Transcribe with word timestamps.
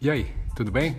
E 0.00 0.08
aí, 0.08 0.32
tudo 0.54 0.70
bem? 0.70 0.96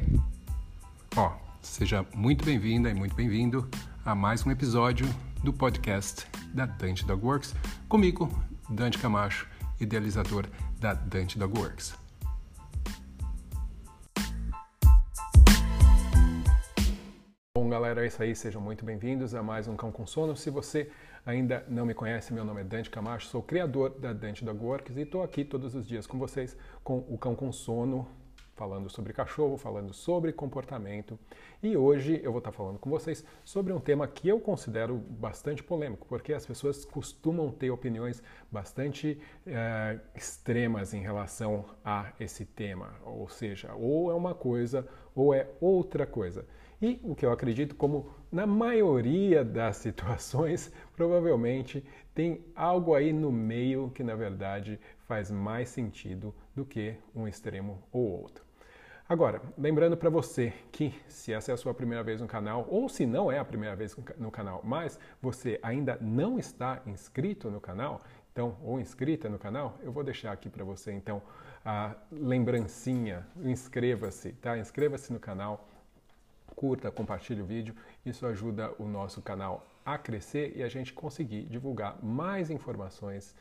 Ó, 1.15 1.31
seja 1.61 2.05
muito 2.13 2.43
bem-vinda 2.43 2.89
e 2.89 2.93
muito 2.93 3.15
bem-vindo 3.15 3.65
a 4.03 4.13
mais 4.13 4.45
um 4.45 4.51
episódio 4.51 5.07
do 5.41 5.53
podcast 5.53 6.27
da 6.53 6.65
Dante 6.65 7.05
Dog 7.05 7.25
Works, 7.25 7.55
comigo, 7.87 8.29
Dante 8.69 8.97
Camacho, 8.97 9.47
idealizador 9.79 10.47
da 10.81 10.93
Dante 10.93 11.39
Dog 11.39 11.57
Works. 11.57 11.97
Bom, 17.57 17.69
galera, 17.69 18.03
é 18.03 18.07
isso 18.07 18.21
aí. 18.21 18.35
Sejam 18.35 18.61
muito 18.61 18.83
bem-vindos 18.83 19.33
a 19.33 19.41
mais 19.41 19.65
um 19.69 19.77
Cão 19.77 19.93
com 19.93 20.05
Sono. 20.05 20.35
Se 20.35 20.49
você 20.49 20.91
ainda 21.25 21.65
não 21.69 21.85
me 21.85 21.93
conhece, 21.93 22.33
meu 22.33 22.43
nome 22.43 22.59
é 22.59 22.63
Dante 22.65 22.89
Camacho, 22.89 23.27
sou 23.27 23.41
criador 23.41 23.97
da 23.97 24.11
Dante 24.11 24.43
Dog 24.43 24.61
Works 24.61 24.97
e 24.97 25.03
estou 25.03 25.23
aqui 25.23 25.45
todos 25.45 25.73
os 25.73 25.87
dias 25.87 26.05
com 26.05 26.19
vocês 26.19 26.57
com 26.83 26.97
o 27.07 27.17
Cão 27.17 27.33
com 27.33 27.49
Sono, 27.53 28.05
falando 28.59 28.89
sobre 28.89 29.13
cachorro, 29.13 29.57
falando 29.57 29.93
sobre 29.93 30.33
comportamento. 30.33 31.17
E 31.63 31.77
hoje 31.77 32.19
eu 32.21 32.29
vou 32.29 32.39
estar 32.39 32.51
falando 32.51 32.77
com 32.77 32.89
vocês 32.89 33.23
sobre 33.45 33.71
um 33.71 33.79
tema 33.79 34.05
que 34.05 34.27
eu 34.27 34.37
considero 34.37 34.97
bastante 34.97 35.63
polêmico, 35.63 36.05
porque 36.09 36.33
as 36.33 36.45
pessoas 36.45 36.83
costumam 36.83 37.49
ter 37.51 37.69
opiniões 37.69 38.21
bastante 38.51 39.17
é, 39.47 39.97
extremas 40.13 40.93
em 40.93 40.99
relação 40.99 41.63
a 41.85 42.11
esse 42.19 42.43
tema. 42.43 42.93
Ou 43.05 43.29
seja, 43.29 43.73
ou 43.75 44.11
é 44.11 44.13
uma 44.13 44.35
coisa 44.35 44.85
ou 45.15 45.33
é 45.33 45.47
outra 45.61 46.05
coisa. 46.05 46.45
E 46.81 46.99
o 47.01 47.15
que 47.15 47.25
eu 47.25 47.31
acredito, 47.31 47.75
como 47.75 48.09
na 48.29 48.45
maioria 48.45 49.41
das 49.41 49.77
situações, 49.87 50.69
provavelmente 50.97 51.81
tem 52.13 52.43
algo 52.53 52.93
aí 52.93 53.13
no 53.13 53.31
meio 53.31 53.89
que 53.91 54.03
na 54.03 54.15
verdade 54.15 54.77
faz 55.07 55.31
mais 55.31 55.69
sentido 55.69 56.35
do 56.53 56.65
que 56.65 56.95
um 57.15 57.25
extremo 57.25 57.81
ou 57.89 58.03
outro. 58.21 58.48
Agora, 59.09 59.41
lembrando 59.57 59.97
para 59.97 60.07
você 60.07 60.53
que 60.71 60.93
se 61.07 61.33
essa 61.33 61.49
é 61.49 61.53
a 61.55 61.57
sua 61.57 61.73
primeira 61.73 62.03
vez 62.03 62.21
no 62.21 62.27
canal, 62.27 62.67
ou 62.69 62.87
se 62.87 63.07
não 63.07 63.31
é 63.31 63.39
a 63.39 63.43
primeira 63.43 63.75
vez 63.75 63.97
no 64.19 64.29
canal, 64.29 64.61
mas 64.63 64.99
você 65.19 65.59
ainda 65.63 65.97
não 65.99 66.37
está 66.37 66.79
inscrito 66.85 67.49
no 67.49 67.59
canal, 67.59 68.03
então, 68.31 68.55
ou 68.63 68.79
inscrita 68.79 69.27
no 69.27 69.39
canal, 69.39 69.79
eu 69.81 69.91
vou 69.91 70.03
deixar 70.03 70.31
aqui 70.31 70.47
para 70.47 70.63
você 70.63 70.91
então 70.91 71.23
a 71.65 71.95
lembrancinha, 72.11 73.25
inscreva-se, 73.43 74.33
tá? 74.33 74.59
Inscreva-se 74.59 75.11
no 75.11 75.19
canal, 75.19 75.67
curta, 76.55 76.91
compartilhe 76.91 77.41
o 77.41 77.45
vídeo, 77.45 77.75
isso 78.05 78.27
ajuda 78.27 78.71
o 78.77 78.85
nosso 78.85 79.23
canal 79.23 79.65
a 79.83 79.97
crescer 79.97 80.53
e 80.55 80.61
a 80.61 80.69
gente 80.69 80.93
conseguir 80.93 81.45
divulgar 81.45 81.97
mais 82.05 82.51
informações 82.51 83.35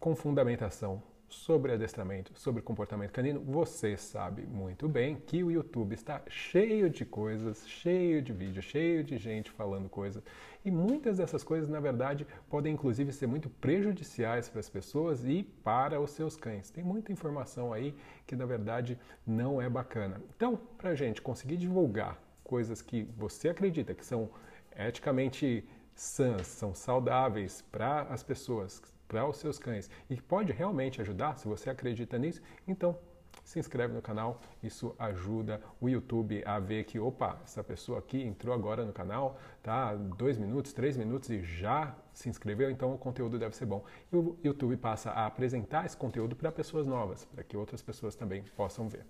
com 0.00 0.16
fundamentação 0.16 1.02
sobre 1.28 1.72
adestramento, 1.72 2.32
sobre 2.34 2.62
comportamento 2.62 3.12
canino, 3.12 3.40
você 3.40 3.96
sabe 3.96 4.46
muito 4.46 4.88
bem 4.88 5.16
que 5.16 5.44
o 5.44 5.50
YouTube 5.50 5.94
está 5.94 6.22
cheio 6.28 6.88
de 6.88 7.04
coisas, 7.04 7.68
cheio 7.68 8.22
de 8.22 8.32
vídeos, 8.32 8.64
cheio 8.64 9.04
de 9.04 9.18
gente 9.18 9.50
falando 9.50 9.88
coisas. 9.88 10.22
E 10.64 10.70
muitas 10.70 11.18
dessas 11.18 11.44
coisas, 11.44 11.68
na 11.68 11.80
verdade, 11.80 12.26
podem 12.48 12.74
inclusive 12.74 13.12
ser 13.12 13.26
muito 13.26 13.48
prejudiciais 13.48 14.48
para 14.48 14.60
as 14.60 14.68
pessoas 14.68 15.24
e 15.24 15.42
para 15.62 16.00
os 16.00 16.10
seus 16.10 16.36
cães. 16.36 16.70
Tem 16.70 16.82
muita 16.82 17.12
informação 17.12 17.72
aí 17.72 17.94
que, 18.26 18.34
na 18.34 18.46
verdade, 18.46 18.98
não 19.26 19.60
é 19.60 19.68
bacana. 19.68 20.20
Então, 20.34 20.58
para 20.76 20.90
a 20.90 20.94
gente 20.94 21.22
conseguir 21.22 21.56
divulgar 21.56 22.18
coisas 22.42 22.80
que 22.80 23.02
você 23.16 23.50
acredita 23.50 23.94
que 23.94 24.04
são 24.04 24.30
eticamente 24.76 25.68
sãs, 25.94 26.46
são 26.46 26.74
saudáveis 26.74 27.62
para 27.70 28.02
as 28.02 28.22
pessoas, 28.22 28.80
para 29.08 29.26
os 29.26 29.38
seus 29.38 29.58
cães 29.58 29.90
e 30.08 30.16
pode 30.16 30.52
realmente 30.52 31.00
ajudar, 31.00 31.38
se 31.38 31.48
você 31.48 31.70
acredita 31.70 32.18
nisso, 32.18 32.40
então 32.66 32.96
se 33.44 33.58
inscreve 33.58 33.94
no 33.94 34.02
canal, 34.02 34.42
isso 34.62 34.94
ajuda 34.98 35.60
o 35.80 35.88
YouTube 35.88 36.42
a 36.44 36.58
ver 36.58 36.84
que, 36.84 36.98
opa, 36.98 37.38
essa 37.42 37.64
pessoa 37.64 37.98
aqui 37.98 38.22
entrou 38.22 38.54
agora 38.54 38.84
no 38.84 38.92
canal, 38.92 39.38
tá? 39.62 39.94
Dois 39.94 40.36
minutos, 40.36 40.74
três 40.74 40.98
minutos 40.98 41.30
e 41.30 41.40
já 41.40 41.96
se 42.12 42.28
inscreveu, 42.28 42.70
então 42.70 42.92
o 42.92 42.98
conteúdo 42.98 43.38
deve 43.38 43.56
ser 43.56 43.64
bom. 43.64 43.82
E 44.12 44.16
o 44.16 44.36
YouTube 44.44 44.76
passa 44.76 45.10
a 45.12 45.24
apresentar 45.24 45.86
esse 45.86 45.96
conteúdo 45.96 46.36
para 46.36 46.52
pessoas 46.52 46.86
novas, 46.86 47.24
para 47.24 47.42
que 47.42 47.56
outras 47.56 47.80
pessoas 47.80 48.14
também 48.14 48.42
possam 48.54 48.86
ver. 48.86 49.06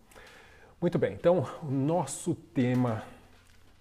Muito 0.80 0.98
bem, 1.00 1.14
então 1.14 1.44
o 1.60 1.70
nosso 1.70 2.36
tema 2.36 3.02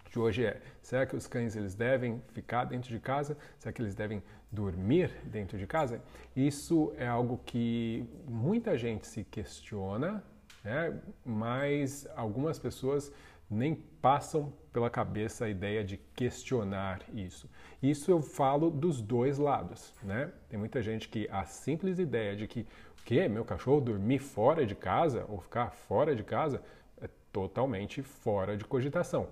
de 0.09 0.17
hoje 0.17 0.43
é: 0.43 0.59
será 0.81 1.05
que 1.05 1.15
os 1.15 1.27
cães 1.27 1.55
eles 1.55 1.75
devem 1.75 2.19
ficar 2.33 2.65
dentro 2.65 2.89
de 2.89 2.99
casa? 2.99 3.37
Será 3.59 3.71
que 3.71 3.81
eles 3.81 3.93
devem 3.93 4.23
dormir 4.51 5.11
dentro 5.25 5.57
de 5.57 5.67
casa? 5.67 6.01
Isso 6.35 6.93
é 6.97 7.07
algo 7.07 7.39
que 7.45 8.05
muita 8.27 8.77
gente 8.77 9.05
se 9.07 9.23
questiona, 9.23 10.23
né? 10.63 10.99
mas 11.25 12.07
algumas 12.15 12.57
pessoas 12.57 13.11
nem 13.49 13.75
passam 14.01 14.53
pela 14.73 14.89
cabeça 14.89 15.45
a 15.45 15.49
ideia 15.49 15.83
de 15.83 15.97
questionar 16.15 17.01
isso. 17.13 17.49
Isso 17.81 18.11
eu 18.11 18.21
falo 18.21 18.69
dos 18.69 19.01
dois 19.01 19.37
lados, 19.37 19.93
né? 20.03 20.31
Tem 20.49 20.59
muita 20.59 20.81
gente 20.81 21.07
que 21.07 21.27
a 21.31 21.45
simples 21.45 21.97
ideia 21.97 22.35
de 22.35 22.47
que 22.47 22.67
o 22.99 23.03
que 23.05 23.27
meu 23.29 23.45
cachorro 23.45 23.79
dormir 23.79 24.19
fora 24.19 24.65
de 24.65 24.75
casa 24.75 25.25
ou 25.29 25.39
ficar 25.39 25.71
fora 25.71 26.13
de 26.13 26.23
casa 26.23 26.61
é 27.01 27.09
totalmente 27.31 28.01
fora 28.01 28.57
de 28.57 28.65
cogitação. 28.65 29.29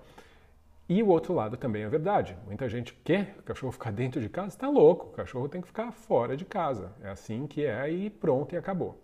E 0.88 1.01
o 1.01 1.07
outro 1.07 1.34
lado 1.34 1.57
também 1.57 1.84
é 1.84 1.90
verdade. 1.90 2.38
Muita 2.46 2.69
gente 2.69 2.94
quer 3.03 3.35
o 3.40 3.44
cachorro 3.44 3.72
ficar 3.72 3.90
dentro 3.94 4.22
de 4.22 4.29
casa, 4.29 4.50
está 4.50 4.69
louco. 4.69 5.07
O 5.07 5.12
cachorro 5.12 5.50
tem 5.50 5.62
que 5.62 5.68
ficar 5.68 5.91
fora 5.91 6.38
de 6.38 6.46
casa. 6.46 6.94
É 7.01 7.09
assim 7.09 7.47
que 7.47 7.66
é 7.66 7.90
e 7.90 8.09
pronto 8.09 8.53
e 8.53 8.57
acabou. 8.57 9.01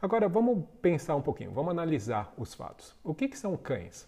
Agora 0.00 0.28
vamos 0.28 0.64
pensar 0.82 1.16
um 1.16 1.22
pouquinho, 1.22 1.52
vamos 1.52 1.70
analisar 1.70 2.32
os 2.36 2.52
fatos. 2.52 2.94
O 3.02 3.14
que, 3.14 3.28
que 3.28 3.38
são 3.38 3.56
cães? 3.56 4.06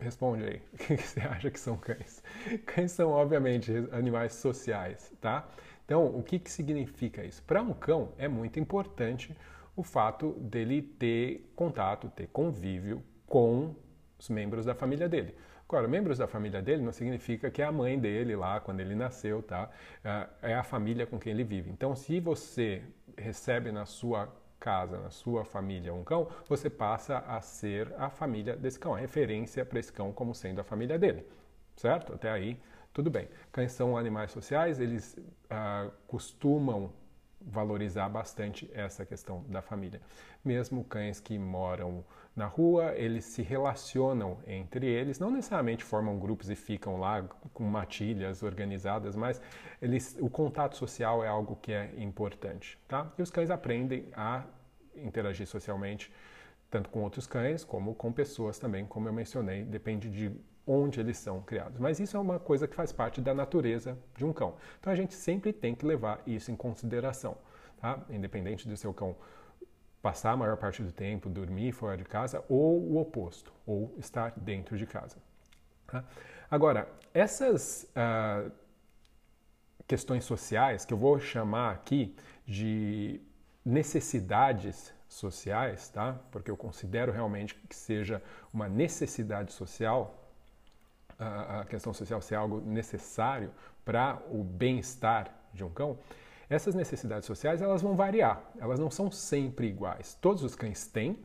Responde 0.00 0.44
aí. 0.44 0.62
O 0.72 0.76
que, 0.78 0.96
que 0.96 1.02
você 1.02 1.20
acha 1.20 1.50
que 1.50 1.60
são 1.60 1.76
cães? 1.76 2.22
Cães 2.64 2.92
são, 2.92 3.10
obviamente, 3.10 3.70
animais 3.92 4.32
sociais, 4.34 5.12
tá? 5.20 5.46
Então, 5.84 6.06
o 6.06 6.22
que, 6.22 6.38
que 6.38 6.50
significa 6.50 7.24
isso? 7.24 7.42
Para 7.42 7.60
um 7.60 7.74
cão 7.74 8.12
é 8.16 8.28
muito 8.28 8.58
importante 8.58 9.36
o 9.76 9.82
fato 9.82 10.32
dele 10.40 10.82
ter 10.82 11.50
contato, 11.54 12.08
ter 12.10 12.28
convívio 12.28 13.02
com 13.26 13.74
os 14.18 14.28
membros 14.28 14.64
da 14.64 14.74
família 14.74 15.08
dele. 15.08 15.34
Agora, 15.68 15.86
membros 15.86 16.16
da 16.16 16.26
família 16.26 16.62
dele 16.62 16.82
não 16.82 16.92
significa 16.92 17.50
que 17.50 17.60
é 17.60 17.64
a 17.66 17.72
mãe 17.72 17.98
dele 17.98 18.34
lá 18.34 18.58
quando 18.58 18.80
ele 18.80 18.94
nasceu, 18.94 19.42
tá? 19.42 19.70
É, 20.02 20.52
é 20.52 20.54
a 20.54 20.62
família 20.62 21.06
com 21.06 21.18
quem 21.18 21.32
ele 21.32 21.44
vive. 21.44 21.70
Então, 21.70 21.94
se 21.94 22.18
você 22.20 22.82
recebe 23.16 23.70
na 23.70 23.84
sua 23.84 24.32
casa, 24.58 24.98
na 24.98 25.10
sua 25.10 25.44
família 25.44 25.92
um 25.92 26.02
cão, 26.02 26.28
você 26.48 26.70
passa 26.70 27.18
a 27.18 27.40
ser 27.40 27.92
a 27.98 28.08
família 28.08 28.56
desse 28.56 28.78
cão, 28.78 28.94
a 28.94 28.98
referência 28.98 29.64
para 29.64 29.78
esse 29.78 29.92
cão 29.92 30.12
como 30.12 30.34
sendo 30.34 30.60
a 30.60 30.64
família 30.64 30.98
dele, 30.98 31.26
certo? 31.76 32.14
Até 32.14 32.30
aí, 32.30 32.58
tudo 32.92 33.10
bem. 33.10 33.28
Cães 33.52 33.72
são 33.72 33.96
animais 33.96 34.30
sociais, 34.32 34.80
eles 34.80 35.16
ah, 35.50 35.90
costumam 36.06 36.92
valorizar 37.40 38.08
bastante 38.08 38.70
essa 38.74 39.04
questão 39.04 39.44
da 39.48 39.62
família. 39.62 40.00
Mesmo 40.44 40.84
cães 40.84 41.20
que 41.20 41.38
moram 41.38 42.04
na 42.34 42.46
rua, 42.46 42.94
eles 42.94 43.24
se 43.24 43.42
relacionam 43.42 44.38
entre 44.46 44.86
eles, 44.86 45.18
não 45.18 45.30
necessariamente 45.30 45.82
formam 45.82 46.18
grupos 46.18 46.50
e 46.50 46.54
ficam 46.54 46.98
lá 46.98 47.22
com 47.52 47.64
matilhas 47.64 48.42
organizadas, 48.42 49.16
mas 49.16 49.40
eles, 49.82 50.16
o 50.20 50.30
contato 50.30 50.76
social 50.76 51.24
é 51.24 51.28
algo 51.28 51.56
que 51.56 51.72
é 51.72 51.92
importante, 51.96 52.78
tá? 52.86 53.12
E 53.18 53.22
os 53.22 53.30
cães 53.30 53.50
aprendem 53.50 54.06
a 54.14 54.44
interagir 54.94 55.46
socialmente, 55.46 56.12
tanto 56.70 56.90
com 56.90 57.02
outros 57.02 57.26
cães 57.26 57.64
como 57.64 57.94
com 57.94 58.12
pessoas 58.12 58.58
também, 58.58 58.86
como 58.86 59.08
eu 59.08 59.12
mencionei, 59.12 59.64
depende 59.64 60.08
de 60.08 60.30
onde 60.68 61.00
eles 61.00 61.16
são 61.16 61.40
criados. 61.40 61.80
Mas 61.80 61.98
isso 61.98 62.16
é 62.16 62.20
uma 62.20 62.38
coisa 62.38 62.68
que 62.68 62.74
faz 62.74 62.92
parte 62.92 63.20
da 63.20 63.34
natureza 63.34 63.98
de 64.16 64.24
um 64.24 64.32
cão. 64.32 64.54
Então 64.78 64.92
a 64.92 64.96
gente 64.96 65.14
sempre 65.14 65.52
tem 65.52 65.74
que 65.74 65.86
levar 65.86 66.22
isso 66.26 66.52
em 66.52 66.56
consideração, 66.56 67.36
tá? 67.80 67.98
Independente 68.10 68.68
do 68.68 68.76
seu 68.76 68.92
cão 68.92 69.16
passar 70.02 70.32
a 70.32 70.36
maior 70.36 70.56
parte 70.56 70.82
do 70.82 70.92
tempo, 70.92 71.28
dormir 71.28 71.72
fora 71.72 71.96
de 71.96 72.04
casa, 72.04 72.44
ou 72.48 72.80
o 72.80 72.98
oposto, 73.00 73.52
ou 73.66 73.94
estar 73.98 74.32
dentro 74.36 74.76
de 74.76 74.86
casa. 74.86 75.16
Tá? 75.86 76.04
Agora, 76.50 76.88
essas 77.12 77.90
uh, 77.96 78.50
questões 79.86 80.24
sociais, 80.24 80.84
que 80.84 80.94
eu 80.94 80.98
vou 80.98 81.18
chamar 81.18 81.72
aqui 81.72 82.14
de 82.46 83.20
necessidades 83.64 84.94
sociais, 85.08 85.88
tá? 85.88 86.18
porque 86.30 86.50
eu 86.50 86.56
considero 86.56 87.10
realmente 87.10 87.54
que 87.54 87.74
seja 87.74 88.22
uma 88.52 88.68
necessidade 88.68 89.52
social 89.52 90.27
a, 91.18 91.64
questão 91.64 91.92
social 91.92 92.20
ser 92.20 92.36
algo 92.36 92.60
necessário 92.60 93.50
para 93.84 94.22
o 94.30 94.44
bem-estar 94.44 95.34
de 95.52 95.64
um 95.64 95.70
cão, 95.70 95.98
essas 96.48 96.74
necessidades 96.74 97.26
sociais 97.26 97.60
elas 97.60 97.82
vão 97.82 97.94
variar, 97.94 98.42
elas 98.58 98.78
não 98.78 98.90
são 98.90 99.10
sempre 99.10 99.66
iguais. 99.66 100.14
Todos 100.20 100.42
os 100.42 100.54
cães 100.54 100.86
têm, 100.86 101.18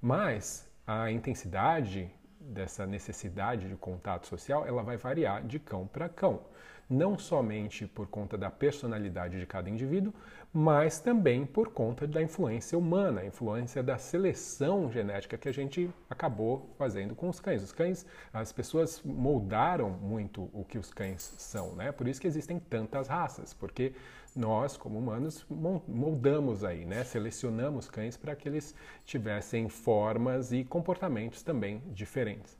mas 0.00 0.68
a 0.86 1.10
intensidade 1.10 2.10
dessa 2.40 2.86
necessidade 2.86 3.68
de 3.68 3.76
contato 3.76 4.26
social 4.26 4.66
ela 4.66 4.82
vai 4.82 4.96
variar 4.96 5.42
de 5.46 5.58
cão 5.58 5.86
para 5.86 6.08
cão. 6.08 6.42
Não 6.88 7.18
somente 7.18 7.86
por 7.86 8.06
conta 8.06 8.36
da 8.36 8.50
personalidade 8.50 9.38
de 9.38 9.46
cada 9.46 9.70
indivíduo, 9.70 10.12
mas 10.52 11.00
também 11.00 11.44
por 11.44 11.70
conta 11.70 12.06
da 12.06 12.22
influência 12.22 12.78
humana, 12.78 13.22
a 13.22 13.26
influência 13.26 13.82
da 13.82 13.98
seleção 13.98 14.88
genética 14.90 15.36
que 15.36 15.48
a 15.48 15.52
gente 15.52 15.90
acabou 16.08 16.70
fazendo 16.78 17.14
com 17.14 17.28
os 17.28 17.40
cães. 17.40 17.62
Os 17.62 17.72
cães, 17.72 18.06
as 18.32 18.52
pessoas 18.52 19.02
moldaram 19.02 19.90
muito 19.90 20.48
o 20.52 20.64
que 20.64 20.78
os 20.78 20.92
cães 20.92 21.34
são, 21.38 21.74
né? 21.74 21.90
Por 21.90 22.06
isso 22.06 22.20
que 22.20 22.28
existem 22.28 22.60
tantas 22.60 23.08
raças, 23.08 23.52
porque 23.52 23.94
nós, 24.36 24.76
como 24.76 24.98
humanos, 24.98 25.44
moldamos 25.88 26.62
aí, 26.62 26.84
né? 26.84 27.02
Selecionamos 27.02 27.88
cães 27.88 28.16
para 28.16 28.36
que 28.36 28.48
eles 28.48 28.74
tivessem 29.04 29.68
formas 29.68 30.52
e 30.52 30.62
comportamentos 30.62 31.42
também 31.42 31.82
diferentes. 31.88 32.56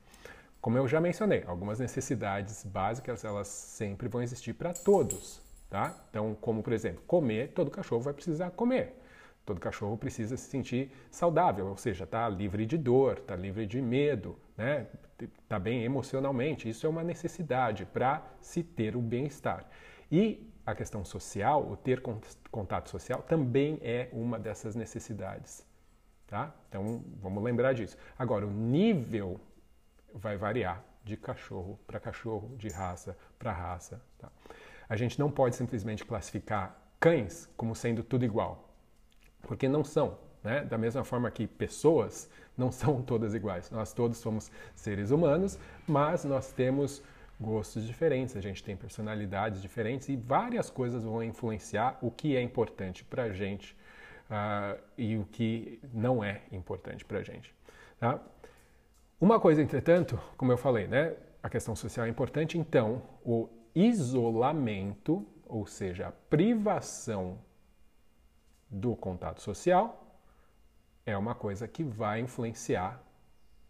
Como 0.64 0.78
eu 0.78 0.88
já 0.88 0.99
mencionei, 0.99 1.44
algumas 1.46 1.78
necessidades 1.78 2.64
básicas 2.64 3.22
elas 3.22 3.49
sempre 3.49 4.08
vão 4.08 4.22
existir 4.22 4.55
para 4.55 4.72
todos, 4.72 5.43
tá? 5.69 5.94
Então, 6.08 6.34
como 6.40 6.62
por 6.62 6.72
exemplo, 6.72 7.02
comer, 7.06 7.49
todo 7.49 7.70
cachorro 7.70 8.00
vai 8.00 8.14
precisar 8.14 8.50
comer. 8.50 8.99
Todo 9.44 9.61
cachorro 9.61 9.94
precisa 9.99 10.38
se 10.38 10.49
sentir 10.49 10.90
saudável, 11.11 11.66
ou 11.66 11.76
seja, 11.76 12.05
está 12.05 12.26
livre 12.31 12.64
de 12.64 12.78
dor, 12.78 13.19
está 13.19 13.37
livre 13.37 13.66
de 13.66 13.82
medo, 13.82 14.38
né? 14.56 14.87
Está 15.20 15.58
bem 15.58 15.84
emocionalmente. 15.84 16.67
Isso 16.67 16.87
é 16.87 16.88
uma 16.88 17.05
necessidade 17.05 17.84
para 17.84 18.22
se 18.40 18.62
ter 18.62 18.96
o 18.96 19.02
bem-estar. 19.02 19.69
E 20.10 20.50
a 20.64 20.75
questão 20.75 21.05
social, 21.05 21.62
o 21.70 21.76
ter 21.76 22.02
contato 22.50 22.88
social, 22.88 23.20
também 23.20 23.78
é 23.82 24.08
uma 24.14 24.38
dessas 24.38 24.75
necessidades, 24.75 25.62
tá? 26.26 26.55
Então, 26.70 27.05
vamos 27.20 27.44
lembrar 27.44 27.75
disso. 27.75 27.99
Agora, 28.19 28.46
o 28.46 28.50
nível 28.50 29.38
vai 30.14 30.37
variar 30.37 30.82
de 31.05 31.16
cachorro 31.16 31.78
para 31.87 32.00
cachorro, 32.00 32.56
de 32.56 32.69
raça 32.69 33.16
para 33.38 33.52
raça. 33.52 34.00
Tá? 34.19 34.31
A 34.88 34.96
gente 34.96 35.19
não 35.19 35.31
pode 35.31 35.56
simplesmente 35.56 36.05
classificar 36.05 36.78
cães 36.99 37.49
como 37.56 37.75
sendo 37.75 38.02
tudo 38.02 38.25
igual, 38.25 38.70
porque 39.43 39.69
não 39.69 39.84
são. 39.84 40.19
Né? 40.43 40.62
Da 40.64 40.78
mesma 40.78 41.05
forma 41.05 41.31
que 41.31 41.46
pessoas 41.46 42.31
não 42.56 42.70
são 42.72 43.02
todas 43.02 43.34
iguais. 43.34 43.70
Nós 43.70 43.93
todos 43.93 44.19
somos 44.19 44.50
seres 44.75 45.11
humanos, 45.11 45.58
mas 45.87 46.25
nós 46.25 46.52
temos 46.52 47.02
gostos 47.40 47.84
diferentes, 47.84 48.37
a 48.37 48.40
gente 48.40 48.62
tem 48.62 48.76
personalidades 48.76 49.60
diferentes 49.60 50.08
e 50.08 50.17
várias 50.17 50.70
coisas 50.70 51.02
vão 51.02 51.22
influenciar 51.22 51.99
o 52.00 52.10
que 52.10 52.37
é 52.37 52.40
importante 52.40 53.05
para 53.05 53.25
a 53.25 53.32
gente 53.32 53.76
uh, 54.31 54.81
e 54.96 55.17
o 55.17 55.25
que 55.25 55.81
não 55.93 56.22
é 56.22 56.43
importante 56.52 57.05
para 57.05 57.19
a 57.19 57.22
gente. 57.22 57.55
Tá? 57.99 58.20
Uma 59.20 59.38
coisa, 59.38 59.62
entretanto, 59.62 60.20
como 60.37 60.52
eu 60.52 60.58
falei, 60.58 60.87
né, 60.87 61.16
a 61.43 61.49
questão 61.49 61.76
social 61.76 62.06
é 62.06 62.08
importante, 62.08 62.58
então 62.58 63.02
o 63.25 63.49
isolamento, 63.75 65.26
ou 65.46 65.66
seja, 65.66 66.08
a 66.08 66.12
privação 66.12 67.38
do 68.69 68.96
contato 68.96 69.40
social, 69.40 70.20
é 71.06 71.16
uma 71.16 71.34
coisa 71.34 71.69
que 71.69 71.84
vai 71.84 72.20
influenciar 72.20 73.02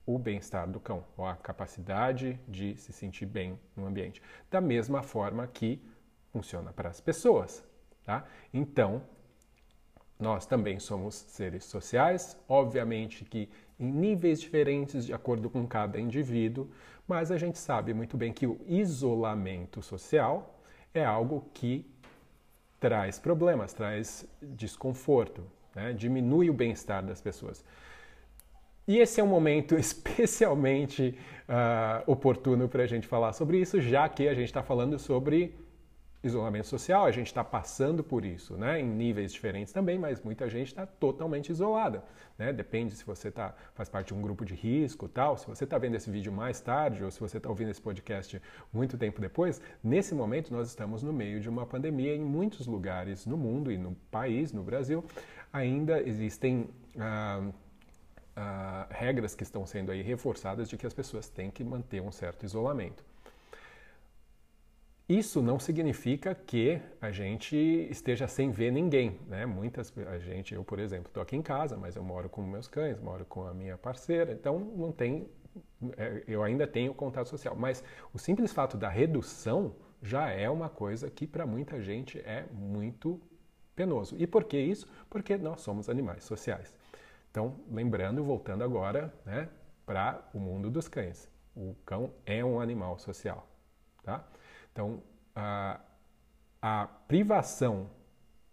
o 0.06 0.19
bem-estar 0.19 0.70
do 0.70 0.79
cão, 0.79 1.05
ou 1.17 1.26
a 1.26 1.35
capacidade 1.37 2.38
de 2.47 2.76
se 2.76 2.93
sentir 2.93 3.26
bem 3.26 3.58
no 3.75 3.87
ambiente. 3.87 4.23
Da 4.50 4.61
mesma 4.61 5.02
forma 5.02 5.47
que 5.47 5.82
funciona 6.31 6.73
para 6.73 6.90
as 6.90 7.00
pessoas. 7.00 7.64
Tá? 8.05 8.25
Então, 8.52 9.02
nós 10.19 10.46
também 10.46 10.78
somos 10.78 11.14
seres 11.14 11.64
sociais, 11.64 12.37
obviamente 12.49 13.25
que 13.25 13.49
em 13.78 13.90
níveis 13.90 14.40
diferentes 14.40 15.06
de 15.06 15.12
acordo 15.12 15.50
com 15.50 15.66
cada 15.66 16.00
indivíduo, 16.00 16.70
mas 17.06 17.31
a 17.31 17.37
gente 17.37 17.58
sabe 17.58 17.93
muito 17.93 18.16
bem 18.16 18.32
que 18.32 18.46
o 18.46 18.58
isolamento 18.66 19.82
social 19.82 20.61
é 20.94 21.05
algo 21.05 21.44
que 21.52 21.84
traz 22.78 23.19
problemas, 23.19 23.72
traz 23.72 24.26
desconforto, 24.40 25.43
né? 25.75 25.93
diminui 25.93 26.49
o 26.49 26.55
bem-estar 26.55 27.05
das 27.05 27.20
pessoas. 27.20 27.64
E 28.87 28.99
esse 28.99 29.20
é 29.20 29.25
um 29.25 29.26
momento 29.26 29.75
especialmente 29.78 31.19
uh, 31.49 32.11
oportuno 32.11 32.69
para 32.69 32.82
a 32.82 32.87
gente 32.87 33.06
falar 33.06 33.32
sobre 33.32 33.58
isso, 33.58 33.81
já 33.81 34.08
que 34.08 34.28
a 34.28 34.34
gente 34.34 34.46
está 34.46 34.62
falando 34.62 34.99
sobre 34.99 35.55
isolamento 36.26 36.67
social, 36.67 37.05
a 37.05 37.11
gente 37.11 37.26
está 37.26 37.44
passando 37.44 38.03
por 38.03 38.25
isso, 38.25 38.56
né? 38.56 38.81
em 38.81 38.88
níveis 38.88 39.32
diferentes 39.32 39.73
também, 39.73 39.99
mas 39.99 40.23
muita 40.23 40.49
gente 40.49 40.69
está 40.69 40.87
totalmente 40.87 41.50
isolada. 41.50 42.03
Né? 42.38 42.53
Depende 42.53 42.94
se 42.94 43.05
você 43.05 43.31
tá, 43.31 43.55
faz 43.75 43.88
parte 43.88 44.09
de 44.09 44.15
um 44.15 44.23
grupo 44.23 44.44
de 44.44 44.55
risco 44.55 45.09
tal. 45.09 45.37
Se 45.37 45.47
você 45.47 45.65
está 45.65 45.76
vendo 45.79 45.97
esse 45.97 46.11
vídeo 46.11 46.32
mais 46.32 46.61
tarde 46.61 47.05
ou 47.05 47.11
se 47.11 47.21
você 47.21 47.37
está 47.37 47.49
ouvindo 47.49 47.71
esse 47.71 47.81
podcast 47.81 48.41
muito 48.73 48.97
tempo 48.97 49.21
depois, 49.21 49.61
nesse 49.82 50.15
momento 50.15 50.53
nós 50.53 50.69
estamos 50.69 51.03
no 51.03 51.12
meio 51.12 51.41
de 51.41 51.49
uma 51.49 51.67
pandemia 51.67 52.15
em 52.15 52.25
muitos 52.25 52.67
lugares 52.67 53.26
no 53.26 53.37
mundo 53.37 53.71
e 53.71 53.76
no 53.76 53.94
país, 54.11 54.53
no 54.53 54.62
Brasil, 54.62 55.05
ainda 55.53 56.00
existem. 56.03 56.69
Ah, 56.99 57.43
ah, 58.37 58.88
regras 58.91 59.32
que 59.35 59.44
estão 59.44 59.65
sendo 59.65 59.93
aí 59.93 60.03
reforçadas 60.03 60.69
de 60.69 60.76
que 60.76 60.85
as 60.85 60.93
pessoas 60.93 61.29
têm 61.29 61.53
que 61.53 61.62
manter 61.62 62.03
um 62.03 62.11
certo 62.11 62.44
isolamento. 62.44 63.05
Isso 65.09 65.43
não 65.43 65.59
significa 65.59 66.35
que 66.35 66.81
a 66.99 67.11
gente 67.11 67.55
esteja 67.91 68.27
sem 68.27 68.51
ver 68.51 68.73
ninguém, 68.73 69.19
né? 69.29 69.45
Muitas 69.45 69.93
a 70.09 70.19
gente, 70.19 70.55
eu 70.55 70.65
por 70.65 70.79
exemplo, 70.79 71.09
estou 71.09 71.23
aqui 71.23 71.37
em 71.37 71.43
casa, 71.43 71.77
mas 71.77 71.95
eu 71.95 72.03
moro 72.03 72.31
com 72.31 72.43
meus 72.43 72.67
cães, 72.67 72.99
moro 72.99 73.25
com 73.27 73.47
a 73.47 73.53
minha 73.53 73.77
parceira, 73.77 74.33
então 74.33 74.59
não 74.59 74.93
tem, 74.93 75.29
é, 75.99 76.25
eu 76.27 76.43
ainda 76.43 76.67
tenho 76.67 76.95
contato 76.95 77.29
social. 77.29 77.55
Mas 77.55 77.85
o 78.15 78.19
simples 78.19 78.51
fato 78.51 78.79
da 78.79 78.89
redução 78.89 79.77
já 80.03 80.31
é 80.31 80.49
uma 80.49 80.71
coisa 80.71 81.11
que 81.11 81.27
para 81.27 81.45
muita 81.45 81.83
gente 81.83 82.19
é 82.21 82.47
muito 82.50 83.21
penoso. 83.77 84.17
E 84.19 84.27
por 84.27 84.45
que 84.45 84.59
isso? 84.59 84.89
Porque 85.11 85.37
nós 85.37 85.61
somos 85.61 85.91
animais 85.91 86.25
sociais. 86.25 86.75
Então, 87.31 87.61
lembrando, 87.71 88.25
voltando 88.25 88.65
agora, 88.65 89.12
né, 89.27 89.50
para 89.85 90.27
o 90.33 90.39
mundo 90.39 90.71
dos 90.71 90.89
cães, 90.89 91.29
o 91.55 91.75
cão 91.85 92.11
é 92.25 92.43
um 92.43 92.59
animal 92.59 92.99
social, 92.99 93.47
tá? 94.03 94.27
Então, 94.75 95.00
a, 95.37 95.81
a 96.61 96.88
privação, 97.06 97.88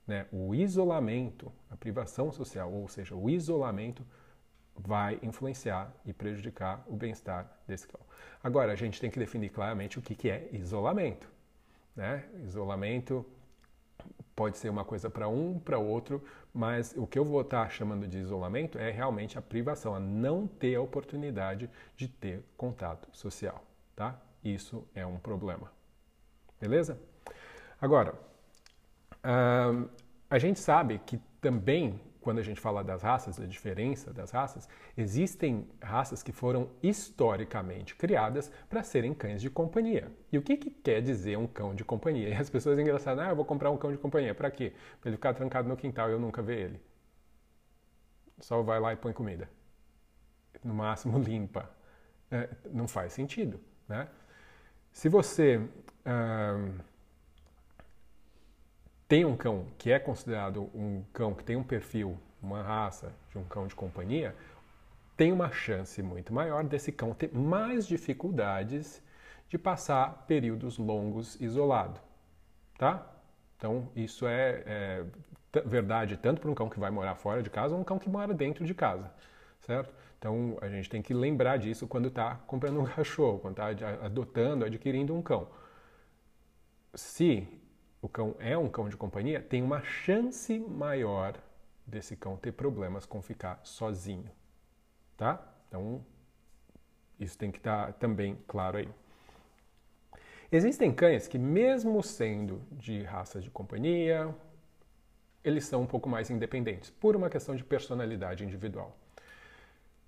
né, 0.05 0.27
o 0.31 0.53
isolamento, 0.53 1.51
a 1.67 1.75
privação 1.75 2.31
social, 2.31 2.71
ou 2.71 2.87
seja, 2.87 3.15
o 3.15 3.27
isolamento, 3.27 4.05
vai 4.75 5.19
influenciar 5.23 5.91
e 6.05 6.13
prejudicar 6.13 6.83
o 6.87 6.95
bem-estar 6.95 7.49
desse 7.67 7.87
cão. 7.87 7.99
Agora, 8.43 8.71
a 8.71 8.75
gente 8.75 9.01
tem 9.01 9.09
que 9.09 9.17
definir 9.17 9.49
claramente 9.49 9.97
o 9.97 10.01
que, 10.01 10.13
que 10.13 10.29
é 10.29 10.47
isolamento. 10.53 11.27
Né? 11.95 12.23
Isolamento 12.43 13.25
pode 14.35 14.59
ser 14.59 14.69
uma 14.69 14.85
coisa 14.85 15.09
para 15.09 15.27
um, 15.27 15.59
para 15.59 15.79
outro, 15.79 16.23
mas 16.53 16.93
o 16.95 17.07
que 17.07 17.17
eu 17.17 17.25
vou 17.25 17.41
estar 17.41 17.63
tá 17.63 17.69
chamando 17.69 18.07
de 18.07 18.19
isolamento 18.19 18.77
é 18.77 18.91
realmente 18.91 19.39
a 19.39 19.41
privação, 19.41 19.95
a 19.95 19.99
não 19.99 20.45
ter 20.45 20.75
a 20.75 20.81
oportunidade 20.81 21.67
de 21.97 22.07
ter 22.07 22.43
contato 22.55 23.09
social. 23.11 23.63
Tá? 23.95 24.19
Isso 24.43 24.87
é 24.93 25.03
um 25.03 25.17
problema. 25.17 25.80
Beleza? 26.61 26.97
Agora, 27.81 28.13
a 30.29 30.37
gente 30.37 30.59
sabe 30.59 30.99
que 30.99 31.17
também, 31.41 31.99
quando 32.21 32.37
a 32.39 32.43
gente 32.43 32.61
fala 32.61 32.83
das 32.83 33.01
raças, 33.01 33.37
da 33.37 33.45
diferença 33.45 34.13
das 34.13 34.29
raças, 34.29 34.69
existem 34.95 35.67
raças 35.81 36.21
que 36.21 36.31
foram 36.31 36.69
historicamente 36.83 37.95
criadas 37.95 38.51
para 38.69 38.83
serem 38.83 39.13
cães 39.13 39.41
de 39.41 39.49
companhia. 39.49 40.11
E 40.31 40.37
o 40.37 40.41
que, 40.41 40.55
que 40.55 40.69
quer 40.69 41.01
dizer 41.01 41.37
um 41.37 41.47
cão 41.47 41.73
de 41.73 41.83
companhia? 41.83 42.29
E 42.29 42.33
as 42.33 42.49
pessoas 42.49 42.77
engraçadas, 42.77 43.25
ah, 43.25 43.29
eu 43.29 43.35
vou 43.35 43.45
comprar 43.45 43.71
um 43.71 43.77
cão 43.77 43.91
de 43.91 43.97
companhia. 43.97 44.35
Para 44.35 44.51
quê? 44.51 44.73
Para 44.99 45.09
ele 45.09 45.17
ficar 45.17 45.33
trancado 45.33 45.67
no 45.67 45.75
quintal 45.75 46.09
e 46.09 46.13
eu 46.13 46.19
nunca 46.19 46.41
ver 46.43 46.59
ele. 46.59 46.81
Só 48.39 48.61
vai 48.61 48.79
lá 48.79 48.93
e 48.93 48.95
põe 48.95 49.13
comida. 49.13 49.49
No 50.63 50.73
máximo 50.73 51.17
limpa. 51.19 51.69
É, 52.29 52.49
não 52.71 52.87
faz 52.87 53.13
sentido, 53.13 53.59
né? 53.89 54.07
Se 54.91 55.09
você 55.09 55.61
tem 59.07 59.25
um 59.25 59.35
cão 59.35 59.67
que 59.77 59.91
é 59.91 59.99
considerado 59.99 60.69
um 60.73 61.03
cão 61.13 61.33
que 61.33 61.43
tem 61.43 61.55
um 61.55 61.63
perfil, 61.63 62.17
uma 62.41 62.61
raça 62.61 63.13
de 63.29 63.37
um 63.37 63.43
cão 63.43 63.67
de 63.67 63.75
companhia, 63.75 64.35
tem 65.15 65.31
uma 65.31 65.51
chance 65.51 66.01
muito 66.01 66.33
maior 66.33 66.63
desse 66.63 66.91
cão 66.91 67.13
ter 67.13 67.33
mais 67.33 67.85
dificuldades 67.87 69.01
de 69.49 69.57
passar 69.57 70.25
períodos 70.27 70.77
longos 70.77 71.39
isolado, 71.39 71.99
tá? 72.77 73.05
Então 73.57 73.89
isso 73.95 74.25
é, 74.25 74.63
é 74.65 75.05
verdade 75.65 76.17
tanto 76.17 76.41
para 76.41 76.49
um 76.49 76.55
cão 76.55 76.69
que 76.69 76.79
vai 76.79 76.89
morar 76.89 77.15
fora 77.15 77.43
de 77.43 77.49
casa 77.49 77.75
ou 77.75 77.81
um 77.81 77.83
cão 77.83 77.99
que 77.99 78.09
mora 78.09 78.33
dentro 78.33 78.65
de 78.65 78.73
casa, 78.73 79.11
certo? 79.59 79.93
Então 80.21 80.57
a 80.61 80.69
gente 80.69 80.89
tem 80.89 81.01
que 81.01 81.13
lembrar 81.13 81.57
disso 81.57 81.87
quando 81.87 82.07
está 82.07 82.35
comprando 82.47 82.79
um 82.79 82.85
cachorro, 82.95 83.39
quando 83.39 83.59
está 83.59 84.05
adotando, 84.05 84.63
adquirindo 84.63 85.13
um 85.13 85.21
cão 85.21 85.49
se 86.95 87.47
o 88.01 88.09
cão 88.09 88.35
é 88.39 88.57
um 88.57 88.69
cão 88.69 88.89
de 88.89 88.97
companhia, 88.97 89.41
tem 89.41 89.61
uma 89.61 89.81
chance 89.83 90.59
maior 90.59 91.37
desse 91.85 92.15
cão 92.15 92.35
ter 92.37 92.51
problemas 92.51 93.05
com 93.05 93.21
ficar 93.21 93.59
sozinho, 93.63 94.29
tá? 95.17 95.41
Então, 95.67 96.03
isso 97.19 97.37
tem 97.37 97.51
que 97.51 97.57
estar 97.57 97.87
tá 97.87 97.93
também 97.93 98.37
claro 98.47 98.77
aí. 98.77 98.89
Existem 100.51 100.93
cães 100.93 101.27
que, 101.27 101.37
mesmo 101.37 102.01
sendo 102.03 102.61
de 102.71 103.03
raças 103.03 103.43
de 103.43 103.49
companhia, 103.49 104.33
eles 105.43 105.65
são 105.65 105.81
um 105.81 105.87
pouco 105.87 106.09
mais 106.09 106.29
independentes, 106.29 106.89
por 106.89 107.15
uma 107.15 107.29
questão 107.29 107.55
de 107.55 107.63
personalidade 107.63 108.43
individual. 108.43 108.97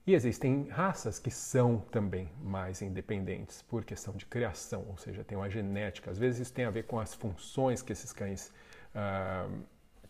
E 0.06 0.14
existem 0.14 0.68
raças 0.68 1.18
que 1.18 1.32
são 1.32 1.80
também 1.80 2.30
mais 2.42 2.82
independentes 2.82 3.62
por 3.62 3.86
questão 3.86 4.14
de 4.16 4.26
criação, 4.26 4.86
ou 4.90 4.98
seja, 4.98 5.24
tem 5.24 5.38
uma 5.38 5.50
genética. 5.50 6.12
Às 6.12 6.18
vezes 6.18 6.42
isso 6.42 6.54
tem 6.54 6.66
a 6.66 6.70
ver 6.70 6.84
com 6.84 7.00
as 7.00 7.14
funções 7.14 7.82
que 7.82 7.94
esses 7.94 8.12
cães 8.12 8.52
uh, 8.94 9.64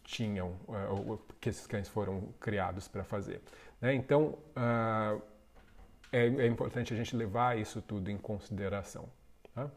tinham, 0.04 0.56
uh, 0.68 1.20
que 1.40 1.50
esses 1.50 1.68
cães 1.68 1.88
foram 1.88 2.22
criados 2.40 2.88
para 2.88 3.04
fazer. 3.04 3.40
Né? 3.80 3.94
Então, 3.94 4.36
uh, 4.58 5.22
é, 6.12 6.26
é, 6.26 6.48
importante 6.48 6.92
a 6.92 6.98
gente 6.98 7.16
levar 7.16 7.60
isso 7.60 7.80
tudo 7.80 8.10
em 8.10 8.18
consideração. 8.18 9.08
Tá? 9.54 9.70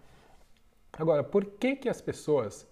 Agora, 0.95 1.23
por 1.23 1.45
que, 1.45 1.77
que 1.77 1.91
as 1.91 2.01
pessoas 2.01 2.67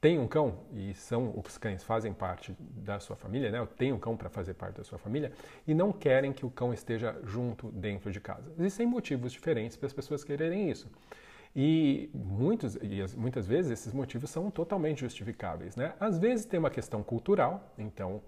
tem 0.00 0.18
um 0.18 0.28
cão, 0.28 0.60
e 0.72 0.94
são 0.94 1.34
os 1.36 1.58
cães 1.58 1.82
fazem 1.82 2.12
parte 2.12 2.54
da 2.60 3.00
sua 3.00 3.16
família, 3.16 3.50
né? 3.50 3.66
Tem 3.76 3.92
um 3.92 3.98
cão 3.98 4.16
para 4.16 4.28
fazer 4.28 4.54
parte 4.54 4.76
da 4.76 4.84
sua 4.84 4.98
família, 4.98 5.32
e 5.66 5.74
não 5.74 5.92
querem 5.92 6.32
que 6.32 6.46
o 6.46 6.50
cão 6.50 6.72
esteja 6.72 7.18
junto 7.24 7.70
dentro 7.72 8.12
de 8.12 8.20
casa. 8.20 8.52
Existem 8.58 8.86
motivos 8.86 9.32
diferentes 9.32 9.76
para 9.76 9.86
as 9.86 9.92
pessoas 9.92 10.22
quererem 10.22 10.70
isso. 10.70 10.88
E, 11.54 12.08
muitos, 12.14 12.76
e 12.76 13.04
muitas 13.16 13.46
vezes 13.46 13.72
esses 13.72 13.92
motivos 13.92 14.30
são 14.30 14.50
totalmente 14.50 15.00
justificáveis. 15.00 15.74
Né? 15.74 15.92
Às 15.98 16.18
vezes 16.18 16.46
tem 16.46 16.60
uma 16.60 16.70
questão 16.70 17.02
cultural, 17.02 17.74
então 17.76 18.22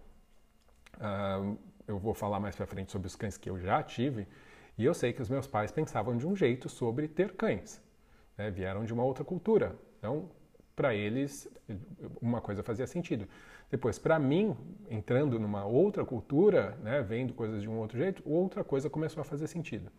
uh, 0.97 1.57
eu 1.87 1.99
vou 1.99 2.15
falar 2.15 2.41
mais 2.41 2.57
para 2.57 2.67
frente 2.67 2.91
sobre 2.91 3.07
os 3.07 3.15
cães 3.15 3.37
que 3.37 3.49
eu 3.49 3.59
já 3.59 3.81
tive, 3.83 4.27
e 4.77 4.85
eu 4.85 4.95
sei 4.95 5.13
que 5.13 5.23
os 5.23 5.29
meus 5.29 5.47
pais 5.47 5.71
pensavam 5.71 6.17
de 6.17 6.27
um 6.27 6.35
jeito 6.35 6.69
sobre 6.69 7.07
ter 7.07 7.33
cães. 7.35 7.81
Né? 8.37 8.51
Vieram 8.51 8.85
de 8.85 8.93
uma 8.93 9.05
outra 9.05 9.23
cultura. 9.23 9.77
Então, 9.99 10.29
para 10.75 10.95
eles 10.95 11.49
uma 12.21 12.41
coisa 12.41 12.63
fazia 12.63 12.87
sentido. 12.87 13.27
Depois, 13.71 13.99
para 13.99 14.19
mim, 14.19 14.57
entrando 14.89 15.39
numa 15.39 15.65
outra 15.65 16.05
cultura, 16.05 16.77
né, 16.83 17.03
vendo 17.03 17.33
coisas 17.33 17.63
de 17.63 17.69
um 17.69 17.79
outro 17.79 17.97
jeito, 17.97 18.23
outra 18.29 18.65
coisa 18.65 18.91
começou 18.91 19.21
a 19.21 19.25
fazer 19.25 19.47
sentido. 19.47 19.91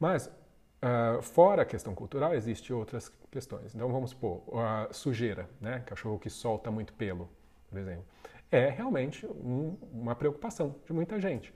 Mas 0.00 0.26
uh, 0.26 1.22
fora 1.22 1.62
a 1.62 1.64
questão 1.64 1.94
cultural, 1.94 2.34
existem 2.34 2.74
outras 2.74 3.12
questões. 3.30 3.74
Então 3.74 3.90
vamos 3.92 4.10
supor, 4.10 4.42
a 4.58 4.88
sujeira, 4.92 5.48
né, 5.60 5.80
cachorro 5.86 6.18
que 6.18 6.28
solta 6.28 6.70
muito 6.70 6.92
pelo, 6.94 7.28
por 7.68 7.78
exemplo, 7.78 8.04
é 8.50 8.68
realmente 8.68 9.26
um, 9.26 9.76
uma 9.92 10.14
preocupação 10.14 10.74
de 10.84 10.92
muita 10.92 11.20
gente. 11.20 11.52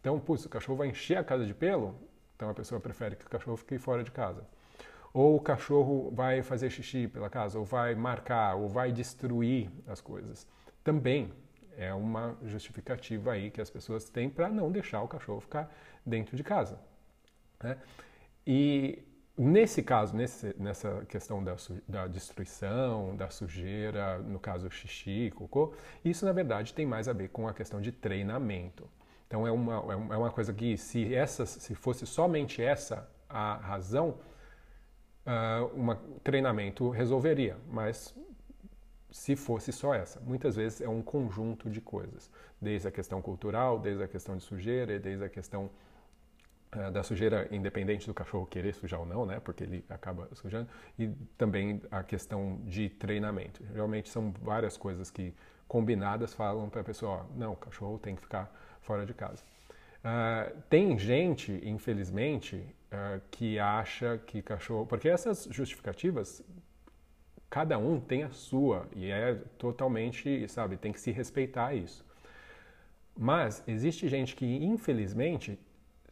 Então, 0.00 0.18
putz, 0.18 0.44
o 0.44 0.48
cachorro 0.48 0.78
vai 0.78 0.88
encher 0.88 1.16
a 1.16 1.24
casa 1.24 1.46
de 1.46 1.54
pelo, 1.54 1.94
então 2.34 2.48
a 2.50 2.54
pessoa 2.54 2.80
prefere 2.80 3.16
que 3.16 3.24
o 3.24 3.28
cachorro 3.28 3.56
fique 3.56 3.78
fora 3.78 4.02
de 4.02 4.10
casa 4.10 4.44
ou 5.12 5.36
o 5.36 5.40
cachorro 5.40 6.10
vai 6.10 6.42
fazer 6.42 6.70
xixi 6.70 7.06
pela 7.06 7.28
casa, 7.28 7.58
ou 7.58 7.64
vai 7.64 7.94
marcar, 7.94 8.54
ou 8.56 8.68
vai 8.68 8.90
destruir 8.90 9.70
as 9.86 10.00
coisas. 10.00 10.46
Também 10.82 11.32
é 11.76 11.92
uma 11.92 12.36
justificativa 12.44 13.32
aí 13.32 13.50
que 13.50 13.60
as 13.60 13.70
pessoas 13.70 14.08
têm 14.08 14.28
para 14.28 14.48
não 14.48 14.70
deixar 14.70 15.02
o 15.02 15.08
cachorro 15.08 15.40
ficar 15.40 15.72
dentro 16.04 16.36
de 16.36 16.42
casa. 16.42 16.78
Né? 17.62 17.76
E 18.46 19.02
nesse 19.36 19.82
caso, 19.82 20.16
nesse, 20.16 20.54
nessa 20.58 21.04
questão 21.06 21.42
da, 21.42 21.56
da, 21.88 22.06
destruição, 22.06 23.16
da 23.16 23.28
sujeira, 23.30 24.18
no 24.18 24.38
caso 24.38 24.70
xixi, 24.70 25.32
cocô, 25.34 25.74
isso 26.04 26.24
na 26.24 26.32
verdade 26.32 26.74
tem 26.74 26.86
mais 26.86 27.08
a 27.08 27.12
ver 27.12 27.28
com 27.28 27.48
a 27.48 27.54
questão 27.54 27.80
de 27.80 27.92
treinamento. 27.92 28.88
Então 29.26 29.46
é 29.46 29.52
uma, 29.52 29.74
é 29.92 30.16
uma 30.16 30.30
coisa 30.30 30.52
que 30.52 30.76
se, 30.76 31.14
essa, 31.14 31.46
se 31.46 31.74
fosse 31.74 32.06
somente 32.06 32.62
essa 32.62 33.08
a 33.28 33.56
razão, 33.56 34.18
uh, 35.26 35.80
um 35.80 35.94
treinamento 36.20 36.90
resolveria, 36.90 37.56
mas 37.68 38.14
se 39.10 39.36
fosse 39.36 39.72
só 39.72 39.94
essa. 39.94 40.20
Muitas 40.20 40.56
vezes 40.56 40.80
é 40.80 40.88
um 40.88 41.02
conjunto 41.02 41.68
de 41.68 41.80
coisas, 41.80 42.30
desde 42.60 42.88
a 42.88 42.90
questão 42.90 43.20
cultural, 43.20 43.78
desde 43.78 44.02
a 44.02 44.08
questão 44.08 44.36
de 44.36 44.42
sujeira, 44.42 44.98
desde 44.98 45.24
a 45.24 45.28
questão 45.28 45.70
uh, 46.74 46.90
da 46.90 47.02
sujeira 47.02 47.46
independente 47.50 48.06
do 48.06 48.14
cachorro 48.14 48.46
querer 48.46 48.74
sujar 48.74 49.00
ou 49.00 49.06
não, 49.06 49.26
né, 49.26 49.38
porque 49.40 49.64
ele 49.64 49.84
acaba 49.88 50.28
sujando, 50.34 50.68
e 50.98 51.08
também 51.36 51.82
a 51.90 52.02
questão 52.02 52.60
de 52.64 52.88
treinamento. 52.88 53.62
Realmente 53.74 54.08
são 54.08 54.32
várias 54.42 54.76
coisas 54.76 55.10
que 55.10 55.34
combinadas 55.68 56.34
falam 56.34 56.68
para 56.68 56.80
a 56.80 56.84
pessoa, 56.84 57.24
ó, 57.24 57.36
não, 57.36 57.52
o 57.52 57.56
cachorro 57.56 57.98
tem 57.98 58.14
que 58.14 58.22
ficar 58.22 58.52
fora 58.82 59.06
de 59.06 59.14
casa. 59.14 59.42
Uh, 60.04 60.60
tem 60.68 60.98
gente, 60.98 61.60
infelizmente, 61.64 62.66
uh, 62.92 63.20
que 63.30 63.58
acha 63.58 64.18
que 64.26 64.42
cachorro. 64.42 64.86
Porque 64.86 65.08
essas 65.08 65.48
justificativas, 65.50 66.42
cada 67.50 67.78
um 67.78 68.00
tem 68.00 68.22
a 68.22 68.30
sua 68.30 68.86
e 68.94 69.10
é 69.10 69.34
totalmente, 69.58 70.46
sabe, 70.48 70.76
tem 70.76 70.92
que 70.92 71.00
se 71.00 71.10
respeitar 71.10 71.74
isso. 71.74 72.04
Mas 73.16 73.62
existe 73.66 74.08
gente 74.08 74.34
que, 74.34 74.46
infelizmente, 74.64 75.58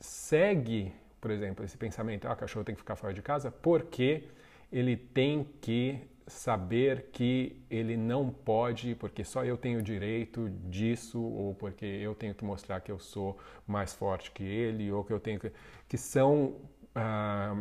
segue, 0.00 0.92
por 1.20 1.30
exemplo, 1.30 1.64
esse 1.64 1.76
pensamento: 1.76 2.26
ah, 2.28 2.36
cachorro 2.36 2.64
tem 2.64 2.74
que 2.74 2.80
ficar 2.80 2.96
fora 2.96 3.14
de 3.14 3.22
casa 3.22 3.50
porque 3.50 4.24
ele 4.72 4.96
tem 4.96 5.44
que 5.60 5.98
saber 6.30 7.10
que 7.12 7.60
ele 7.68 7.96
não 7.96 8.30
pode, 8.30 8.94
porque 8.94 9.24
só 9.24 9.44
eu 9.44 9.56
tenho 9.56 9.82
direito 9.82 10.48
disso, 10.48 11.20
ou 11.20 11.54
porque 11.54 11.84
eu 11.84 12.14
tenho 12.14 12.34
que 12.34 12.44
mostrar 12.44 12.80
que 12.80 12.90
eu 12.90 12.98
sou 12.98 13.38
mais 13.66 13.92
forte 13.92 14.30
que 14.30 14.42
ele, 14.42 14.90
ou 14.90 15.04
que 15.04 15.12
eu 15.12 15.20
tenho 15.20 15.38
que. 15.38 15.52
que 15.88 15.98
são 15.98 16.56
ah, 16.94 17.54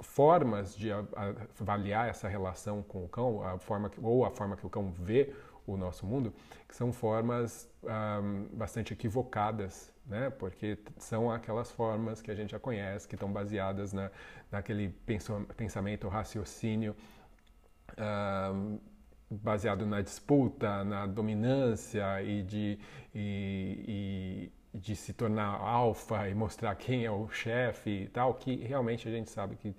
formas 0.00 0.76
de 0.76 0.90
avaliar 0.92 2.08
essa 2.08 2.28
relação 2.28 2.82
com 2.82 3.04
o 3.04 3.08
cão, 3.08 3.42
a 3.42 3.58
forma 3.58 3.88
que, 3.88 4.00
ou 4.02 4.24
a 4.24 4.30
forma 4.30 4.56
que 4.56 4.66
o 4.66 4.70
cão 4.70 4.90
vê 4.90 5.34
o 5.66 5.76
nosso 5.76 6.06
mundo, 6.06 6.32
que 6.68 6.74
são 6.74 6.92
formas 6.92 7.68
um, 7.82 8.48
bastante 8.56 8.92
equivocadas, 8.92 9.92
né? 10.06 10.30
Porque 10.30 10.78
são 10.96 11.30
aquelas 11.30 11.70
formas 11.70 12.22
que 12.22 12.30
a 12.30 12.34
gente 12.34 12.50
já 12.50 12.58
conhece, 12.58 13.08
que 13.08 13.14
estão 13.14 13.32
baseadas 13.32 13.92
na, 13.92 14.10
naquele 14.50 14.90
pensamento, 15.56 16.08
raciocínio 16.08 16.94
baseado 19.30 19.86
na 19.86 20.00
disputa, 20.00 20.84
na 20.84 21.06
dominância 21.06 22.22
e 22.22 22.42
de, 22.42 22.78
e, 23.14 24.50
e 24.72 24.78
de 24.78 24.94
se 24.94 25.12
tornar 25.12 25.60
alfa 25.60 26.28
e 26.28 26.34
mostrar 26.34 26.74
quem 26.76 27.04
é 27.04 27.10
o 27.10 27.28
chefe 27.28 27.90
e 27.90 28.08
tal, 28.08 28.34
que 28.34 28.56
realmente 28.56 29.08
a 29.08 29.10
gente 29.10 29.30
sabe 29.30 29.56
que 29.56 29.74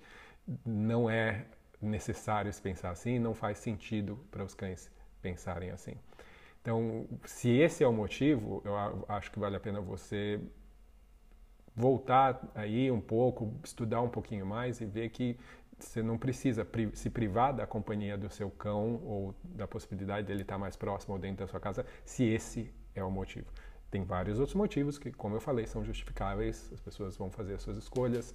não 0.66 1.10
é 1.10 1.46
necessário 1.82 2.52
se 2.52 2.62
pensar 2.62 2.92
assim, 2.92 3.20
não 3.20 3.34
faz 3.34 3.60
sentido 3.60 4.20
para 4.32 4.44
os 4.44 4.54
cães 4.54 4.90
pensarem 5.22 5.70
assim. 5.72 5.94
Então, 6.62 7.08
se 7.26 7.50
esse 7.50 7.84
é 7.84 7.88
o 7.88 7.94
motivo, 7.94 8.62
eu 8.66 8.76
acho 9.08 9.32
que 9.32 9.40
vale 9.40 9.56
a 9.56 9.60
pena 9.60 9.80
você 9.80 10.40
voltar 11.76 12.42
aí 12.56 12.92
um 12.92 13.00
pouco, 13.00 13.54
estudar 13.64 14.02
um 14.02 14.10
pouquinho 14.10 14.46
mais 14.46 14.82
e 14.82 14.86
ver 14.86 15.10
que 15.10 15.38
você 15.80 16.02
não 16.02 16.18
precisa 16.18 16.68
se 16.94 17.10
privar 17.10 17.54
da 17.54 17.68
companhia 17.68 18.18
do 18.18 18.30
seu 18.30 18.50
cão 18.50 19.02
ou 19.06 19.36
da 19.44 19.68
possibilidade 19.68 20.26
dele 20.28 20.42
estar 20.42 20.58
mais 20.58 20.76
próximo 20.76 21.14
ou 21.14 21.20
dentro 21.20 21.46
da 21.46 21.48
sua 21.48 21.60
casa, 21.60 21.86
se 22.04 22.24
esse 22.24 22.74
é 22.96 23.04
o 23.04 23.12
motivo. 23.12 23.48
Tem 23.92 24.04
vários 24.04 24.40
outros 24.40 24.56
motivos 24.56 24.98
que, 24.98 25.12
como 25.12 25.36
eu 25.36 25.40
falei, 25.40 25.66
são 25.66 25.84
justificáveis, 25.84 26.72
as 26.74 26.82
pessoas 26.82 27.16
vão 27.16 27.30
fazer 27.30 27.54
as 27.54 27.62
suas 27.62 27.78
escolhas, 27.78 28.34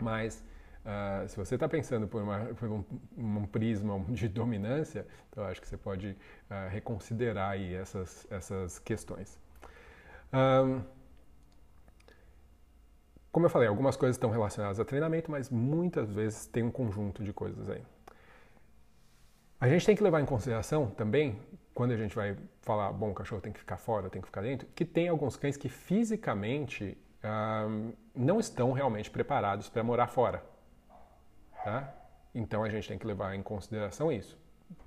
mas 0.00 0.42
uh, 0.84 1.28
se 1.28 1.36
você 1.36 1.54
está 1.54 1.68
pensando 1.68 2.08
por, 2.08 2.22
uma, 2.22 2.46
por 2.54 2.68
um, 2.68 2.84
um, 3.16 3.46
prisma 3.46 4.04
de 4.08 4.26
dominância, 4.26 5.06
então 5.30 5.44
acho 5.44 5.60
que 5.60 5.68
você 5.68 5.76
pode 5.76 6.08
uh, 6.10 6.68
reconsiderar 6.70 7.60
essas, 7.60 8.26
essas 8.30 8.78
questões. 8.78 9.38
Um, 10.32 10.82
como 13.38 13.46
eu 13.46 13.50
falei, 13.50 13.68
algumas 13.68 13.96
coisas 13.96 14.16
estão 14.16 14.30
relacionadas 14.30 14.80
a 14.80 14.84
treinamento, 14.84 15.30
mas 15.30 15.48
muitas 15.48 16.10
vezes 16.10 16.44
tem 16.48 16.64
um 16.64 16.72
conjunto 16.72 17.22
de 17.22 17.32
coisas 17.32 17.70
aí. 17.70 17.80
A 19.60 19.68
gente 19.68 19.86
tem 19.86 19.94
que 19.94 20.02
levar 20.02 20.20
em 20.20 20.26
consideração 20.26 20.90
também, 20.90 21.40
quando 21.72 21.92
a 21.92 21.96
gente 21.96 22.16
vai 22.16 22.36
falar, 22.62 22.92
bom, 22.92 23.12
o 23.12 23.14
cachorro 23.14 23.40
tem 23.40 23.52
que 23.52 23.60
ficar 23.60 23.76
fora, 23.76 24.10
tem 24.10 24.20
que 24.20 24.26
ficar 24.26 24.40
dentro, 24.40 24.66
que 24.74 24.84
tem 24.84 25.06
alguns 25.06 25.36
cães 25.36 25.56
que 25.56 25.68
fisicamente 25.68 26.98
um, 27.22 27.92
não 28.12 28.40
estão 28.40 28.72
realmente 28.72 29.08
preparados 29.08 29.68
para 29.68 29.84
morar 29.84 30.08
fora. 30.08 30.42
Tá? 31.62 31.94
Então 32.34 32.64
a 32.64 32.68
gente 32.68 32.88
tem 32.88 32.98
que 32.98 33.06
levar 33.06 33.36
em 33.36 33.42
consideração 33.42 34.10
isso. 34.10 34.36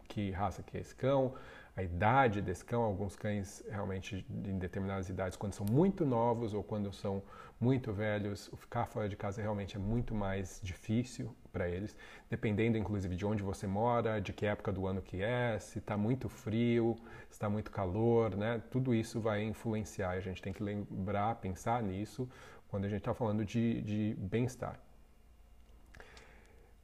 Que 0.09 0.29
raça 0.31 0.61
que 0.61 0.75
é 0.75 0.81
esse 0.81 0.93
cão, 0.93 1.35
a 1.81 1.83
idade 1.83 2.41
desse 2.41 2.63
cão, 2.63 2.83
alguns 2.83 3.15
cães 3.15 3.63
realmente 3.69 4.25
em 4.29 4.57
determinadas 4.57 5.09
idades, 5.09 5.35
quando 5.35 5.53
são 5.53 5.65
muito 5.65 6.05
novos 6.05 6.53
ou 6.53 6.63
quando 6.63 6.93
são 6.93 7.23
muito 7.59 7.91
velhos, 7.91 8.49
ficar 8.55 8.85
fora 8.85 9.09
de 9.09 9.15
casa 9.15 9.41
realmente 9.41 9.75
é 9.75 9.79
muito 9.79 10.13
mais 10.13 10.59
difícil 10.63 11.35
para 11.51 11.67
eles, 11.67 11.95
dependendo 12.29 12.77
inclusive 12.77 13.15
de 13.15 13.25
onde 13.25 13.43
você 13.43 13.67
mora, 13.67 14.21
de 14.21 14.31
que 14.31 14.45
época 14.45 14.71
do 14.71 14.85
ano 14.87 15.01
que 15.01 15.21
é, 15.21 15.59
se 15.59 15.79
está 15.79 15.97
muito 15.97 16.29
frio, 16.29 16.95
se 17.29 17.33
está 17.33 17.49
muito 17.49 17.71
calor, 17.71 18.35
né? 18.35 18.61
Tudo 18.69 18.93
isso 18.93 19.19
vai 19.19 19.43
influenciar. 19.43 20.11
A 20.11 20.19
gente 20.19 20.41
tem 20.41 20.53
que 20.53 20.63
lembrar, 20.63 21.35
pensar 21.35 21.81
nisso 21.81 22.29
quando 22.67 22.85
a 22.85 22.89
gente 22.89 22.99
está 22.99 23.13
falando 23.13 23.43
de, 23.43 23.81
de 23.81 24.15
bem-estar. 24.19 24.79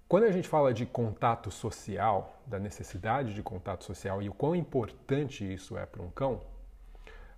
Quando 0.07 0.23
a 0.23 0.31
gente 0.31 0.47
fala 0.47 0.73
de 0.73 0.85
contato 0.85 1.51
social, 1.51 2.41
da 2.45 2.57
necessidade 2.57 3.33
de 3.33 3.43
contato 3.43 3.83
social 3.83 4.21
e 4.21 4.29
o 4.29 4.33
quão 4.33 4.55
importante 4.55 5.43
isso 5.53 5.77
é 5.77 5.85
para 5.85 6.01
um 6.01 6.09
cão, 6.09 6.39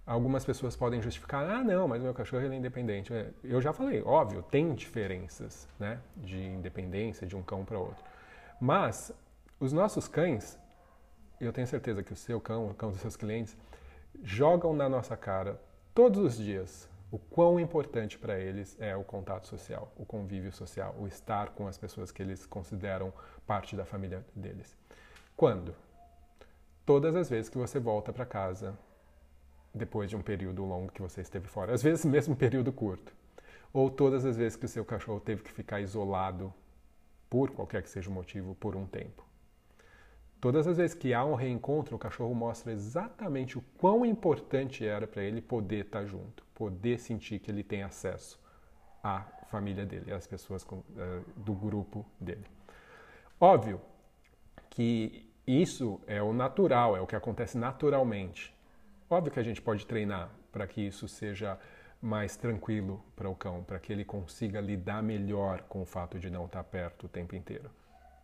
algumas 0.06 0.46
pessoas 0.46 0.76
podem 0.76 1.02
justificar, 1.02 1.50
ah, 1.50 1.64
não, 1.64 1.88
mas 1.88 2.04
meu 2.04 2.14
cachorro 2.14 2.44
é 2.44 2.56
independente. 2.56 3.12
É, 3.12 3.32
eu 3.44 3.60
já 3.60 3.74
falei, 3.74 4.04
óbvio, 4.04 4.44
tem 4.44 4.76
diferenças 4.76 5.68
né, 5.80 6.00
de 6.16 6.38
independência 6.38 7.26
de 7.26 7.36
um 7.36 7.42
cão 7.42 7.66
para 7.66 7.80
outro. 7.80 8.04
Mas 8.62 9.12
os 9.60 9.74
nossos 9.74 10.08
cães, 10.08 10.60
eu 11.42 11.52
tenho 11.52 11.66
certeza 11.66 12.04
que 12.04 12.14
o 12.14 12.16
seu 12.16 12.40
cão, 12.40 12.70
o 12.70 12.74
cão 12.76 12.92
dos 12.92 13.02
seus 13.02 13.16
clientes, 13.16 13.58
jogam 14.22 14.76
na 14.76 14.88
nossa 14.88 15.18
cara 15.18 15.60
todos 15.96 16.20
os 16.20 16.38
dias 16.38 16.88
o 17.12 17.18
quão 17.18 17.60
importante 17.60 18.18
para 18.18 18.40
eles 18.40 18.78
é 18.80 18.96
o 18.96 19.04
contato 19.04 19.48
social, 19.48 19.92
o 19.98 20.06
convívio 20.06 20.52
social, 20.52 20.96
o 21.00 21.08
estar 21.08 21.50
com 21.50 21.68
as 21.68 21.78
pessoas 21.78 22.12
que 22.12 22.22
eles 22.22 22.46
consideram 22.46 23.12
parte 23.48 23.76
da 23.76 23.84
família 23.84 24.24
deles. 24.36 24.78
Quando? 25.36 25.74
Todas 26.86 27.16
as 27.16 27.30
vezes 27.30 27.50
que 27.50 27.58
você 27.58 27.80
volta 27.80 28.14
para 28.14 28.26
casa 28.26 28.78
depois 29.74 30.10
de 30.10 30.16
um 30.16 30.22
período 30.22 30.64
longo 30.66 30.92
que 30.92 31.02
você 31.02 31.22
esteve 31.22 31.48
fora, 31.48 31.74
às 31.74 31.82
vezes 31.82 32.06
mesmo 32.06 32.34
um 32.34 32.38
período 32.38 32.72
curto, 32.72 33.14
ou 33.72 33.90
todas 33.90 34.26
as 34.26 34.38
vezes 34.38 34.56
que 34.56 34.66
o 34.66 34.70
seu 34.70 34.84
cachorro 34.84 35.20
teve 35.20 35.44
que 35.44 35.52
ficar 35.52 35.80
isolado 35.80 36.54
por 37.30 37.52
qualquer 37.52 37.84
que 37.84 37.90
seja 37.90 38.10
o 38.10 38.14
motivo 38.14 38.56
por 38.56 38.76
um 38.76 38.86
tempo. 38.86 39.29
Todas 40.42 40.68
as 40.68 40.78
vezes 40.78 40.96
que 40.96 41.14
há 41.14 41.24
um 41.26 41.36
reencontro, 41.36 41.98
o 41.98 42.00
cachorro 42.00 42.34
mostra 42.34 42.72
exatamente 42.72 43.58
o 43.58 43.62
quão 43.78 44.06
importante 44.06 44.86
era 44.86 45.06
para 45.06 45.22
ele 45.22 45.42
poder 45.42 45.86
estar 45.86 46.06
junto, 46.06 46.46
poder 46.56 46.98
sentir 46.98 47.40
que 47.40 47.52
ele 47.52 47.64
tem 47.64 47.84
acesso 47.84 48.40
à 49.04 49.22
família 49.50 49.86
dele, 49.86 50.14
às 50.14 50.26
pessoas 50.26 50.64
com, 50.64 50.78
uh, 50.78 51.26
do 51.36 51.54
grupo 51.54 52.06
dele. 52.20 52.46
Óbvio 53.40 53.82
que 54.70 55.30
isso 55.46 56.00
é 56.08 56.22
o 56.22 56.32
natural, 56.32 56.96
é 56.96 57.02
o 57.02 57.08
que 57.08 57.18
acontece 57.18 57.58
naturalmente. 57.58 58.56
Óbvio 59.10 59.34
que 59.34 59.40
a 59.40 59.44
gente 59.44 59.62
pode 59.62 59.86
treinar 59.86 60.30
para 60.54 60.66
que 60.68 60.80
isso 60.80 61.08
seja 61.08 61.60
mais 62.02 62.38
tranquilo 62.38 63.04
para 63.14 63.30
o 63.30 63.36
cão, 63.36 63.62
para 63.64 63.78
que 63.78 63.92
ele 63.92 64.06
consiga 64.06 64.62
lidar 64.62 65.04
melhor 65.04 65.64
com 65.64 65.82
o 65.82 65.86
fato 65.86 66.18
de 66.18 66.30
não 66.30 66.46
estar 66.46 66.64
perto 66.64 67.08
o 67.08 67.10
tempo 67.10 67.36
inteiro. 67.36 67.70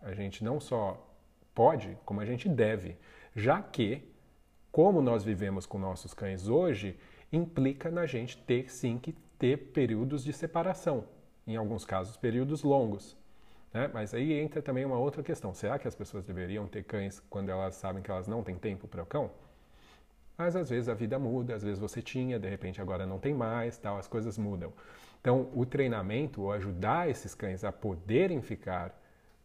A 0.02 0.14
gente 0.14 0.44
não 0.44 0.62
só 0.62 1.15
pode, 1.56 1.98
como 2.06 2.20
a 2.20 2.26
gente 2.26 2.48
deve, 2.50 2.98
já 3.34 3.62
que, 3.62 4.04
como 4.72 5.02
nós 5.02 5.24
vivemos 5.24 5.66
com 5.66 5.80
nossos 5.80 6.14
cães 6.14 6.50
hoje, 6.50 7.00
implica 7.32 7.90
na 7.90 8.06
gente 8.06 8.38
ter 8.38 8.70
sim 8.70 8.98
que 8.98 9.14
ter 9.40 9.58
períodos 9.72 10.24
de 10.24 10.34
separação, 10.34 11.06
em 11.48 11.56
alguns 11.56 11.86
casos 11.86 12.18
períodos 12.18 12.62
longos. 12.62 13.18
Né? 13.74 13.90
Mas 13.94 14.14
aí 14.14 14.34
entra 14.34 14.62
também 14.62 14.86
uma 14.86 14.98
outra 14.98 15.24
questão: 15.24 15.54
será 15.54 15.80
que 15.80 15.88
as 15.88 15.96
pessoas 15.96 16.26
deveriam 16.26 16.68
ter 16.68 16.84
cães 16.84 17.22
quando 17.30 17.50
elas 17.50 17.76
sabem 17.76 18.04
que 18.04 18.12
elas 18.12 18.28
não 18.28 18.44
têm 18.44 18.56
tempo 18.56 18.88
para 18.88 19.04
o 19.04 19.06
cão? 19.06 19.32
Mas 20.38 20.56
às 20.56 20.70
vezes 20.70 20.90
a 20.90 20.94
vida 20.94 21.18
muda, 21.18 21.56
às 21.56 21.64
vezes 21.64 21.80
você 21.80 22.02
tinha, 22.02 22.38
de 22.38 22.50
repente 22.50 22.82
agora 22.82 23.06
não 23.06 23.18
tem 23.20 23.34
mais, 23.34 23.78
tal, 23.78 23.98
as 23.98 24.08
coisas 24.08 24.38
mudam. 24.38 24.74
Então, 25.22 25.50
o 25.56 25.66
treinamento, 25.66 26.42
ou 26.42 26.52
ajudar 26.52 27.10
esses 27.10 27.34
cães 27.34 27.64
a 27.64 27.72
poderem 27.72 28.42
ficar 28.42 28.94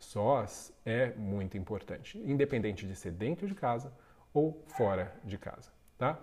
sós, 0.01 0.73
é 0.85 1.13
muito 1.13 1.57
importante, 1.57 2.19
independente 2.19 2.87
de 2.87 2.97
ser 2.97 3.13
dentro 3.13 3.47
de 3.47 3.55
casa 3.55 3.93
ou 4.35 4.65
fora 4.67 5.15
de 5.25 5.39
casa, 5.39 5.71
tá? 5.97 6.19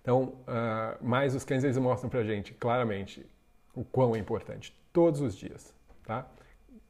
Então, 0.00 0.24
uh, 0.24 0.98
mas 1.00 1.34
os 1.34 1.44
cães 1.44 1.62
eles 1.62 1.78
mostram 1.78 2.10
pra 2.10 2.24
gente 2.24 2.52
claramente 2.54 3.24
o 3.74 3.84
quão 3.84 4.16
é 4.16 4.18
importante, 4.18 4.76
todos 4.92 5.20
os 5.20 5.36
dias, 5.36 5.72
tá? 6.04 6.26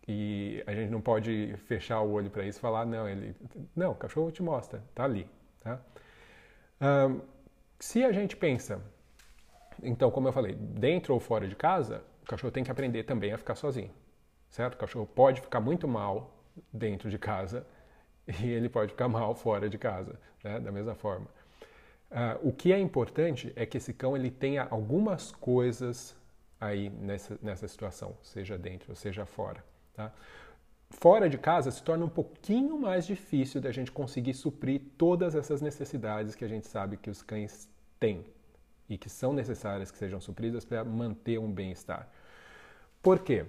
E 0.08 0.62
a 0.66 0.74
gente 0.74 0.90
não 0.90 1.00
pode 1.00 1.54
fechar 1.66 2.00
o 2.00 2.10
olho 2.10 2.30
para 2.30 2.44
isso 2.44 2.58
e 2.58 2.60
falar, 2.60 2.84
não, 2.86 3.08
ele. 3.08 3.36
Não, 3.76 3.92
o 3.92 3.94
cachorro 3.94 4.30
te 4.32 4.42
mostra, 4.42 4.82
tá 4.94 5.04
ali, 5.04 5.28
tá? 5.60 5.80
se 7.78 8.04
a 8.04 8.10
gente 8.10 8.36
pensa, 8.36 8.82
então, 9.80 10.10
como 10.10 10.26
eu 10.26 10.32
falei, 10.32 10.54
dentro 10.54 11.14
ou 11.14 11.20
fora 11.20 11.46
de 11.46 11.54
casa, 11.54 12.02
o 12.22 12.26
cachorro 12.26 12.50
tem 12.50 12.64
que 12.64 12.70
aprender 12.72 13.04
também 13.04 13.32
a 13.32 13.38
ficar 13.38 13.54
sozinho, 13.54 13.90
certo? 14.52 14.74
O 14.74 14.76
cachorro 14.76 15.06
pode 15.06 15.40
ficar 15.40 15.60
muito 15.60 15.88
mal 15.88 16.30
dentro 16.72 17.10
de 17.10 17.18
casa 17.18 17.66
e 18.40 18.46
ele 18.46 18.68
pode 18.68 18.92
ficar 18.92 19.08
mal 19.08 19.34
fora 19.34 19.68
de 19.68 19.76
casa, 19.76 20.20
né? 20.44 20.60
da 20.60 20.70
mesma 20.70 20.94
forma. 20.94 21.26
Uh, 22.10 22.48
o 22.48 22.52
que 22.52 22.72
é 22.72 22.78
importante 22.78 23.52
é 23.56 23.66
que 23.66 23.78
esse 23.78 23.92
cão 23.92 24.14
ele 24.14 24.30
tenha 24.30 24.68
algumas 24.70 25.32
coisas 25.32 26.14
aí 26.60 26.90
nessa, 26.90 27.36
nessa 27.42 27.66
situação, 27.66 28.14
seja 28.22 28.56
dentro 28.56 28.90
ou 28.90 28.94
seja 28.94 29.26
fora. 29.26 29.64
Tá? 29.94 30.12
fora 30.92 31.28
de 31.28 31.38
casa 31.38 31.70
se 31.70 31.82
torna 31.82 32.04
um 32.04 32.08
pouquinho 32.08 32.78
mais 32.78 33.06
difícil 33.06 33.60
da 33.60 33.72
gente 33.72 33.90
conseguir 33.90 34.34
suprir 34.34 34.80
todas 34.96 35.34
essas 35.34 35.60
necessidades 35.60 36.34
que 36.34 36.44
a 36.44 36.48
gente 36.48 36.66
sabe 36.66 36.96
que 36.96 37.10
os 37.10 37.22
cães 37.22 37.68
têm 37.98 38.24
e 38.88 38.98
que 38.98 39.08
são 39.08 39.32
necessárias 39.32 39.90
que 39.90 39.98
sejam 39.98 40.20
supridas 40.20 40.64
para 40.64 40.84
manter 40.84 41.38
um 41.38 41.50
bem-estar. 41.50 42.08
Por 43.02 43.20
quê? 43.20 43.46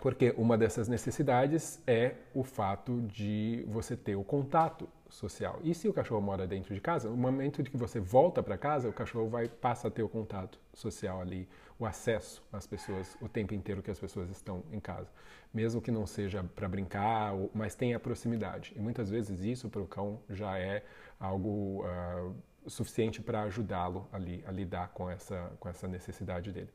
Porque 0.00 0.34
uma 0.36 0.56
dessas 0.56 0.88
necessidades 0.88 1.82
é 1.86 2.14
o 2.34 2.42
fato 2.42 3.02
de 3.02 3.64
você 3.68 3.94
ter 3.94 4.16
o 4.16 4.24
contato 4.24 4.88
social. 5.10 5.60
E 5.62 5.74
se 5.74 5.88
o 5.88 5.92
cachorro 5.92 6.22
mora 6.22 6.46
dentro 6.46 6.74
de 6.74 6.80
casa, 6.80 7.10
no 7.10 7.16
momento 7.16 7.62
de 7.62 7.70
que 7.70 7.76
você 7.76 8.00
volta 8.00 8.42
para 8.42 8.56
casa, 8.56 8.88
o 8.88 8.92
cachorro 8.92 9.28
vai 9.28 9.48
passa 9.48 9.88
a 9.88 9.90
ter 9.90 10.02
o 10.02 10.08
contato 10.08 10.58
social 10.72 11.20
ali, 11.20 11.46
o 11.78 11.84
acesso 11.84 12.42
às 12.52 12.66
pessoas 12.66 13.16
o 13.20 13.28
tempo 13.28 13.52
inteiro 13.52 13.82
que 13.82 13.90
as 13.90 13.98
pessoas 13.98 14.30
estão 14.30 14.62
em 14.72 14.80
casa, 14.80 15.10
mesmo 15.52 15.82
que 15.82 15.90
não 15.90 16.06
seja 16.06 16.42
para 16.54 16.68
brincar, 16.68 17.32
mas 17.54 17.74
tem 17.74 17.92
a 17.92 18.00
proximidade. 18.00 18.72
E 18.76 18.80
muitas 18.80 19.10
vezes 19.10 19.42
isso 19.42 19.68
para 19.68 19.82
o 19.82 19.86
cão 19.86 20.20
já 20.30 20.58
é 20.58 20.82
algo 21.18 21.84
uh, 21.84 22.34
suficiente 22.66 23.20
para 23.20 23.42
ajudá-lo 23.42 24.08
ali 24.12 24.42
a 24.46 24.52
lidar 24.52 24.88
com 24.94 25.10
essa 25.10 25.52
com 25.58 25.68
essa 25.68 25.86
necessidade 25.86 26.52
dele. 26.52 26.70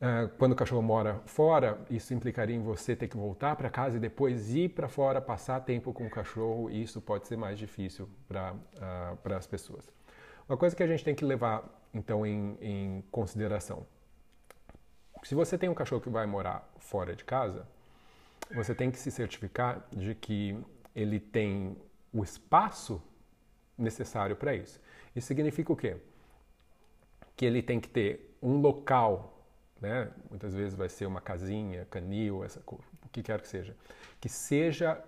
Ah, 0.00 0.28
quando 0.38 0.52
o 0.52 0.56
cachorro 0.56 0.82
mora 0.82 1.20
fora, 1.26 1.78
isso 1.88 2.12
implicaria 2.12 2.54
em 2.54 2.62
você 2.62 2.96
ter 2.96 3.08
que 3.08 3.16
voltar 3.16 3.56
para 3.56 3.70
casa 3.70 3.96
e 3.96 4.00
depois 4.00 4.54
ir 4.54 4.70
para 4.70 4.88
fora, 4.88 5.20
passar 5.20 5.60
tempo 5.60 5.92
com 5.92 6.06
o 6.06 6.10
cachorro, 6.10 6.70
e 6.70 6.82
isso 6.82 7.00
pode 7.00 7.26
ser 7.26 7.36
mais 7.36 7.58
difícil 7.58 8.08
para 8.28 8.52
uh, 8.52 9.34
as 9.34 9.46
pessoas. 9.46 9.90
Uma 10.48 10.58
coisa 10.58 10.76
que 10.76 10.82
a 10.82 10.86
gente 10.86 11.04
tem 11.04 11.14
que 11.14 11.24
levar, 11.24 11.64
então, 11.92 12.26
em, 12.26 12.58
em 12.60 13.04
consideração: 13.10 13.86
se 15.22 15.34
você 15.34 15.56
tem 15.56 15.68
um 15.68 15.74
cachorro 15.74 16.02
que 16.02 16.10
vai 16.10 16.26
morar 16.26 16.68
fora 16.76 17.16
de 17.16 17.24
casa, 17.24 17.66
você 18.54 18.74
tem 18.74 18.90
que 18.90 18.98
se 18.98 19.10
certificar 19.10 19.86
de 19.90 20.14
que 20.14 20.58
ele 20.94 21.18
tem 21.18 21.76
o 22.12 22.22
espaço 22.22 23.02
necessário 23.76 24.36
para 24.36 24.54
isso. 24.54 24.78
Isso 25.16 25.26
significa 25.26 25.72
o 25.72 25.76
quê? 25.76 25.96
Que 27.34 27.46
ele 27.46 27.62
tem 27.62 27.80
que 27.80 27.88
ter 27.88 28.36
um 28.42 28.60
local 28.60 29.33
né? 29.80 30.10
muitas 30.30 30.54
vezes 30.54 30.74
vai 30.74 30.88
ser 30.88 31.06
uma 31.06 31.20
casinha, 31.20 31.86
canil, 31.90 32.44
essa, 32.44 32.60
o 32.66 33.08
que 33.10 33.22
quer 33.22 33.40
que 33.40 33.48
seja, 33.48 33.76
que 34.20 34.28
seja 34.28 35.02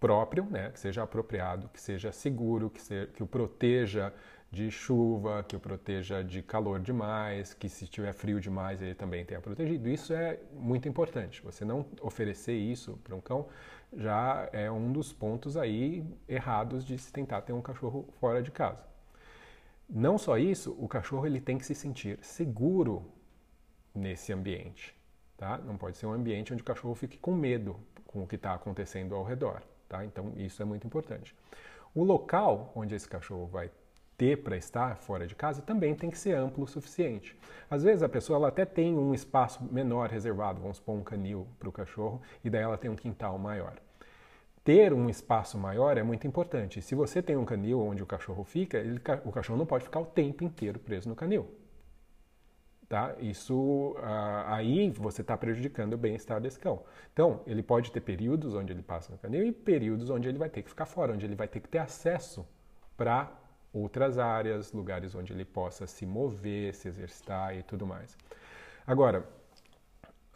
próprio, 0.00 0.44
né? 0.44 0.70
que 0.70 0.78
seja 0.78 1.02
apropriado, 1.02 1.68
que 1.68 1.80
seja 1.80 2.12
seguro, 2.12 2.70
que, 2.70 2.80
que 3.06 3.22
o 3.22 3.26
proteja 3.26 4.12
de 4.54 4.70
chuva, 4.70 5.42
que 5.42 5.56
o 5.56 5.60
proteja 5.60 6.22
de 6.22 6.40
calor 6.40 6.78
demais, 6.78 7.52
que 7.52 7.68
se 7.68 7.88
tiver 7.88 8.12
frio 8.12 8.40
demais 8.40 8.80
ele 8.80 8.94
também 8.94 9.24
tenha 9.24 9.40
protegido. 9.40 9.88
Isso 9.88 10.12
é 10.12 10.38
muito 10.52 10.88
importante. 10.88 11.42
Você 11.42 11.64
não 11.64 11.84
oferecer 12.00 12.54
isso 12.54 12.98
para 13.02 13.16
um 13.16 13.20
cão 13.20 13.48
já 13.96 14.48
é 14.52 14.70
um 14.70 14.92
dos 14.92 15.12
pontos 15.12 15.56
aí 15.56 16.04
errados 16.28 16.84
de 16.84 16.98
se 16.98 17.12
tentar 17.12 17.42
ter 17.42 17.52
um 17.52 17.62
cachorro 17.62 18.08
fora 18.20 18.42
de 18.42 18.50
casa. 18.50 18.84
Não 19.88 20.16
só 20.16 20.38
isso, 20.38 20.76
o 20.78 20.88
cachorro 20.88 21.26
ele 21.26 21.40
tem 21.40 21.58
que 21.58 21.66
se 21.66 21.74
sentir 21.74 22.18
seguro 22.22 23.04
nesse 23.94 24.32
ambiente. 24.32 24.94
Tá? 25.36 25.58
Não 25.58 25.76
pode 25.76 25.96
ser 25.96 26.06
um 26.06 26.12
ambiente 26.12 26.52
onde 26.52 26.62
o 26.62 26.64
cachorro 26.64 26.94
fique 26.94 27.18
com 27.18 27.32
medo 27.32 27.76
com 28.06 28.22
o 28.22 28.26
que 28.26 28.36
está 28.36 28.54
acontecendo 28.54 29.14
ao 29.14 29.24
redor. 29.24 29.62
Tá? 29.88 30.04
Então, 30.04 30.32
isso 30.36 30.62
é 30.62 30.64
muito 30.64 30.86
importante. 30.86 31.34
O 31.94 32.02
local 32.02 32.72
onde 32.74 32.94
esse 32.94 33.08
cachorro 33.08 33.46
vai 33.46 33.70
ter 34.16 34.42
para 34.42 34.56
estar 34.56 34.96
fora 34.96 35.26
de 35.26 35.34
casa 35.34 35.60
também 35.62 35.94
tem 35.94 36.10
que 36.10 36.18
ser 36.18 36.36
amplo 36.36 36.64
o 36.64 36.68
suficiente. 36.68 37.36
Às 37.68 37.82
vezes 37.82 38.02
a 38.02 38.08
pessoa 38.08 38.36
ela 38.36 38.48
até 38.48 38.64
tem 38.64 38.96
um 38.96 39.12
espaço 39.12 39.62
menor 39.70 40.08
reservado, 40.08 40.60
vamos 40.60 40.76
supor 40.76 40.94
um 40.94 41.02
canil 41.02 41.46
para 41.58 41.68
o 41.68 41.72
cachorro, 41.72 42.22
e 42.44 42.50
daí 42.50 42.62
ela 42.62 42.78
tem 42.78 42.90
um 42.90 42.96
quintal 42.96 43.38
maior. 43.38 43.74
Ter 44.62 44.94
um 44.94 45.10
espaço 45.10 45.58
maior 45.58 45.98
é 45.98 46.02
muito 46.02 46.26
importante. 46.26 46.80
Se 46.80 46.94
você 46.94 47.20
tem 47.20 47.36
um 47.36 47.44
canil 47.44 47.80
onde 47.80 48.02
o 48.02 48.06
cachorro 48.06 48.44
fica, 48.44 48.78
ele, 48.78 49.00
o 49.24 49.30
cachorro 49.30 49.58
não 49.58 49.66
pode 49.66 49.84
ficar 49.84 50.00
o 50.00 50.06
tempo 50.06 50.42
inteiro 50.42 50.78
preso 50.78 51.08
no 51.08 51.14
canil. 51.14 51.46
Tá? 52.94 53.12
Isso 53.18 53.96
ah, 54.04 54.54
aí 54.54 54.88
você 54.90 55.20
está 55.20 55.36
prejudicando 55.36 55.94
o 55.94 55.98
bem-estar 55.98 56.40
desse 56.40 56.60
cão. 56.60 56.84
Então, 57.12 57.40
ele 57.44 57.60
pode 57.60 57.90
ter 57.90 58.00
períodos 58.00 58.54
onde 58.54 58.72
ele 58.72 58.82
passa 58.82 59.10
no 59.10 59.18
canil 59.18 59.44
e 59.44 59.50
períodos 59.50 60.10
onde 60.10 60.28
ele 60.28 60.38
vai 60.38 60.48
ter 60.48 60.62
que 60.62 60.68
ficar 60.68 60.86
fora, 60.86 61.12
onde 61.12 61.26
ele 61.26 61.34
vai 61.34 61.48
ter 61.48 61.58
que 61.58 61.68
ter 61.68 61.78
acesso 61.78 62.46
para 62.96 63.32
outras 63.72 64.16
áreas, 64.16 64.72
lugares 64.72 65.12
onde 65.12 65.32
ele 65.32 65.44
possa 65.44 65.88
se 65.88 66.06
mover, 66.06 66.72
se 66.72 66.86
exercitar 66.86 67.56
e 67.56 67.64
tudo 67.64 67.84
mais. 67.84 68.16
Agora, 68.86 69.26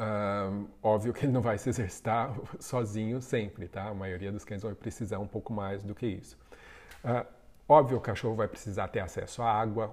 Uh, 0.01 0.69
óbvio 0.81 1.13
que 1.13 1.25
ele 1.25 1.33
não 1.33 1.41
vai 1.41 1.59
se 1.59 1.69
exercitar 1.69 2.33
sozinho 2.61 3.21
sempre, 3.21 3.67
tá? 3.67 3.89
A 3.89 3.95
maioria 3.95 4.31
dos 4.31 4.45
cães 4.45 4.63
vai 4.63 4.73
precisar 4.73 5.19
um 5.19 5.27
pouco 5.27 5.53
mais 5.53 5.83
do 5.83 5.93
que 5.93 6.07
isso. 6.07 6.39
Uh, 7.05 7.27
óbvio, 7.69 7.99
o 7.99 8.01
cachorro 8.01 8.37
vai 8.37 8.47
precisar 8.47 8.87
ter 8.87 9.01
acesso 9.01 9.43
à 9.43 9.51
água 9.51 9.93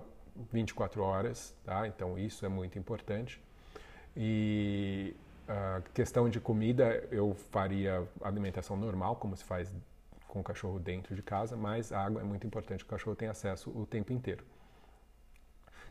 24 0.51 1.01
horas, 1.01 1.55
tá? 1.63 1.87
Então 1.87 2.17
isso 2.17 2.45
é 2.45 2.49
muito 2.49 2.77
importante. 2.77 3.41
E 4.15 5.15
a 5.47 5.81
questão 5.93 6.29
de 6.29 6.39
comida, 6.39 7.07
eu 7.11 7.35
faria 7.51 8.07
alimentação 8.21 8.75
normal, 8.75 9.15
como 9.17 9.35
se 9.35 9.43
faz 9.43 9.73
com 10.27 10.39
o 10.39 10.43
cachorro 10.43 10.79
dentro 10.79 11.15
de 11.15 11.21
casa, 11.21 11.55
mas 11.55 11.91
a 11.91 12.03
água 12.03 12.21
é 12.21 12.23
muito 12.23 12.45
importante, 12.45 12.83
o 12.83 12.87
cachorro 12.87 13.15
tem 13.15 13.27
acesso 13.27 13.69
o 13.69 13.85
tempo 13.85 14.11
inteiro. 14.11 14.43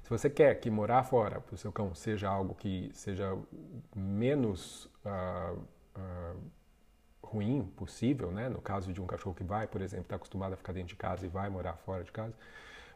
Se 0.03 0.11
você 0.11 0.29
quer 0.29 0.55
que 0.57 0.71
morar 0.71 1.03
fora 1.03 1.41
para 1.41 1.55
o 1.55 1.57
seu 1.57 1.73
cão 1.73 1.95
seja 1.95 2.29
algo 2.29 2.55
que 2.55 2.91
seja 2.93 3.39
menos 3.97 4.85
uh, 5.03 5.59
uh, 5.97 6.41
ruim 7.23 7.65
possível, 7.75 8.31
né? 8.31 8.51
no 8.51 8.61
caso 8.61 8.93
de 8.93 9.01
um 9.01 9.07
cachorro 9.07 9.35
que 9.35 9.43
vai, 9.43 9.67
por 9.67 9.81
exemplo, 9.81 10.05
está 10.05 10.17
acostumado 10.17 10.53
a 10.53 10.57
ficar 10.57 10.75
dentro 10.75 10.89
de 10.89 10.97
casa 10.97 11.25
e 11.25 11.29
vai 11.29 11.49
morar 11.49 11.77
fora 11.79 12.05
de 12.05 12.13
casa, 12.13 12.35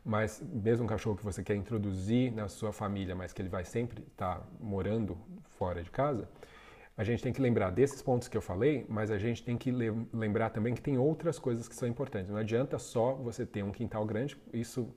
mas 0.08 0.42
mesmo 0.42 0.84
um 0.84 0.88
cachorro 0.88 1.16
que 1.16 1.22
você 1.22 1.44
quer 1.44 1.54
introduzir 1.54 2.32
na 2.32 2.48
sua 2.48 2.72
família, 2.72 3.14
mas 3.14 3.34
que 3.34 3.42
ele 3.42 3.50
vai 3.50 3.62
sempre 3.62 4.02
estar 4.10 4.36
tá 4.36 4.46
morando 4.58 5.18
fora 5.50 5.82
de 5.82 5.90
casa, 5.90 6.26
a 6.96 7.04
gente 7.04 7.22
tem 7.22 7.30
que 7.30 7.42
lembrar 7.42 7.70
desses 7.70 8.00
pontos 8.00 8.26
que 8.26 8.34
eu 8.36 8.40
falei, 8.40 8.86
mas 8.88 9.10
a 9.10 9.18
gente 9.18 9.42
tem 9.42 9.58
que 9.58 9.70
lembrar 9.70 10.48
também 10.48 10.74
que 10.74 10.80
tem 10.80 10.96
outras 10.96 11.38
coisas 11.38 11.68
que 11.68 11.74
são 11.76 11.86
importantes. 11.86 12.30
Não 12.30 12.38
adianta 12.38 12.78
só 12.78 13.12
você 13.12 13.44
ter 13.44 13.62
um 13.62 13.70
quintal 13.70 14.06
grande, 14.06 14.34
isso 14.50 14.88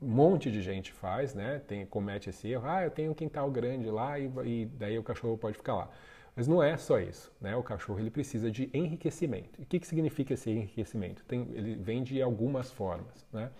um 0.00 0.08
monte 0.08 0.50
de 0.50 0.62
gente 0.62 0.90
faz, 0.90 1.34
né? 1.34 1.60
Tem, 1.68 1.84
comete 1.84 2.30
esse 2.30 2.48
erro. 2.48 2.66
Ah, 2.66 2.82
eu 2.82 2.90
tenho 2.90 3.10
um 3.12 3.14
quintal 3.14 3.50
grande 3.50 3.90
lá 3.90 4.18
e, 4.18 4.30
e, 4.44 4.66
daí 4.66 4.98
o 4.98 5.02
cachorro 5.02 5.36
pode 5.36 5.56
ficar 5.58 5.74
lá. 5.74 5.90
Mas 6.34 6.48
não 6.48 6.62
é 6.62 6.76
só 6.78 6.98
isso, 6.98 7.30
né? 7.40 7.54
O 7.56 7.62
cachorro 7.62 8.00
ele 8.00 8.10
precisa 8.10 8.50
de 8.50 8.70
enriquecimento. 8.72 9.60
E 9.60 9.64
o 9.64 9.66
que, 9.66 9.78
que 9.78 9.86
significa 9.86 10.32
esse 10.32 10.50
enriquecimento? 10.50 11.24
Tem, 11.26 11.46
ele 11.52 11.76
vem 11.76 12.02
de 12.02 12.20
algumas 12.22 12.72
formas, 12.72 13.26
né? 13.32 13.50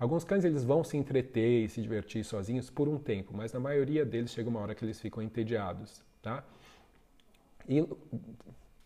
Alguns 0.00 0.24
cães 0.24 0.44
eles 0.44 0.64
vão 0.64 0.82
se 0.82 0.96
entreter 0.96 1.64
e 1.64 1.68
se 1.68 1.80
divertir 1.80 2.24
sozinhos 2.24 2.70
por 2.70 2.88
um 2.88 2.98
tempo, 2.98 3.32
mas 3.36 3.52
na 3.52 3.60
maioria 3.60 4.04
deles 4.04 4.32
chega 4.32 4.48
uma 4.48 4.58
hora 4.58 4.74
que 4.74 4.84
eles 4.84 5.00
ficam 5.00 5.22
entediados, 5.22 6.02
tá? 6.22 6.42
E 7.68 7.86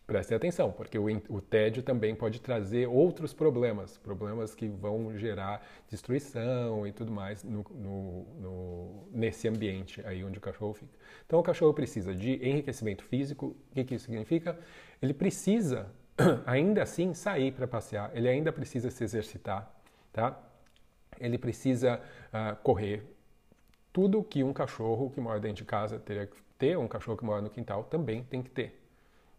Prestem 0.07 0.37
atenção, 0.37 0.71
porque 0.71 0.99
o, 0.99 1.07
o, 1.29 1.41
tédio 1.41 1.81
também 1.81 2.13
pode 2.13 2.39
trazer 2.39 2.87
outros 2.87 3.33
problemas, 3.33 3.97
problemas 3.97 4.53
que 4.53 4.67
vão 4.67 5.17
gerar 5.17 5.65
destruição 5.89 6.85
e 6.85 6.91
tudo 6.91 7.11
mais 7.11 7.43
no, 7.43 7.65
no, 7.71 8.23
no, 8.39 9.07
nesse 9.11 9.47
ambiente 9.47 10.05
aí 10.05 10.23
onde 10.23 10.37
o 10.37 10.41
cachorro 10.41 10.75
fica. 10.75 10.91
Então 11.25 11.39
o 11.39 11.43
cachorro 11.43 11.73
precisa 11.73 12.13
de 12.13 12.33
enriquecimento 12.47 13.03
físico. 13.03 13.55
O 13.71 13.73
que, 13.73 13.83
que 13.83 13.95
isso 13.95 14.05
significa? 14.05 14.59
Ele 15.01 15.13
precisa, 15.13 15.87
ainda 16.45 16.83
assim, 16.83 17.15
sair 17.15 17.51
para 17.51 17.67
passear. 17.67 18.11
Ele 18.13 18.29
ainda 18.29 18.53
precisa 18.53 18.91
se 18.91 19.03
exercitar, 19.03 19.73
tá? 20.13 20.39
Ele 21.19 21.37
precisa 21.37 21.99
uh, 22.33 22.55
correr. 22.63 23.03
Tudo 23.91 24.23
que 24.23 24.43
um 24.43 24.53
cachorro 24.53 25.09
que 25.09 25.21
mora 25.21 25.39
dentro 25.39 25.57
de 25.57 25.65
casa 25.65 25.99
teria 25.99 26.27
que 26.27 26.35
ter, 26.57 26.77
um 26.77 26.87
cachorro 26.87 27.17
que 27.17 27.25
mora 27.25 27.41
no 27.41 27.49
quintal 27.49 27.83
também 27.83 28.23
tem 28.23 28.41
que 28.41 28.49
ter, 28.49 28.81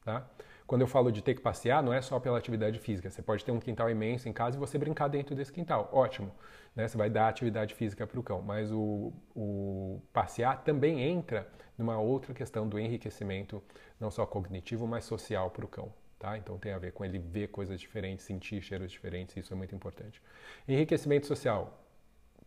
tá? 0.04 0.26
Quando 0.66 0.80
eu 0.80 0.88
falo 0.88 1.12
de 1.12 1.22
ter 1.22 1.34
que 1.34 1.40
passear, 1.40 1.80
não 1.80 1.92
é 1.92 2.02
só 2.02 2.18
pela 2.18 2.36
atividade 2.36 2.80
física. 2.80 3.08
Você 3.08 3.22
pode 3.22 3.44
ter 3.44 3.52
um 3.52 3.60
quintal 3.60 3.88
imenso 3.88 4.28
em 4.28 4.32
casa 4.32 4.56
e 4.56 4.58
você 4.58 4.76
brincar 4.76 5.06
dentro 5.06 5.34
desse 5.34 5.52
quintal. 5.52 5.88
Ótimo. 5.92 6.32
Né? 6.74 6.88
Você 6.88 6.98
vai 6.98 7.08
dar 7.08 7.28
atividade 7.28 7.72
física 7.72 8.04
para 8.04 8.18
o 8.18 8.22
cão. 8.22 8.42
Mas 8.42 8.72
o, 8.72 9.12
o 9.34 10.02
passear 10.12 10.64
também 10.64 11.00
entra 11.00 11.46
numa 11.78 11.98
outra 12.00 12.34
questão 12.34 12.68
do 12.68 12.80
enriquecimento, 12.80 13.62
não 14.00 14.10
só 14.10 14.26
cognitivo, 14.26 14.88
mas 14.88 15.04
social 15.04 15.50
para 15.50 15.64
o 15.64 15.68
cão. 15.68 15.92
Tá? 16.18 16.38
Então 16.38 16.58
tem 16.58 16.72
a 16.72 16.78
ver 16.78 16.92
com 16.92 17.04
ele 17.04 17.18
ver 17.18 17.48
coisas 17.48 17.78
diferentes, 17.78 18.24
sentir 18.24 18.62
cheiros 18.62 18.90
diferentes, 18.90 19.36
isso 19.36 19.52
é 19.52 19.56
muito 19.56 19.74
importante. 19.74 20.22
Enriquecimento 20.66 21.26
social 21.26 21.82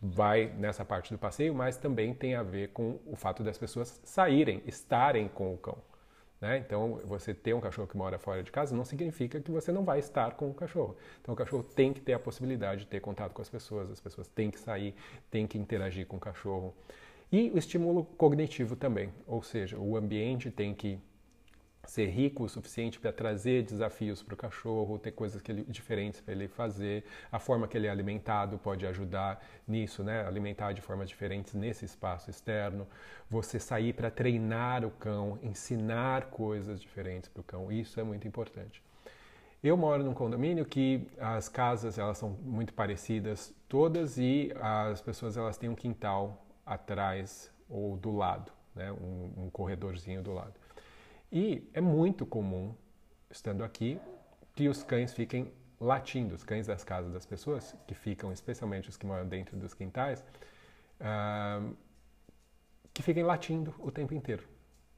vai 0.02 0.48
nessa 0.58 0.84
parte 0.84 1.12
do 1.14 1.20
passeio, 1.20 1.54
mas 1.54 1.78
também 1.78 2.14
tem 2.14 2.34
a 2.36 2.42
ver 2.42 2.70
com 2.70 3.00
o 3.06 3.16
fato 3.16 3.44
das 3.44 3.58
pessoas 3.58 4.02
saírem, 4.04 4.64
estarem 4.66 5.28
com 5.28 5.54
o 5.54 5.58
cão. 5.58 5.78
Né? 6.42 6.58
Então, 6.58 7.02
você 7.04 7.34
ter 7.34 7.54
um 7.54 7.60
cachorro 7.60 7.88
que 7.88 7.98
mora 7.98 8.18
fora 8.18 8.42
de 8.42 8.50
casa 8.50 8.74
não 8.74 8.86
significa 8.86 9.42
que 9.42 9.52
você 9.52 9.74
não 9.74 9.84
vai 9.84 10.00
estar 10.00 10.36
com 10.36 10.50
o 10.50 10.54
cachorro. 10.54 10.96
Então, 11.22 11.34
o 11.34 11.38
cachorro 11.38 11.64
tem 11.64 11.92
que 11.92 12.00
ter 12.00 12.14
a 12.14 12.20
possibilidade 12.20 12.82
de 12.82 12.88
ter 12.88 13.02
contato 13.02 13.34
com 13.34 13.42
as 13.42 13.50
pessoas, 13.50 13.92
as 13.92 14.00
pessoas 14.00 14.28
têm 14.30 14.50
que 14.50 14.58
sair, 14.58 14.96
têm 15.30 15.46
que 15.46 15.58
interagir 15.58 16.08
com 16.08 16.16
o 16.16 16.20
cachorro. 16.20 16.74
E 17.30 17.52
o 17.54 17.58
estímulo 17.58 18.06
cognitivo 18.18 18.76
também, 18.76 19.14
ou 19.28 19.44
seja, 19.44 19.78
o 19.78 19.98
ambiente 19.98 20.50
tem 20.50 20.74
que 20.74 20.98
ser 21.90 22.06
rico 22.08 22.44
o 22.44 22.50
suficiente 22.50 23.00
para 23.00 23.12
trazer 23.12 23.64
desafios 23.64 24.22
para 24.22 24.34
o 24.34 24.38
cachorro, 24.38 25.00
ter 25.00 25.12
coisas 25.12 25.42
ele, 25.50 25.64
diferentes 25.68 26.22
para 26.22 26.34
ele 26.34 26.48
fazer. 26.48 27.04
A 27.32 27.40
forma 27.40 27.68
que 27.68 27.76
ele 27.76 27.88
é 27.88 27.90
alimentado 27.90 28.58
pode 28.60 28.86
ajudar 28.86 29.44
nisso, 29.68 30.04
né? 30.04 30.26
Alimentar 30.26 30.74
de 30.74 30.82
formas 30.82 31.10
diferentes 31.10 31.56
nesse 31.56 31.86
espaço 31.86 32.30
externo. 32.30 32.88
Você 33.30 33.60
sair 33.60 33.94
para 33.94 34.12
treinar 34.12 34.86
o 34.86 34.92
cão, 34.92 35.40
ensinar 35.42 36.26
coisas 36.28 36.80
diferentes 36.80 37.28
para 37.28 37.42
o 37.42 37.44
cão, 37.44 37.72
isso 37.72 38.00
é 38.00 38.04
muito 38.04 38.28
importante. 38.28 38.84
Eu 39.62 39.76
moro 39.76 40.04
num 40.04 40.14
condomínio 40.14 40.66
que 40.66 41.06
as 41.20 41.50
casas 41.50 41.98
elas 41.98 42.18
são 42.18 42.30
muito 42.30 42.74
parecidas 42.74 43.54
todas 43.68 44.18
e 44.18 44.54
as 44.62 45.02
pessoas 45.02 45.36
elas 45.36 45.58
têm 45.58 45.70
um 45.70 45.76
quintal 45.76 46.46
atrás 46.66 47.52
ou 47.68 47.98
do 47.98 48.16
lado, 48.16 48.52
né? 48.74 48.92
um, 48.92 49.46
um 49.46 49.50
corredorzinho 49.50 50.22
do 50.22 50.34
lado. 50.34 50.54
E 51.32 51.70
é 51.74 51.82
muito 51.82 52.26
comum, 52.26 52.74
estando 53.30 53.64
aqui, 53.64 54.00
que 54.56 54.68
os 54.68 54.84
cães 54.84 55.14
fiquem 55.14 55.52
latindo, 55.80 56.36
os 56.36 56.44
cães 56.44 56.68
das 56.68 56.84
casas 56.84 57.14
das 57.14 57.26
pessoas, 57.26 57.76
que 57.88 57.94
ficam, 57.94 58.32
especialmente 58.34 58.90
os 58.90 58.98
que 58.98 59.06
moram 59.06 59.28
dentro 59.28 59.56
dos 59.56 59.74
quintais, 59.74 60.26
uh, 61.00 61.76
que 62.94 63.04
fiquem 63.04 63.24
latindo 63.24 63.74
o 63.80 63.92
tempo 63.92 64.14
inteiro. 64.14 64.44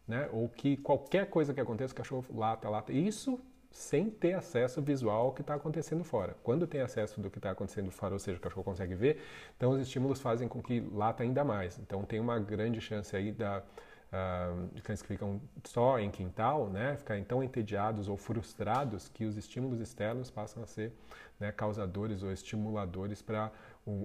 Né? 0.08 0.30
Ou 0.32 0.50
que 0.50 0.78
qualquer 0.78 1.30
coisa 1.30 1.54
que 1.54 1.62
aconteça, 1.62 1.94
o 1.94 1.98
cachorro 1.98 2.26
lata, 2.34 2.70
lata. 2.70 2.92
Isso 2.92 3.40
sem 3.70 4.10
ter 4.10 4.34
acesso 4.34 4.82
visual 4.82 5.28
ao 5.28 5.34
que 5.34 5.42
está 5.42 5.56
acontecendo 5.56 6.04
fora. 6.04 6.36
Quando 6.44 6.68
tem 6.68 6.82
acesso 6.82 7.22
do 7.22 7.30
que 7.30 7.40
está 7.40 7.52
acontecendo 7.52 7.90
fora, 7.90 8.14
ou 8.14 8.20
seja, 8.20 8.38
o 8.38 8.42
cachorro 8.42 8.64
consegue 8.64 8.96
ver, 8.96 9.22
então 9.56 9.72
os 9.72 9.82
estímulos 9.82 10.20
fazem 10.20 10.48
com 10.48 10.62
que 10.62 10.82
lata 10.92 11.24
ainda 11.24 11.44
mais. 11.44 11.80
Então 11.80 12.04
tem 12.04 12.20
uma 12.20 12.38
grande 12.38 12.82
chance 12.82 13.16
aí 13.16 13.32
da, 13.32 13.64
uh, 14.12 14.68
de 14.74 14.82
cães 14.82 15.02
que 15.02 15.08
ficam 15.08 15.42
só 15.64 16.00
em 16.00 16.10
quintal, 16.10 16.70
né, 16.70 16.96
ficarem 16.98 17.24
tão 17.24 17.44
entediados 17.44 18.08
ou 18.08 18.18
frustrados 18.18 19.08
que 19.10 19.26
os 19.26 19.38
estímulos 19.38 19.80
externos 19.80 20.30
passam 20.30 20.62
a 20.64 20.68
ser 20.68 20.94
né, 21.40 21.52
causadores 21.52 22.24
ou 22.24 22.32
estimuladores 22.32 23.22
para 23.22 23.52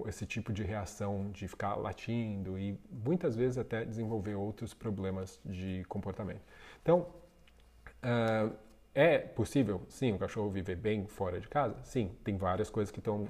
esse 0.07 0.25
tipo 0.25 0.51
de 0.51 0.63
reação 0.63 1.29
de 1.31 1.47
ficar 1.47 1.75
latindo 1.75 2.57
e 2.57 2.79
muitas 2.89 3.35
vezes 3.35 3.57
até 3.57 3.85
desenvolver 3.85 4.33
outros 4.33 4.73
problemas 4.73 5.39
de 5.45 5.83
comportamento. 5.87 6.41
Então, 6.81 7.07
uh, 8.01 8.66
é 8.99 9.19
possível, 9.19 9.83
sim, 9.87 10.11
o 10.13 10.17
cachorro 10.17 10.49
viver 10.49 10.75
bem 10.75 11.05
fora 11.05 11.39
de 11.39 11.47
casa? 11.47 11.75
Sim, 11.83 12.11
tem 12.23 12.35
várias 12.35 12.67
coisas 12.67 12.91
que 12.91 12.97
estão, 12.97 13.29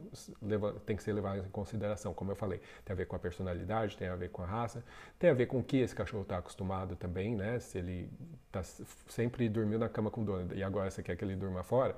tem 0.86 0.96
que 0.96 1.04
ser 1.04 1.12
levadas 1.12 1.46
em 1.46 1.50
consideração, 1.50 2.14
como 2.14 2.32
eu 2.32 2.38
falei. 2.38 2.62
Tem 2.86 2.94
a 2.94 2.96
ver 2.96 3.06
com 3.06 3.18
a 3.18 3.20
personalidade, 3.20 3.98
tem 3.98 4.08
a 4.08 4.16
ver 4.16 4.30
com 4.30 4.42
a 4.42 4.46
raça, 4.46 4.82
tem 5.20 5.30
a 5.30 5.34
ver 5.34 5.48
com 5.48 5.60
o 5.60 5.64
que 5.64 5.76
esse 5.76 5.94
cachorro 5.94 6.24
está 6.24 6.38
acostumado 6.38 6.96
também, 6.96 7.36
né? 7.36 7.60
Se 7.60 7.80
ele 7.80 8.10
tá, 8.50 8.64
sempre 8.64 9.50
dormiu 9.50 9.78
na 9.78 9.90
cama 9.90 10.10
com 10.10 10.22
o 10.22 10.24
dono 10.24 10.54
e 10.56 10.64
agora 10.64 10.90
você 10.90 11.04
quer 11.04 11.18
que 11.18 11.26
ele 11.26 11.36
durma 11.36 11.64
fora, 11.64 11.98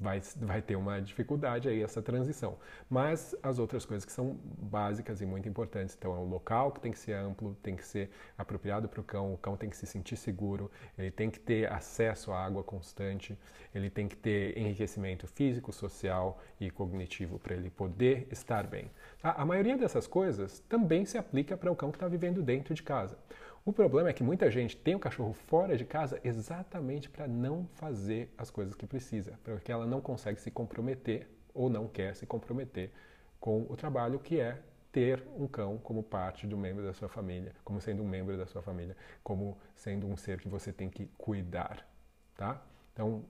vai, 0.00 0.20
vai 0.36 0.62
ter 0.62 0.76
uma 0.76 1.00
dificuldade 1.00 1.68
aí 1.68 1.82
essa 1.82 2.02
transição. 2.02 2.58
Mas 2.88 3.34
as 3.42 3.58
outras 3.58 3.84
coisas 3.84 4.04
que 4.04 4.12
são 4.12 4.38
básicas 4.58 5.20
e 5.20 5.26
muito 5.26 5.48
importantes, 5.48 5.96
então 5.98 6.14
é 6.14 6.18
o 6.18 6.24
local 6.24 6.72
que 6.72 6.80
tem 6.80 6.92
que 6.92 6.98
ser 6.98 7.12
amplo, 7.12 7.56
tem 7.62 7.76
que 7.76 7.84
ser 7.84 8.10
apropriado 8.36 8.88
para 8.88 9.00
o 9.00 9.04
cão, 9.04 9.32
o 9.34 9.38
cão 9.38 9.56
tem 9.56 9.68
que 9.68 9.76
se 9.76 9.86
sentir 9.86 10.16
seguro, 10.16 10.70
ele 10.98 11.10
tem 11.10 11.30
que 11.30 11.38
ter 11.38 11.70
acesso 11.70 12.32
à 12.32 12.44
água 12.44 12.62
constante, 12.62 13.38
ele 13.74 13.90
tem 13.90 14.08
que 14.08 14.16
ter 14.16 14.56
enriquecimento 14.58 15.26
físico, 15.26 15.72
social 15.72 16.40
e 16.60 16.70
cognitivo 16.70 17.38
para 17.38 17.54
ele 17.54 17.70
poder 17.70 18.26
estar 18.30 18.66
bem. 18.66 18.90
A, 19.22 19.42
a 19.42 19.46
maioria 19.46 19.76
dessas 19.76 20.06
coisas 20.06 20.60
também 20.68 21.04
se 21.04 21.18
aplica 21.18 21.56
para 21.56 21.70
o 21.70 21.76
cão 21.76 21.90
que 21.90 21.96
está 21.96 22.08
vivendo 22.08 22.42
dentro 22.42 22.74
de 22.74 22.82
casa. 22.82 23.16
O 23.62 23.72
problema 23.72 24.08
é 24.08 24.12
que 24.12 24.22
muita 24.22 24.50
gente 24.50 24.76
tem 24.76 24.94
o 24.94 24.98
cachorro 24.98 25.34
fora 25.34 25.76
de 25.76 25.84
casa 25.84 26.18
exatamente 26.24 27.10
para 27.10 27.28
não 27.28 27.66
fazer 27.74 28.32
as 28.38 28.50
coisas 28.50 28.74
que 28.74 28.86
precisa, 28.86 29.38
porque 29.44 29.70
ela 29.70 29.86
não 29.86 30.00
consegue 30.00 30.40
se 30.40 30.50
comprometer 30.50 31.28
ou 31.52 31.68
não 31.68 31.86
quer 31.86 32.16
se 32.16 32.24
comprometer 32.26 32.90
com 33.38 33.66
o 33.68 33.76
trabalho 33.76 34.18
que 34.18 34.40
é 34.40 34.62
ter 34.90 35.22
um 35.36 35.46
cão 35.46 35.78
como 35.78 36.02
parte 36.02 36.46
do 36.46 36.56
membro 36.56 36.84
da 36.84 36.92
sua 36.92 37.08
família, 37.08 37.54
como 37.62 37.80
sendo 37.80 38.02
um 38.02 38.08
membro 38.08 38.36
da 38.36 38.46
sua 38.46 38.62
família, 38.62 38.96
como 39.22 39.58
sendo 39.74 40.06
um 40.06 40.16
ser 40.16 40.40
que 40.40 40.48
você 40.48 40.72
tem 40.72 40.88
que 40.88 41.06
cuidar, 41.18 41.86
tá? 42.34 42.62
Então, 42.92 43.24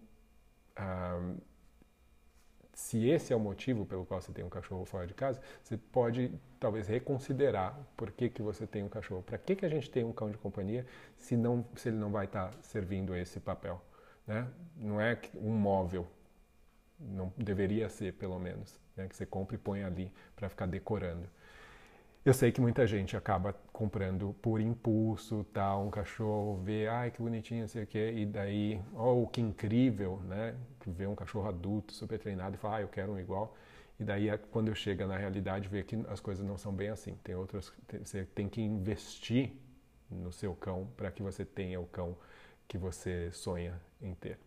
se 2.81 3.09
esse 3.09 3.31
é 3.31 3.37
o 3.37 3.39
motivo 3.39 3.85
pelo 3.85 4.07
qual 4.07 4.21
você 4.23 4.33
tem 4.33 4.43
um 4.43 4.49
cachorro 4.49 4.87
fora 4.87 5.07
de 5.07 5.13
casa, 5.13 5.39
você 5.63 5.77
pode 5.77 6.33
talvez 6.59 6.89
reconsiderar 6.89 7.79
por 7.95 8.11
que, 8.11 8.31
que 8.31 8.41
você 8.43 8.67
tem 8.67 8.83
um 8.83 8.89
cachorro. 8.89 9.23
Para 9.23 9.37
que, 9.37 9.55
que 9.55 9.67
a 9.67 9.69
gente 9.69 9.91
tem 9.91 10.03
um 10.03 10.13
cão 10.13 10.31
de 10.31 10.39
companhia 10.39 10.87
se, 11.15 11.37
não, 11.37 11.65
se 11.77 11.91
ele 11.91 11.99
não 11.99 12.11
vai 12.11 12.25
estar 12.25 12.49
tá 12.49 12.63
servindo 12.63 13.15
esse 13.15 13.39
papel? 13.39 13.81
Né? 14.27 14.49
Não 14.77 14.99
é 14.99 15.21
um 15.37 15.53
móvel, 15.53 16.09
não 16.99 17.31
deveria 17.37 17.89
ser 17.91 18.15
pelo 18.15 18.39
menos, 18.39 18.81
né? 18.97 19.07
que 19.07 19.15
você 19.15 19.27
compra 19.27 19.57
e 19.57 19.59
põe 19.59 19.85
ali 19.85 20.11
para 20.35 20.49
ficar 20.49 20.67
decorando. 20.67 21.29
Eu 22.23 22.35
sei 22.35 22.53
que 22.53 22.61
muita 22.61 22.87
gente 22.87 23.17
acaba 23.17 23.55
comprando 23.73 24.35
por 24.43 24.61
impulso, 24.61 25.43
tá, 25.55 25.75
um 25.79 25.89
cachorro, 25.91 26.61
vê, 26.63 26.87
ai 26.87 27.11
que 27.11 27.23
bonitinho, 27.23 27.67
sei 27.67 27.85
o 27.85 27.87
quê, 27.87 28.13
e 28.15 28.27
daí, 28.27 28.79
oh, 28.95 29.27
que 29.27 29.41
incrível, 29.41 30.21
né, 30.25 30.55
vê 30.87 31.07
um 31.07 31.15
cachorro 31.15 31.49
adulto, 31.49 31.95
super 31.95 32.19
treinado 32.19 32.57
e 32.57 32.59
fala, 32.59 32.77
ah, 32.77 32.81
eu 32.83 32.89
quero 32.89 33.13
um 33.13 33.19
igual. 33.19 33.57
E 33.99 34.05
daí, 34.05 34.29
é 34.29 34.37
quando 34.37 34.75
chega 34.75 35.07
na 35.07 35.17
realidade, 35.17 35.67
vê 35.69 35.83
que 35.83 35.97
as 36.09 36.21
coisas 36.21 36.45
não 36.45 36.59
são 36.59 36.73
bem 36.75 36.91
assim. 36.91 37.15
Tem 37.25 37.35
outras, 37.35 37.73
você 38.05 38.25
tem 38.35 38.49
que 38.51 38.61
investir 38.61 39.53
no 40.11 40.31
seu 40.31 40.55
cão 40.55 40.89
para 40.97 41.11
que 41.11 41.23
você 41.23 41.45
tenha 41.45 41.81
o 41.81 41.87
cão 41.87 42.17
que 42.69 42.77
você 42.77 43.31
sonha 43.33 43.81
em 44.01 44.15
ter. 44.15 44.39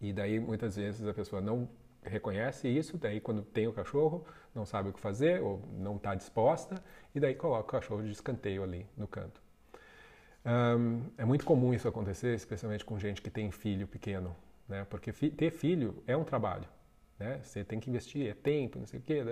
E 0.00 0.12
daí, 0.12 0.38
muitas 0.38 0.76
vezes, 0.76 1.06
a 1.06 1.14
pessoa 1.14 1.40
não 1.40 1.68
reconhece 2.08 2.68
isso, 2.68 2.96
daí 2.96 3.20
quando 3.20 3.42
tem 3.42 3.66
o 3.66 3.72
cachorro, 3.72 4.24
não 4.54 4.64
sabe 4.64 4.88
o 4.88 4.92
que 4.92 5.00
fazer 5.00 5.42
ou 5.42 5.62
não 5.78 5.96
está 5.96 6.14
disposta, 6.14 6.82
e 7.14 7.20
daí 7.20 7.34
coloca 7.34 7.62
o 7.62 7.80
cachorro 7.80 8.02
de 8.02 8.10
escanteio 8.10 8.62
ali 8.62 8.86
no 8.96 9.06
canto. 9.06 9.40
Um, 10.44 11.02
é 11.18 11.24
muito 11.24 11.44
comum 11.44 11.74
isso 11.74 11.88
acontecer, 11.88 12.34
especialmente 12.34 12.84
com 12.84 12.98
gente 12.98 13.20
que 13.20 13.30
tem 13.30 13.50
filho 13.50 13.86
pequeno, 13.86 14.34
né? 14.68 14.86
porque 14.88 15.12
fi 15.12 15.28
ter 15.28 15.50
filho 15.50 16.02
é 16.06 16.16
um 16.16 16.24
trabalho. 16.24 16.68
Né? 17.18 17.40
Você 17.42 17.64
tem 17.64 17.80
que 17.80 17.90
investir, 17.90 18.28
é 18.28 18.34
tempo, 18.34 18.78
não 18.78 18.86
sei 18.86 19.00
o 19.00 19.02
quê, 19.02 19.22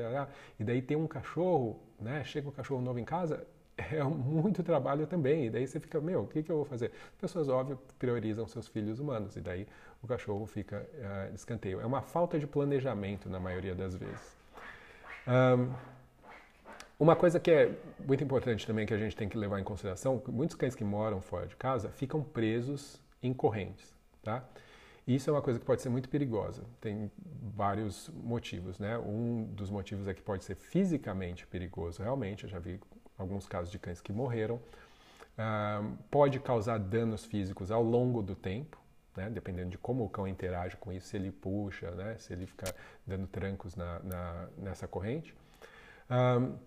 e 0.58 0.64
daí 0.64 0.82
tem 0.82 0.96
um 0.96 1.06
cachorro, 1.06 1.80
né? 2.00 2.24
chega 2.24 2.48
um 2.48 2.52
cachorro 2.52 2.80
novo 2.80 2.98
em 2.98 3.04
casa, 3.04 3.46
é 3.76 4.02
muito 4.02 4.62
trabalho 4.62 5.06
também. 5.06 5.46
E 5.46 5.50
daí 5.50 5.66
você 5.66 5.80
fica, 5.80 6.00
meu, 6.00 6.22
o 6.22 6.26
que, 6.26 6.42
que 6.42 6.50
eu 6.50 6.56
vou 6.56 6.64
fazer? 6.64 6.92
As 7.12 7.20
pessoas, 7.20 7.48
óbvio, 7.48 7.78
priorizam 7.98 8.46
seus 8.46 8.68
filhos 8.68 8.98
humanos. 8.98 9.36
E 9.36 9.40
daí 9.40 9.66
o 10.04 10.08
cachorro 10.08 10.46
fica 10.46 10.86
uh, 10.94 11.34
escanteio. 11.34 11.80
É 11.80 11.86
uma 11.86 12.02
falta 12.02 12.38
de 12.38 12.46
planejamento 12.46 13.28
na 13.28 13.40
maioria 13.40 13.74
das 13.74 13.94
vezes. 13.96 14.36
Um, 15.26 15.72
uma 16.98 17.16
coisa 17.16 17.40
que 17.40 17.50
é 17.50 17.72
muito 18.06 18.22
importante 18.22 18.66
também 18.66 18.86
que 18.86 18.94
a 18.94 18.98
gente 18.98 19.16
tem 19.16 19.28
que 19.28 19.36
levar 19.36 19.58
em 19.58 19.64
consideração, 19.64 20.22
muitos 20.28 20.54
cães 20.54 20.74
que 20.74 20.84
moram 20.84 21.20
fora 21.20 21.46
de 21.46 21.56
casa 21.56 21.88
ficam 21.88 22.22
presos 22.22 23.00
em 23.22 23.32
correntes, 23.32 23.92
tá? 24.22 24.44
Isso 25.06 25.28
é 25.28 25.32
uma 25.32 25.42
coisa 25.42 25.58
que 25.58 25.66
pode 25.66 25.82
ser 25.82 25.90
muito 25.90 26.08
perigosa. 26.08 26.62
Tem 26.80 27.10
vários 27.54 28.08
motivos, 28.08 28.78
né? 28.78 28.96
Um 28.98 29.44
dos 29.44 29.68
motivos 29.70 30.08
é 30.08 30.14
que 30.14 30.22
pode 30.22 30.44
ser 30.44 30.54
fisicamente 30.54 31.46
perigoso, 31.46 32.02
realmente. 32.02 32.44
Eu 32.44 32.50
já 32.50 32.58
vi 32.58 32.80
alguns 33.18 33.46
casos 33.46 33.70
de 33.70 33.78
cães 33.78 34.00
que 34.00 34.12
morreram. 34.12 34.56
Uh, 35.36 35.96
pode 36.10 36.40
causar 36.40 36.78
danos 36.78 37.24
físicos 37.24 37.70
ao 37.70 37.82
longo 37.82 38.22
do 38.22 38.34
tempo, 38.34 38.78
né? 39.16 39.30
dependendo 39.30 39.70
de 39.70 39.78
como 39.78 40.04
o 40.04 40.08
cão 40.08 40.26
interage 40.26 40.76
com 40.76 40.92
isso, 40.92 41.08
se 41.08 41.16
ele 41.16 41.30
puxa, 41.30 41.90
né? 41.92 42.16
se 42.18 42.32
ele 42.32 42.46
fica 42.46 42.74
dando 43.06 43.26
trancos 43.26 43.74
na, 43.74 43.98
na, 44.00 44.48
nessa 44.56 44.86
corrente. 44.86 45.34
Uh, 46.10 46.58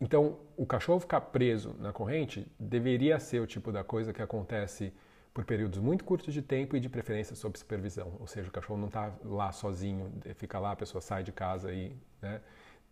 então, 0.00 0.38
o 0.56 0.64
cachorro 0.64 0.98
ficar 0.98 1.20
preso 1.20 1.76
na 1.78 1.92
corrente 1.92 2.50
deveria 2.58 3.20
ser 3.20 3.40
o 3.40 3.46
tipo 3.46 3.70
da 3.70 3.84
coisa 3.84 4.12
que 4.12 4.22
acontece 4.22 4.92
por 5.32 5.44
períodos 5.44 5.78
muito 5.78 6.04
curtos 6.04 6.32
de 6.32 6.42
tempo 6.42 6.76
e 6.76 6.80
de 6.80 6.88
preferência 6.88 7.36
sob 7.36 7.58
supervisão. 7.58 8.16
Ou 8.18 8.26
seja, 8.26 8.48
o 8.48 8.52
cachorro 8.52 8.78
não 8.78 8.88
está 8.88 9.12
lá 9.22 9.52
sozinho, 9.52 10.10
fica 10.34 10.58
lá, 10.58 10.72
a 10.72 10.76
pessoa 10.76 11.00
sai 11.00 11.22
de 11.22 11.32
casa 11.32 11.72
e. 11.72 11.94
Né? 12.20 12.40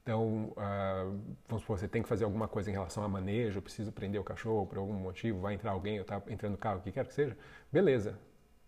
Então, 0.02 0.54
uh, 0.56 1.20
vamos 1.46 1.62
supor, 1.62 1.78
você 1.78 1.86
tem 1.86 2.02
que 2.02 2.08
fazer 2.08 2.24
alguma 2.24 2.48
coisa 2.48 2.70
em 2.70 2.72
relação 2.72 3.02
a 3.02 3.08
manejo, 3.08 3.60
preciso 3.60 3.92
prender 3.92 4.20
o 4.20 4.24
cachorro 4.24 4.66
por 4.66 4.78
algum 4.78 4.94
motivo, 4.94 5.40
vai 5.40 5.54
entrar 5.54 5.72
alguém, 5.72 5.96
eu 5.96 6.04
tá 6.04 6.22
entrando 6.28 6.52
no 6.52 6.58
carro, 6.58 6.78
o 6.78 6.82
que 6.82 6.90
quer 6.90 7.06
que 7.06 7.12
seja, 7.12 7.36
beleza. 7.70 8.18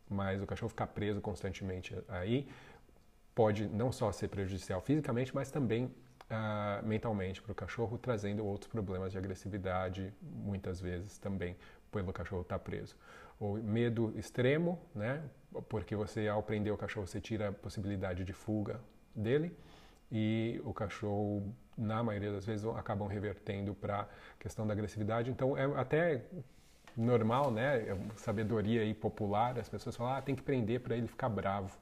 Mas 0.08 0.42
o 0.42 0.46
cachorro 0.46 0.68
ficar 0.68 0.88
preso 0.88 1.20
constantemente 1.20 1.96
aí 2.08 2.48
pode 3.34 3.66
não 3.68 3.90
só 3.90 4.12
ser 4.12 4.28
prejudicial 4.28 4.80
fisicamente, 4.80 5.34
mas 5.34 5.50
também 5.50 5.84
uh, 6.30 6.86
mentalmente 6.86 7.40
para 7.42 7.52
o 7.52 7.54
cachorro, 7.54 7.98
trazendo 7.98 8.44
outros 8.44 8.70
problemas 8.70 9.12
de 9.12 9.18
agressividade, 9.18 10.12
muitas 10.22 10.80
vezes 10.80 11.18
também, 11.18 11.56
pelo 11.90 12.12
cachorro 12.12 12.42
estar 12.42 12.58
tá 12.58 12.64
preso. 12.64 12.96
O 13.38 13.54
medo 13.54 14.12
extremo, 14.16 14.78
né? 14.94 15.22
Porque 15.68 15.96
você, 15.96 16.28
ao 16.28 16.42
prender 16.42 16.72
o 16.72 16.76
cachorro, 16.76 17.06
você 17.06 17.20
tira 17.20 17.48
a 17.48 17.52
possibilidade 17.52 18.24
de 18.24 18.32
fuga 18.32 18.80
dele 19.14 19.56
e 20.10 20.60
o 20.64 20.72
cachorro, 20.72 21.54
na 21.76 22.02
maioria 22.02 22.32
das 22.32 22.44
vezes, 22.44 22.66
acabam 22.66 23.06
revertendo 23.06 23.74
para 23.74 24.08
questão 24.38 24.66
da 24.66 24.72
agressividade. 24.72 25.30
Então, 25.30 25.56
é 25.56 25.64
até 25.78 26.24
normal, 26.96 27.50
né, 27.50 27.88
é 27.88 27.96
sabedoria 28.16 28.82
aí 28.82 28.92
popular, 28.92 29.58
as 29.58 29.68
pessoas 29.68 29.96
falam, 29.96 30.14
ah, 30.14 30.22
tem 30.22 30.34
que 30.34 30.42
prender 30.42 30.80
para 30.80 30.96
ele 30.96 31.06
ficar 31.06 31.28
bravo. 31.28 31.76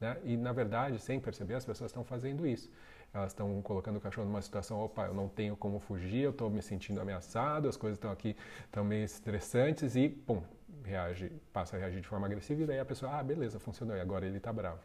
Né? 0.00 0.16
E, 0.24 0.36
na 0.36 0.52
verdade, 0.52 0.98
sem 0.98 1.20
perceber, 1.20 1.54
as 1.54 1.64
pessoas 1.64 1.90
estão 1.90 2.04
fazendo 2.04 2.46
isso. 2.46 2.70
Elas 3.12 3.32
estão 3.32 3.60
colocando 3.62 3.96
o 3.96 4.00
cachorro 4.00 4.26
numa 4.26 4.40
situação, 4.40 4.80
opa, 4.80 5.06
eu 5.06 5.14
não 5.14 5.28
tenho 5.28 5.56
como 5.56 5.80
fugir, 5.80 6.22
eu 6.22 6.30
estou 6.30 6.48
me 6.48 6.62
sentindo 6.62 7.00
ameaçado, 7.00 7.68
as 7.68 7.76
coisas 7.76 7.96
estão 7.96 8.10
aqui, 8.10 8.36
estão 8.64 8.84
meio 8.84 9.04
estressantes 9.04 9.96
e, 9.96 10.08
pum, 10.08 10.42
reage, 10.84 11.32
passa 11.52 11.76
a 11.76 11.80
reagir 11.80 12.00
de 12.00 12.06
forma 12.06 12.26
agressiva 12.26 12.62
e 12.62 12.66
daí 12.66 12.78
a 12.78 12.84
pessoa, 12.84 13.18
ah, 13.18 13.22
beleza, 13.22 13.58
funcionou, 13.58 13.96
e 13.96 14.00
agora 14.00 14.26
ele 14.26 14.36
está 14.36 14.52
bravo. 14.52 14.80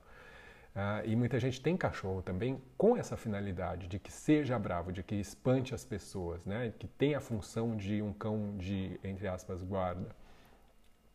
Uh, 0.75 1.07
e 1.07 1.15
muita 1.15 1.39
gente 1.39 1.61
tem 1.61 1.77
cachorro 1.77 2.21
também 2.21 2.61
com 2.77 2.97
essa 2.97 3.15
finalidade 3.15 3.87
de 3.87 3.97
que 3.97 4.11
seja 4.11 4.59
bravo, 4.59 4.91
de 4.91 5.01
que 5.01 5.15
espante 5.15 5.73
as 5.73 5.85
pessoas, 5.85 6.45
né? 6.45 6.73
que 6.77 6.85
tem 6.85 7.15
a 7.15 7.21
função 7.21 7.77
de 7.77 8.01
um 8.01 8.11
cão 8.11 8.57
de, 8.57 8.99
entre 9.01 9.25
aspas, 9.25 9.61
guarda. 9.61 10.13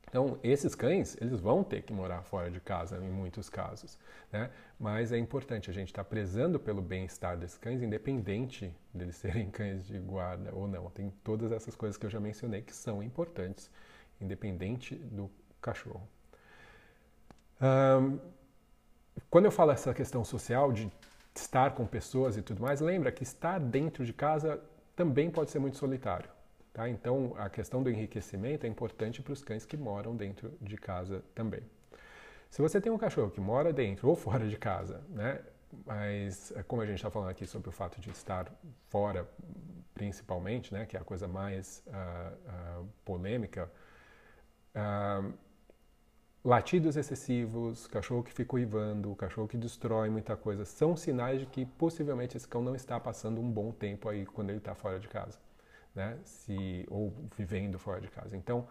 Então, 0.09 0.41
esses 0.43 0.75
cães, 0.75 1.17
eles 1.21 1.39
vão 1.41 1.63
ter 1.63 1.83
que 1.83 1.93
morar 1.93 2.23
fora 2.23 2.51
de 2.51 2.59
casa 2.59 2.97
em 2.97 3.11
muitos 3.11 3.49
casos, 3.49 3.97
né? 4.33 4.51
Mas 4.77 5.13
é 5.13 5.19
importante 5.19 5.71
a 5.71 5.73
gente 5.73 5.89
estar 5.89 6.03
tá 6.03 6.11
prezando 6.11 6.59
pelo 6.59 6.83
bem-estar 6.83 7.37
desses 7.37 7.57
cães, 7.57 7.81
independente 7.81 8.75
deles 8.93 9.15
serem 9.17 9.51
cães 9.51 9.87
de 9.87 10.01
guarda 10.01 10.53
ou 10.53 10.67
não. 10.67 10.91
Tem 10.91 11.11
todas 11.23 11.53
essas 11.53 11.77
coisas 11.77 11.97
que 11.97 12.07
eu 12.07 12.11
já 12.11 12.19
mencionei 12.19 12.61
que 12.61 12.75
são 12.75 13.01
importantes, 13.01 13.71
independente 14.21 14.97
do 14.97 15.31
cachorro. 15.61 16.09
Um, 17.61 18.19
quando 19.29 19.47
eu 19.47 19.51
falo 19.51 19.73
essa 19.73 19.93
questão 19.93 20.25
social 20.25 20.73
de 20.73 20.91
estar 21.35 21.73
com 21.73 21.87
pessoas 21.87 22.37
e 22.37 22.43
tudo 22.43 22.63
mais, 22.63 22.81
lembra 22.81 23.11
que 23.13 23.23
estar 23.23 23.59
dentro 23.59 24.05
de 24.05 24.13
casa 24.13 24.61
também 24.97 25.31
pode 25.31 25.51
ser 25.51 25.59
muito 25.59 25.77
solitário. 25.77 26.29
Tá? 26.73 26.89
Então, 26.89 27.35
a 27.37 27.49
questão 27.49 27.83
do 27.83 27.91
enriquecimento 27.91 28.65
é 28.65 28.69
importante 28.69 29.23
para 29.23 29.33
os 29.33 29.43
cães 29.43 29.65
que 29.65 29.77
moram 29.77 30.15
dentro 30.15 30.53
de 30.61 30.77
casa 30.77 31.23
também. 31.35 31.63
Se 32.49 32.61
você 32.61 32.81
tem 32.81 32.91
um 32.91 32.99
cachorro 32.99 33.31
que 33.31 33.41
mora 33.41 33.73
dentro 33.73 34.09
ou 34.09 34.17
fora 34.17 34.47
de 34.47 34.57
casa, 34.57 35.03
né? 35.09 35.41
mas 35.87 36.53
é 36.57 36.63
como 36.63 36.83
a 36.83 36.87
gente 36.87 36.97
está 36.97 37.11
falando 37.11 37.31
aqui 37.31 37.47
sobre 37.47 37.69
o 37.69 37.73
fato 37.73 38.01
de 38.01 38.11
estar 38.11 38.53
fora, 38.89 39.29
principalmente, 39.95 40.73
né? 40.73 40.87
que 40.87 40.97
é 40.97 41.01
a 41.01 41.05
coisa 41.05 41.29
mais 41.29 41.83
uh, 41.87 42.81
uh, 42.83 42.89
polêmica, 43.05 43.71
uh, 44.75 45.33
Latidos 46.43 46.97
excessivos, 46.97 47.87
cachorro 47.87 48.23
que 48.23 48.33
fica 48.33 48.55
uivando, 48.55 49.15
cachorro 49.15 49.47
que 49.47 49.59
destrói 49.59 50.09
muita 50.09 50.35
coisa, 50.39 50.65
são 50.65 50.97
sinais 50.97 51.41
de 51.41 51.45
que 51.45 51.67
possivelmente 51.67 52.35
esse 52.35 52.49
cão 52.49 52.63
não 52.63 52.75
está 52.75 52.99
passando 52.99 53.39
um 53.43 53.51
bom 53.51 53.71
tempo 53.71 54.09
aí 54.09 54.25
quando 54.25 54.49
ele 54.49 54.57
está 54.57 54.75
fora 54.75 54.99
de 54.99 55.07
casa, 55.07 55.39
né? 55.95 56.19
Se, 56.25 56.87
ou 56.89 57.13
vivendo 57.37 57.79
fora 57.79 58.01
de 58.01 58.09
casa. 58.09 58.39
Então, 58.39 58.67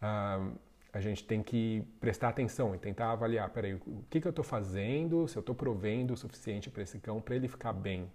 uh, 0.00 0.58
a 0.90 1.00
gente 1.00 1.22
tem 1.24 1.42
que 1.42 1.84
prestar 2.00 2.30
atenção 2.30 2.74
e 2.74 2.78
tentar 2.78 3.12
avaliar, 3.12 3.50
peraí, 3.50 3.74
o 3.74 4.02
que, 4.08 4.18
que 4.18 4.26
eu 4.26 4.30
estou 4.30 4.44
fazendo, 4.44 5.28
se 5.28 5.36
eu 5.36 5.40
estou 5.40 5.54
provendo 5.54 6.14
o 6.14 6.16
suficiente 6.16 6.70
para 6.70 6.82
esse 6.82 6.98
cão 6.98 7.20
para 7.20 7.36
ele 7.36 7.48
ficar 7.48 7.74
bem 7.74 8.10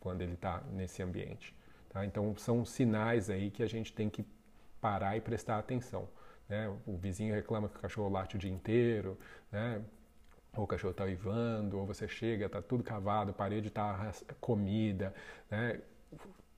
quando 0.00 0.22
ele 0.22 0.32
está 0.32 0.62
nesse 0.72 1.02
ambiente. 1.02 1.54
Tá? 1.90 2.06
Então, 2.06 2.34
são 2.38 2.64
sinais 2.64 3.28
aí 3.28 3.50
que 3.50 3.62
a 3.62 3.68
gente 3.68 3.92
tem 3.92 4.08
que 4.08 4.24
parar 4.80 5.18
e 5.18 5.20
prestar 5.20 5.58
atenção. 5.58 6.08
Né? 6.48 6.68
O 6.86 6.96
vizinho 6.96 7.34
reclama 7.34 7.68
que 7.68 7.76
o 7.76 7.80
cachorro 7.80 8.08
late 8.08 8.36
o 8.36 8.38
dia 8.38 8.50
inteiro, 8.50 9.18
né? 9.52 9.82
ou 10.56 10.64
o 10.64 10.66
cachorro 10.66 10.92
está 10.92 11.04
uivando, 11.04 11.78
ou 11.78 11.86
você 11.86 12.08
chega, 12.08 12.46
está 12.46 12.60
tudo 12.60 12.82
cavado, 12.82 13.30
a 13.30 13.34
parede 13.34 13.68
está 13.68 14.12
comida, 14.40 15.14
né? 15.50 15.80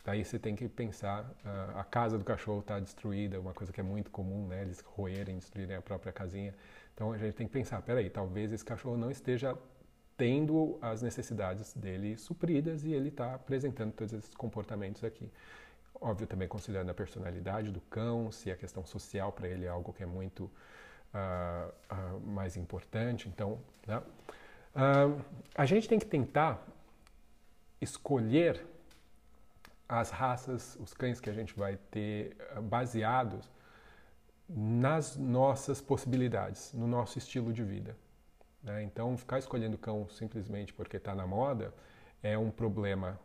Daí 0.03 0.25
você 0.25 0.39
tem 0.39 0.57
que 0.57 0.67
pensar, 0.67 1.25
uh, 1.45 1.79
a 1.79 1.85
casa 1.85 2.17
do 2.17 2.25
cachorro 2.25 2.61
está 2.61 2.81
destruída, 2.81 3.39
uma 3.39 3.53
coisa 3.53 3.71
que 3.71 3.81
é 3.81 3.83
muito 3.83 4.11
comum, 4.11 4.47
né? 4.47 4.63
Eles 4.63 4.81
roerem, 4.81 5.37
destruírem 5.37 5.77
a 5.77 5.83
própria 5.83 6.13
casinha. 6.13 6.55
Então 6.95 7.13
a 7.13 7.19
gente 7.19 7.35
tem 7.35 7.47
que 7.47 7.53
pensar, 7.53 7.83
peraí, 7.83 8.09
talvez 8.09 8.53
esse 8.53 8.65
cachorro 8.65 8.97
não 8.97 9.11
esteja 9.11 9.57
tendo 10.17 10.79
as 10.81 11.03
necessidades 11.03 11.75
dele 11.75 12.17
supridas 12.17 12.85
e 12.85 12.93
ele 12.93 13.09
está 13.09 13.35
apresentando 13.35 13.93
todos 13.93 14.13
esses 14.13 14.35
comportamentos 14.35 15.05
aqui. 15.05 15.31
Óbvio, 15.99 16.27
também 16.27 16.49
considerando 16.49 16.91
a 16.91 16.95
personalidade 16.95 17.71
do 17.71 17.81
cão, 17.83 18.31
se 18.31 18.51
a 18.51 18.57
questão 18.57 18.85
social 18.85 19.33
para 19.33 19.49
ele 19.49 19.65
é 19.65 19.69
algo 19.69 19.93
que 19.93 20.03
é 20.03 20.07
muito 20.07 20.45
uh, 20.45 21.73
uh, 21.93 22.21
mais 22.21 22.57
importante. 22.57 23.29
Então, 23.29 23.59
né? 23.87 24.03
Uh, 24.75 25.23
a 25.55 25.67
gente 25.67 25.89
tem 25.89 25.99
que 25.99 26.07
tentar 26.07 26.65
escolher 27.81 28.65
as 29.89 30.11
raças, 30.11 30.77
os 30.81 30.95
cães 30.95 31.21
que 31.21 31.29
a 31.29 31.33
gente 31.33 31.55
vai 31.55 31.77
ter 31.91 32.37
baseados 32.63 33.51
nas 34.49 35.17
nossas 35.17 35.81
possibilidades, 35.81 36.73
no 36.73 36.87
nosso 36.87 37.19
estilo 37.19 37.53
de 37.53 37.65
vida. 37.65 37.97
Né? 38.63 38.83
Então, 38.83 39.17
ficar 39.17 39.39
escolhendo 39.39 39.77
cão 39.79 40.09
simplesmente 40.09 40.73
porque 40.73 40.97
está 40.97 41.15
na 41.15 41.27
moda 41.27 41.75
é 42.23 42.37
um 42.37 42.51
problema 42.51 43.19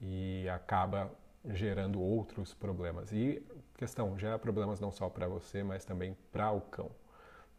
e 0.00 0.48
acaba 0.48 1.10
gerando 1.46 2.00
outros 2.00 2.54
problemas. 2.54 3.12
E 3.12 3.42
questão, 3.76 4.18
gera 4.18 4.38
problemas 4.38 4.80
não 4.80 4.90
só 4.90 5.08
para 5.08 5.26
você, 5.28 5.62
mas 5.62 5.84
também 5.84 6.16
para 6.32 6.50
o 6.52 6.60
cão. 6.60 6.90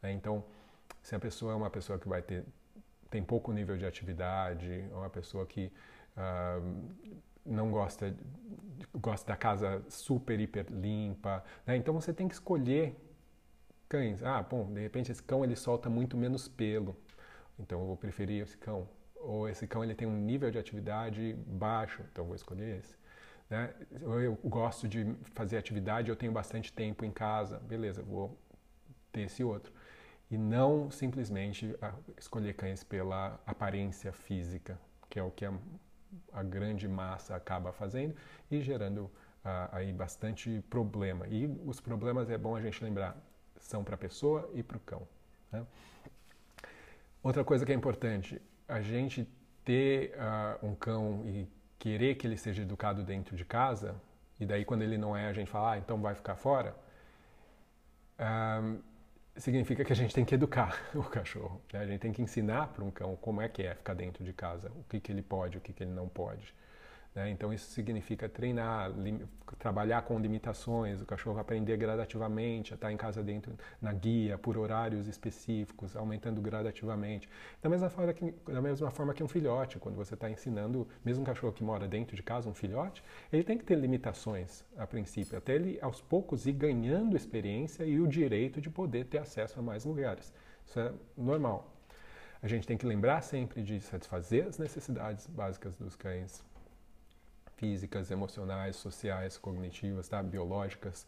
Né? 0.01 0.11
Então, 0.11 0.43
se 1.01 1.15
a 1.15 1.19
pessoa 1.19 1.53
é 1.53 1.55
uma 1.55 1.69
pessoa 1.69 1.97
que 1.97 2.07
vai 2.07 2.21
ter 2.21 2.45
tem 3.09 3.23
pouco 3.23 3.51
nível 3.51 3.75
de 3.77 3.85
atividade, 3.85 4.71
é 4.71 4.95
uma 4.95 5.09
pessoa 5.09 5.45
que 5.45 5.71
uh, 6.15 7.19
não 7.45 7.71
gosta 7.71 8.15
gosta 8.95 9.27
da 9.27 9.35
casa 9.35 9.83
super 9.89 10.39
hiper 10.39 10.67
limpa, 10.69 11.43
né? 11.65 11.75
então 11.75 11.93
você 11.93 12.13
tem 12.13 12.27
que 12.27 12.33
escolher 12.33 12.95
cães. 13.87 14.23
Ah, 14.23 14.43
bom, 14.43 14.71
de 14.71 14.79
repente 14.79 15.11
esse 15.11 15.23
cão 15.23 15.43
ele 15.43 15.55
solta 15.55 15.89
muito 15.89 16.15
menos 16.15 16.47
pelo, 16.47 16.95
então 17.59 17.79
eu 17.81 17.87
vou 17.87 17.97
preferir 17.97 18.43
esse 18.43 18.57
cão. 18.57 18.87
Ou 19.15 19.49
esse 19.49 19.67
cão 19.67 19.83
ele 19.83 19.95
tem 19.95 20.07
um 20.07 20.15
nível 20.15 20.49
de 20.49 20.57
atividade 20.57 21.33
baixo, 21.45 22.01
então 22.11 22.23
eu 22.23 22.27
vou 22.27 22.35
escolher 22.35 22.77
esse. 22.77 22.95
Né? 23.49 23.73
Ou 24.03 24.21
eu 24.21 24.35
gosto 24.43 24.87
de 24.87 25.15
fazer 25.33 25.57
atividade, 25.57 26.09
eu 26.09 26.15
tenho 26.15 26.31
bastante 26.31 26.71
tempo 26.71 27.03
em 27.03 27.11
casa, 27.11 27.59
beleza, 27.59 28.03
vou 28.03 28.37
ter 29.11 29.21
esse 29.21 29.43
outro. 29.43 29.73
E 30.29 30.37
não 30.37 30.91
simplesmente 30.91 31.75
ah, 31.81 31.95
escolher 32.17 32.53
cães 32.53 32.83
pela 32.83 33.39
aparência 33.45 34.11
física, 34.11 34.79
que 35.09 35.17
é 35.17 35.23
o 35.23 35.31
que 35.31 35.43
a, 35.43 35.53
a 36.31 36.43
grande 36.43 36.87
massa 36.87 37.35
acaba 37.35 37.71
fazendo 37.71 38.15
e 38.51 38.61
gerando 38.61 39.09
ah, 39.43 39.69
aí 39.71 39.91
bastante 39.91 40.63
problema. 40.69 41.27
E 41.27 41.47
os 41.65 41.79
problemas 41.79 42.29
é 42.29 42.37
bom 42.37 42.55
a 42.55 42.61
gente 42.61 42.83
lembrar, 42.83 43.17
são 43.57 43.83
para 43.83 43.95
a 43.95 43.97
pessoa 43.97 44.49
e 44.53 44.61
para 44.61 44.77
o 44.77 44.79
cão. 44.81 45.07
Né? 45.51 45.65
Outra 47.23 47.43
coisa 47.43 47.65
que 47.65 47.71
é 47.71 47.75
importante, 47.75 48.39
a 48.67 48.81
gente 48.81 49.27
ter 49.65 50.13
uh, 50.15 50.65
um 50.65 50.75
cão 50.75 51.23
e 51.25 51.47
querer 51.79 52.15
que 52.15 52.27
ele 52.27 52.37
seja 52.37 52.61
educado 52.61 53.01
dentro 53.01 53.35
de 53.35 53.45
casa, 53.45 53.95
e 54.39 54.45
daí 54.45 54.65
quando 54.65 54.81
ele 54.83 54.97
não 54.97 55.15
é, 55.15 55.27
a 55.27 55.33
gente 55.33 55.49
fala, 55.49 55.71
ah, 55.71 55.77
então 55.77 55.99
vai 56.01 56.13
ficar 56.13 56.35
fora, 56.35 56.75
uh, 58.19 58.79
significa 59.37 59.83
que 59.85 59.93
a 59.93 59.95
gente 59.95 60.13
tem 60.13 60.25
que 60.25 60.35
educar 60.35 60.77
o 60.93 61.03
cachorro. 61.03 61.61
Né? 61.71 61.79
A 61.79 61.85
gente 61.85 61.99
tem 62.01 62.11
que 62.11 62.21
ensinar 62.21 62.67
para 62.67 62.83
um 62.83 62.91
cão 62.91 63.15
como 63.15 63.41
é 63.41 63.47
que 63.47 63.63
é 63.63 63.73
ficar 63.73 63.93
dentro 63.93 64.23
de 64.23 64.33
casa, 64.33 64.69
o 64.75 64.83
que, 64.83 64.99
que 64.99 65.11
ele 65.11 65.21
pode, 65.21 65.57
o 65.57 65.61
que, 65.61 65.73
que 65.73 65.83
ele 65.83 65.91
não 65.91 66.07
pode. 66.07 66.53
Né? 67.19 67.31
Então 67.31 67.53
isso 67.53 67.69
significa 67.71 68.29
treinar, 68.29 68.91
trabalhar 69.57 70.03
com 70.03 70.17
limitações, 70.17 71.01
o 71.01 71.05
cachorro 71.05 71.37
aprender 71.37 71.75
gradativamente 71.75 72.73
a 72.73 72.75
estar 72.75 72.93
em 72.93 72.95
casa 72.95 73.21
dentro 73.21 73.57
na 73.81 73.91
guia 73.91 74.37
por 74.37 74.57
horários 74.57 75.05
específicos, 75.05 75.97
aumentando 75.97 76.39
gradativamente. 76.41 77.27
Da 77.61 77.67
mesma 77.67 77.89
forma 77.89 78.13
que, 78.13 78.33
da 78.47 78.61
mesma 78.61 78.89
forma 78.89 79.13
que 79.13 79.21
um 79.21 79.27
filhote, 79.27 79.77
quando 79.79 79.97
você 79.97 80.13
está 80.13 80.29
ensinando, 80.29 80.87
mesmo 81.03 81.23
um 81.23 81.25
cachorro 81.25 81.51
que 81.51 81.63
mora 81.63 81.89
dentro 81.89 82.15
de 82.15 82.23
casa, 82.23 82.47
um 82.49 82.53
filhote, 82.53 83.03
ele 83.33 83.43
tem 83.43 83.57
que 83.57 83.65
ter 83.65 83.75
limitações 83.75 84.63
a 84.77 84.87
princípio, 84.87 85.37
até 85.37 85.55
ele 85.55 85.77
aos 85.81 85.99
poucos 85.99 86.47
ir 86.47 86.53
ganhando 86.53 87.17
experiência 87.17 87.83
e 87.83 87.99
o 87.99 88.07
direito 88.07 88.61
de 88.61 88.69
poder 88.69 89.05
ter 89.07 89.17
acesso 89.17 89.59
a 89.59 89.61
mais 89.61 89.83
lugares. 89.83 90.33
Isso 90.65 90.79
é 90.79 90.93
normal. 91.17 91.75
A 92.41 92.47
gente 92.47 92.65
tem 92.65 92.77
que 92.77 92.85
lembrar 92.85 93.21
sempre 93.21 93.61
de 93.61 93.81
satisfazer 93.81 94.47
as 94.47 94.57
necessidades 94.57 95.27
básicas 95.27 95.75
dos 95.75 95.97
cães, 95.97 96.41
físicas, 97.59 98.09
emocionais, 98.09 98.75
sociais, 98.75 99.37
cognitivas, 99.37 100.07
tá? 100.07 100.23
biológicas. 100.23 101.05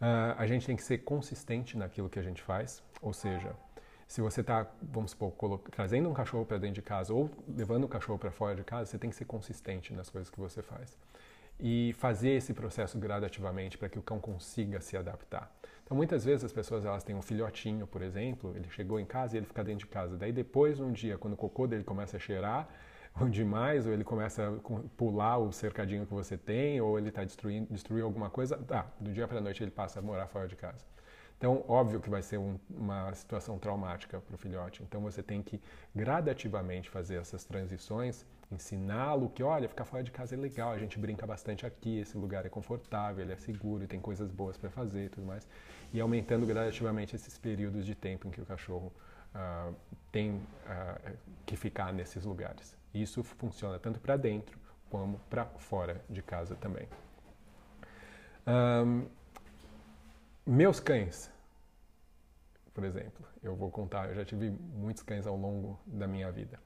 Uh, 0.00 0.34
a 0.36 0.46
gente 0.46 0.66
tem 0.66 0.76
que 0.76 0.82
ser 0.82 0.98
consistente 0.98 1.76
naquilo 1.76 2.08
que 2.08 2.18
a 2.18 2.22
gente 2.22 2.42
faz, 2.42 2.82
ou 3.02 3.12
seja, 3.12 3.54
se 4.06 4.20
você 4.20 4.40
está, 4.40 4.66
vamos 4.82 5.10
supor, 5.12 5.32
trazendo 5.70 6.08
um 6.08 6.14
cachorro 6.14 6.44
para 6.44 6.58
dentro 6.58 6.76
de 6.76 6.82
casa 6.82 7.12
ou 7.12 7.30
levando 7.48 7.84
o 7.84 7.88
cachorro 7.88 8.18
para 8.18 8.30
fora 8.30 8.54
de 8.54 8.62
casa, 8.62 8.90
você 8.90 8.98
tem 8.98 9.10
que 9.10 9.16
ser 9.16 9.24
consistente 9.24 9.92
nas 9.92 10.08
coisas 10.10 10.30
que 10.30 10.38
você 10.38 10.62
faz 10.62 10.96
e 11.58 11.92
fazer 11.94 12.30
esse 12.30 12.52
processo 12.52 12.98
gradativamente 12.98 13.78
para 13.78 13.88
que 13.88 13.98
o 13.98 14.02
cão 14.02 14.18
consiga 14.18 14.80
se 14.80 14.96
adaptar. 14.96 15.52
Então, 15.84 15.96
muitas 15.96 16.24
vezes 16.24 16.44
as 16.44 16.52
pessoas 16.52 16.84
elas 16.84 17.04
têm 17.04 17.14
um 17.14 17.22
filhotinho, 17.22 17.86
por 17.86 18.02
exemplo, 18.02 18.52
ele 18.56 18.68
chegou 18.70 18.98
em 18.98 19.04
casa 19.04 19.36
e 19.36 19.38
ele 19.38 19.46
fica 19.46 19.62
dentro 19.62 19.86
de 19.86 19.92
casa. 19.92 20.16
Daí 20.16 20.32
depois, 20.32 20.80
um 20.80 20.92
dia, 20.92 21.18
quando 21.18 21.34
o 21.34 21.36
cocô 21.36 21.66
dele 21.66 21.84
começa 21.84 22.16
a 22.16 22.20
cheirar, 22.20 22.68
ou 23.20 23.28
demais, 23.28 23.86
ou 23.86 23.92
ele 23.92 24.04
começa 24.04 24.48
a 24.48 24.88
pular 24.96 25.38
o 25.38 25.52
cercadinho 25.52 26.04
que 26.06 26.12
você 26.12 26.36
tem, 26.36 26.80
ou 26.80 26.98
ele 26.98 27.08
está 27.08 27.22
destruindo 27.24 28.04
alguma 28.04 28.28
coisa, 28.28 28.56
tá, 28.56 28.86
do 29.00 29.12
dia 29.12 29.28
para 29.28 29.38
a 29.38 29.40
noite 29.40 29.62
ele 29.62 29.70
passa 29.70 30.00
a 30.00 30.02
morar 30.02 30.26
fora 30.26 30.48
de 30.48 30.56
casa. 30.56 30.84
Então, 31.38 31.64
óbvio 31.68 32.00
que 32.00 32.08
vai 32.08 32.22
ser 32.22 32.38
um, 32.38 32.58
uma 32.70 33.12
situação 33.14 33.58
traumática 33.58 34.20
para 34.20 34.34
o 34.34 34.38
filhote. 34.38 34.82
Então, 34.82 35.00
você 35.00 35.22
tem 35.22 35.42
que 35.42 35.60
gradativamente 35.94 36.88
fazer 36.88 37.16
essas 37.16 37.44
transições, 37.44 38.24
ensiná-lo 38.50 39.28
que, 39.28 39.42
olha, 39.42 39.68
ficar 39.68 39.84
fora 39.84 40.02
de 40.02 40.10
casa 40.10 40.34
é 40.34 40.38
legal, 40.38 40.72
a 40.72 40.78
gente 40.78 40.98
brinca 40.98 41.26
bastante 41.26 41.66
aqui, 41.66 41.98
esse 41.98 42.16
lugar 42.16 42.46
é 42.46 42.48
confortável, 42.48 43.22
ele 43.22 43.32
é 43.32 43.36
seguro, 43.36 43.86
tem 43.86 44.00
coisas 44.00 44.30
boas 44.30 44.56
para 44.56 44.70
fazer 44.70 45.06
e 45.06 45.08
tudo 45.08 45.26
mais. 45.26 45.46
E 45.92 46.00
aumentando 46.00 46.46
gradativamente 46.46 47.14
esses 47.14 47.36
períodos 47.36 47.84
de 47.84 47.94
tempo 47.94 48.26
em 48.26 48.30
que 48.30 48.40
o 48.40 48.46
cachorro 48.46 48.92
uh, 49.34 49.74
tem 50.10 50.36
uh, 50.36 51.16
que 51.44 51.56
ficar 51.56 51.92
nesses 51.92 52.24
lugares. 52.24 52.76
Isso 52.94 53.24
funciona 53.24 53.78
tanto 53.78 54.00
para 54.00 54.16
dentro 54.16 54.58
como 54.88 55.18
para 55.28 55.44
fora 55.44 56.00
de 56.08 56.22
casa 56.22 56.54
também. 56.54 56.88
Um, 58.46 59.06
meus 60.46 60.78
cães, 60.78 61.32
por 62.72 62.84
exemplo, 62.84 63.26
eu 63.42 63.56
vou 63.56 63.70
contar, 63.70 64.08
eu 64.08 64.14
já 64.14 64.24
tive 64.24 64.50
muitos 64.50 65.02
cães 65.02 65.26
ao 65.26 65.36
longo 65.36 65.80
da 65.86 66.06
minha 66.06 66.30
vida. 66.30 66.58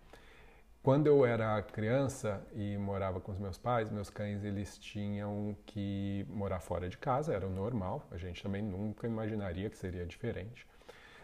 Quando 0.82 1.06
eu 1.06 1.24
era 1.26 1.60
criança 1.62 2.40
e 2.54 2.76
morava 2.78 3.20
com 3.20 3.32
os 3.32 3.38
meus 3.38 3.58
pais, 3.58 3.90
meus 3.90 4.08
cães 4.08 4.44
eles 4.44 4.78
tinham 4.78 5.56
que 5.66 6.24
morar 6.28 6.60
fora 6.60 6.88
de 6.88 6.96
casa, 6.96 7.34
era 7.34 7.46
o 7.46 7.50
normal. 7.50 8.06
A 8.10 8.16
gente 8.16 8.42
também 8.42 8.62
nunca 8.62 9.06
imaginaria 9.06 9.68
que 9.68 9.76
seria 9.76 10.06
diferente. 10.06 10.66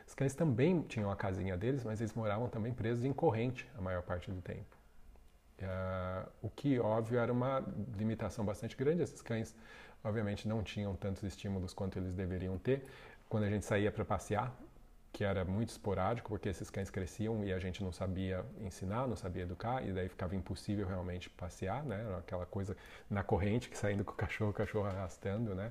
Os 0.06 0.14
cães 0.14 0.34
também 0.34 0.82
tinham 0.82 1.10
a 1.10 1.16
casinha 1.16 1.56
deles, 1.56 1.84
mas 1.84 2.00
eles 2.00 2.12
moravam 2.12 2.48
também 2.48 2.74
presos 2.74 3.04
em 3.04 3.12
corrente 3.12 3.66
a 3.76 3.80
maior 3.80 4.02
parte 4.02 4.30
do 4.30 4.40
tempo. 4.42 4.73
Uh, 5.60 6.30
o 6.42 6.50
que, 6.50 6.78
óbvio, 6.78 7.18
era 7.18 7.32
uma 7.32 7.64
limitação 7.96 8.44
bastante 8.44 8.76
grande. 8.76 9.02
Esses 9.02 9.22
cães, 9.22 9.54
obviamente, 10.02 10.48
não 10.48 10.62
tinham 10.62 10.94
tantos 10.96 11.22
estímulos 11.22 11.72
quanto 11.72 11.98
eles 11.98 12.14
deveriam 12.14 12.58
ter. 12.58 12.84
Quando 13.28 13.44
a 13.44 13.50
gente 13.50 13.64
saía 13.64 13.90
para 13.90 14.04
passear, 14.04 14.52
que 15.12 15.22
era 15.22 15.44
muito 15.44 15.68
esporádico, 15.68 16.28
porque 16.28 16.48
esses 16.48 16.68
cães 16.68 16.90
cresciam 16.90 17.44
e 17.44 17.52
a 17.52 17.58
gente 17.60 17.84
não 17.84 17.92
sabia 17.92 18.44
ensinar, 18.60 19.06
não 19.06 19.14
sabia 19.14 19.44
educar, 19.44 19.86
e 19.86 19.92
daí 19.92 20.08
ficava 20.08 20.34
impossível 20.34 20.86
realmente 20.88 21.30
passear, 21.30 21.84
né? 21.84 22.04
Era 22.04 22.18
aquela 22.18 22.44
coisa 22.44 22.76
na 23.08 23.22
corrente, 23.22 23.70
que 23.70 23.78
saindo 23.78 24.04
com 24.04 24.12
o 24.12 24.16
cachorro, 24.16 24.50
o 24.50 24.54
cachorro 24.54 24.86
arrastando, 24.86 25.54
né? 25.54 25.70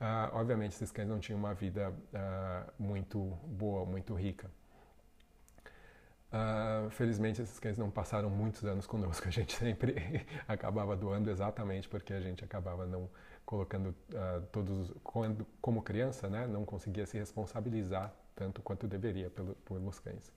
Uh, 0.00 0.36
obviamente, 0.36 0.72
esses 0.72 0.90
cães 0.90 1.08
não 1.08 1.18
tinham 1.18 1.38
uma 1.38 1.52
vida 1.52 1.90
uh, 1.90 2.72
muito 2.78 3.18
boa, 3.46 3.84
muito 3.84 4.14
rica. 4.14 4.50
Uh, 6.30 6.90
felizmente 6.90 7.40
esses 7.40 7.58
cães 7.58 7.78
não 7.78 7.90
passaram 7.90 8.28
muitos 8.28 8.62
anos 8.64 8.86
conosco, 8.86 9.26
a 9.26 9.30
gente 9.30 9.54
sempre 9.56 10.26
acabava 10.46 10.94
doando 10.94 11.30
exatamente 11.30 11.88
porque 11.88 12.12
a 12.12 12.20
gente 12.20 12.44
acabava 12.44 12.84
não 12.84 13.08
colocando 13.46 13.94
uh, 14.12 14.42
todos, 14.52 14.92
quando, 15.02 15.46
como 15.58 15.80
criança, 15.82 16.28
né, 16.28 16.46
não 16.46 16.66
conseguia 16.66 17.06
se 17.06 17.16
responsabilizar 17.16 18.12
tanto 18.36 18.60
quanto 18.60 18.86
deveria 18.86 19.30
pelo, 19.30 19.54
pelos 19.54 19.98
cães. 20.00 20.30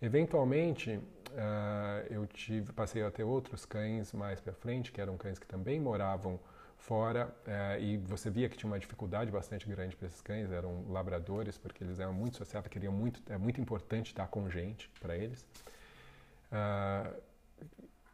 Eventualmente, 0.00 0.92
uh, 0.92 2.06
eu 2.08 2.26
tive, 2.26 2.72
passei 2.72 3.02
a 3.02 3.10
ter 3.10 3.24
outros 3.24 3.66
cães 3.66 4.14
mais 4.14 4.40
para 4.40 4.54
frente, 4.54 4.90
que 4.90 5.00
eram 5.00 5.18
cães 5.18 5.38
que 5.38 5.46
também 5.46 5.78
moravam 5.78 6.40
fora 6.78 7.34
é, 7.46 7.80
e 7.80 7.98
você 7.98 8.30
via 8.30 8.48
que 8.48 8.56
tinha 8.56 8.70
uma 8.70 8.78
dificuldade 8.78 9.30
bastante 9.30 9.68
grande 9.68 9.94
para 9.94 10.06
esses 10.06 10.22
cães, 10.22 10.50
eram 10.50 10.84
labradores, 10.88 11.58
porque 11.58 11.84
eles 11.84 11.98
eram 11.98 12.14
muito 12.14 12.36
sociáveis, 12.36 12.72
queriam 12.72 12.92
muito, 12.92 13.20
é 13.30 13.36
muito 13.36 13.60
importante 13.60 14.06
estar 14.06 14.26
com 14.28 14.48
gente 14.48 14.90
para 15.00 15.16
eles. 15.16 15.44
Uh, 16.50 17.20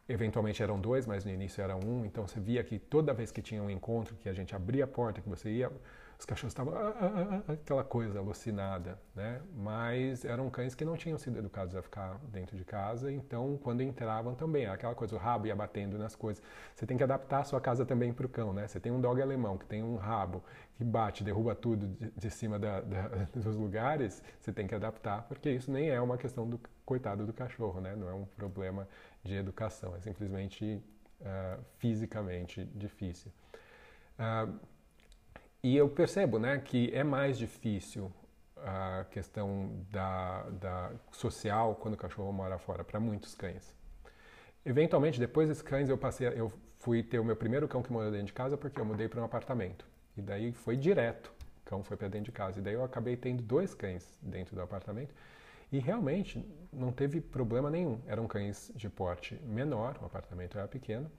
eventualmente 0.09 0.61
eram 0.61 0.79
dois, 0.79 1.05
mas 1.05 1.23
no 1.23 1.31
início 1.31 1.61
era 1.63 1.75
um, 1.75 2.05
então 2.05 2.27
você 2.27 2.39
via 2.39 2.63
que 2.63 2.77
toda 2.77 3.13
vez 3.13 3.31
que 3.31 3.41
tinha 3.41 3.61
um 3.63 3.69
encontro, 3.69 4.15
que 4.17 4.27
a 4.27 4.33
gente 4.33 4.55
abria 4.55 4.83
a 4.83 4.87
porta, 4.87 5.21
que 5.21 5.29
você 5.29 5.49
ia 5.49 5.71
os 6.17 6.25
cachorros 6.25 6.51
estavam 6.51 6.73
ah, 6.75 6.93
ah, 6.99 7.43
ah, 7.47 7.51
aquela 7.53 7.83
coisa 7.83 8.19
alucinada, 8.19 8.99
né? 9.13 9.41
Mas 9.53 10.23
eram 10.23 10.49
cães 10.49 10.73
que 10.73 10.85
não 10.85 10.95
tinham 10.95 11.17
sido 11.17 11.37
educados 11.37 11.75
a 11.75 11.81
ficar 11.81 12.19
dentro 12.29 12.55
de 12.55 12.63
casa, 12.63 13.11
então 13.11 13.59
quando 13.61 13.81
entravam 13.81 14.33
também, 14.33 14.65
aquela 14.65 14.95
coisa, 14.95 15.15
o 15.15 15.19
rabo 15.19 15.47
ia 15.47 15.55
batendo 15.55 15.97
nas 15.97 16.15
coisas. 16.15 16.41
Você 16.73 16.85
tem 16.85 16.97
que 16.97 17.03
adaptar 17.03 17.39
a 17.39 17.43
sua 17.43 17.59
casa 17.59 17.85
também 17.85 18.13
para 18.13 18.25
o 18.25 18.29
cão, 18.29 18.53
né? 18.53 18.67
Você 18.67 18.79
tem 18.79 18.91
um 18.91 19.01
dog 19.01 19.21
alemão 19.21 19.57
que 19.57 19.65
tem 19.65 19.83
um 19.83 19.95
rabo 19.97 20.43
que 20.75 20.83
bate, 20.83 21.23
derruba 21.23 21.53
tudo 21.55 21.87
de, 21.87 22.11
de 22.11 22.29
cima 22.29 22.57
da, 22.57 22.81
da, 22.81 23.07
dos 23.35 23.55
lugares, 23.55 24.23
você 24.39 24.51
tem 24.51 24.67
que 24.67 24.75
adaptar, 24.75 25.23
porque 25.23 25.49
isso 25.49 25.71
nem 25.71 25.89
é 25.89 25.99
uma 25.99 26.17
questão 26.17 26.49
do 26.49 26.59
coitado 26.85 27.25
do 27.25 27.33
cachorro, 27.33 27.81
né? 27.81 27.95
Não 27.95 28.07
é 28.07 28.13
um 28.13 28.25
problema 28.25 28.87
de 29.23 29.35
educação, 29.35 29.95
é 29.95 29.99
simplesmente 29.99 30.81
uh, 31.21 31.61
fisicamente 31.77 32.63
difícil. 32.73 33.31
Uh, 34.17 34.74
e 35.65 35.75
eu 35.75 35.89
percebo 35.89 36.37
né, 36.37 36.59
que 36.59 36.91
é 36.93 37.03
mais 37.03 37.39
difícil 37.39 38.11
a 38.55 39.03
questão 39.09 39.83
da, 39.89 40.43
da 40.51 40.91
social 41.11 41.73
quando 41.73 41.95
o 41.95 41.97
cachorro 41.97 42.31
mora 42.31 42.59
fora, 42.59 42.83
para 42.83 42.99
muitos 42.99 43.33
cães. 43.33 43.75
Eventualmente, 44.63 45.19
depois 45.19 45.49
desses 45.49 45.63
cães, 45.63 45.89
eu 45.89 45.97
passei, 45.97 46.27
eu 46.27 46.53
fui 46.77 47.01
ter 47.01 47.17
o 47.17 47.25
meu 47.25 47.35
primeiro 47.35 47.67
cão 47.67 47.81
que 47.81 47.91
morou 47.91 48.11
dentro 48.11 48.27
de 48.27 48.33
casa 48.33 48.55
porque 48.55 48.79
eu 48.79 48.85
mudei 48.85 49.07
para 49.07 49.19
um 49.19 49.23
apartamento. 49.23 49.87
E 50.15 50.21
daí 50.21 50.51
foi 50.51 50.77
direto, 50.77 51.33
o 51.63 51.65
cão 51.67 51.83
foi 51.83 51.97
para 51.97 52.09
dentro 52.09 52.25
de 52.25 52.31
casa. 52.31 52.59
E 52.59 52.61
daí 52.61 52.75
eu 52.75 52.83
acabei 52.83 53.17
tendo 53.17 53.41
dois 53.41 53.73
cães 53.73 54.19
dentro 54.21 54.55
do 54.55 54.61
apartamento. 54.61 55.15
E 55.71 55.79
realmente 55.79 56.47
não 56.71 56.91
teve 56.91 57.19
problema 57.19 57.71
nenhum. 57.71 57.99
Eram 58.05 58.27
cães 58.27 58.71
de 58.75 58.87
porte 58.87 59.33
menor, 59.43 59.97
o 59.99 60.05
apartamento 60.05 60.59
era 60.59 60.67
pequeno 60.67 61.09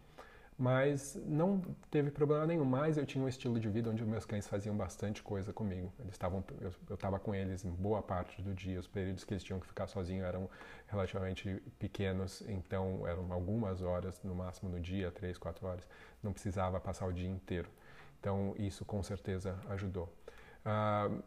mas 0.59 1.21
não 1.27 1.61
teve 1.91 2.11
problema 2.11 2.47
nenhum. 2.47 2.65
Mas 2.65 2.97
eu 2.97 3.05
tinha 3.05 3.23
um 3.23 3.29
estilo 3.29 3.61
de 3.61 3.69
vida 3.69 3.91
onde 3.91 4.05
meus 4.05 4.25
cães 4.25 4.47
faziam 4.47 4.77
bastante 4.77 5.23
coisa 5.23 5.53
comigo. 5.53 5.93
Eles 5.99 6.15
estavam, 6.15 6.43
eu 6.89 6.95
estava 6.95 7.19
com 7.19 7.35
eles 7.35 7.65
em 7.65 7.71
boa 7.71 8.03
parte 8.03 8.41
do 8.41 8.55
dia. 8.55 8.81
Os 8.81 8.87
períodos 8.87 9.25
que 9.25 9.35
eles 9.35 9.45
tinham 9.45 9.61
que 9.61 9.67
ficar 9.67 9.87
sozinhos 9.87 10.27
eram 10.27 10.49
relativamente 10.87 11.63
pequenos, 11.79 12.43
então 12.49 13.07
eram 13.07 13.31
algumas 13.33 13.83
horas 13.83 14.21
no 14.23 14.35
máximo 14.35 14.71
no 14.71 14.81
dia, 14.81 15.11
três, 15.11 15.37
quatro 15.37 15.67
horas. 15.67 15.87
Não 16.23 16.33
precisava 16.33 16.81
passar 16.81 17.07
o 17.07 17.13
dia 17.13 17.29
inteiro. 17.29 17.69
Então 18.19 18.55
isso 18.59 18.85
com 18.85 19.03
certeza 19.03 19.59
ajudou. 19.69 20.13
Uh, 20.65 21.23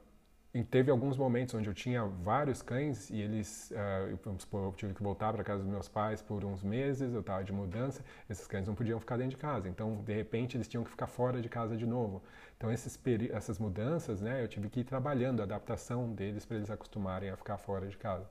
e 0.54 0.64
teve 0.64 0.90
alguns 0.90 1.16
momentos 1.16 1.54
onde 1.54 1.70
eu 1.70 1.74
tinha 1.74 2.04
vários 2.06 2.62
cães 2.62 3.10
e 3.10 3.22
eles, 3.22 3.72
uh, 3.72 4.18
vamos 4.24 4.42
supor, 4.42 4.64
eu 4.64 4.74
tive 4.74 4.94
que 4.96 5.04
voltar 5.04 5.32
para 5.32 5.44
casa 5.44 5.62
dos 5.62 5.72
meus 5.72 5.88
pais 5.88 6.22
por 6.22 6.44
uns 6.44 6.64
meses, 6.64 7.14
eu 7.14 7.20
estava 7.20 7.44
de 7.44 7.54
mudança, 7.54 8.04
esses 8.28 8.48
cães 8.48 8.68
não 8.68 8.74
podiam 8.74 9.00
ficar 9.00 9.18
dentro 9.18 9.32
de 9.32 9.38
casa, 9.38 9.70
então 9.70 9.98
de 10.04 10.14
repente 10.14 10.58
eles 10.58 10.68
tinham 10.68 10.84
que 10.84 10.90
ficar 10.90 11.08
fora 11.08 11.40
de 11.42 11.50
casa 11.50 11.78
de 11.78 11.86
novo. 11.86 12.24
Então 12.58 12.72
esses 12.72 13.00
essas 13.32 13.60
mudanças, 13.60 14.22
né, 14.22 14.44
eu 14.44 14.48
tive 14.48 14.70
que 14.70 14.80
ir 14.82 14.84
trabalhando 14.84 15.42
a 15.42 15.44
adaptação 15.44 16.12
deles 16.14 16.46
para 16.46 16.58
eles 16.58 16.70
acostumarem 16.72 17.30
a 17.30 17.38
ficar 17.38 17.58
fora 17.58 17.88
de 17.88 17.98
casa. 17.98 18.28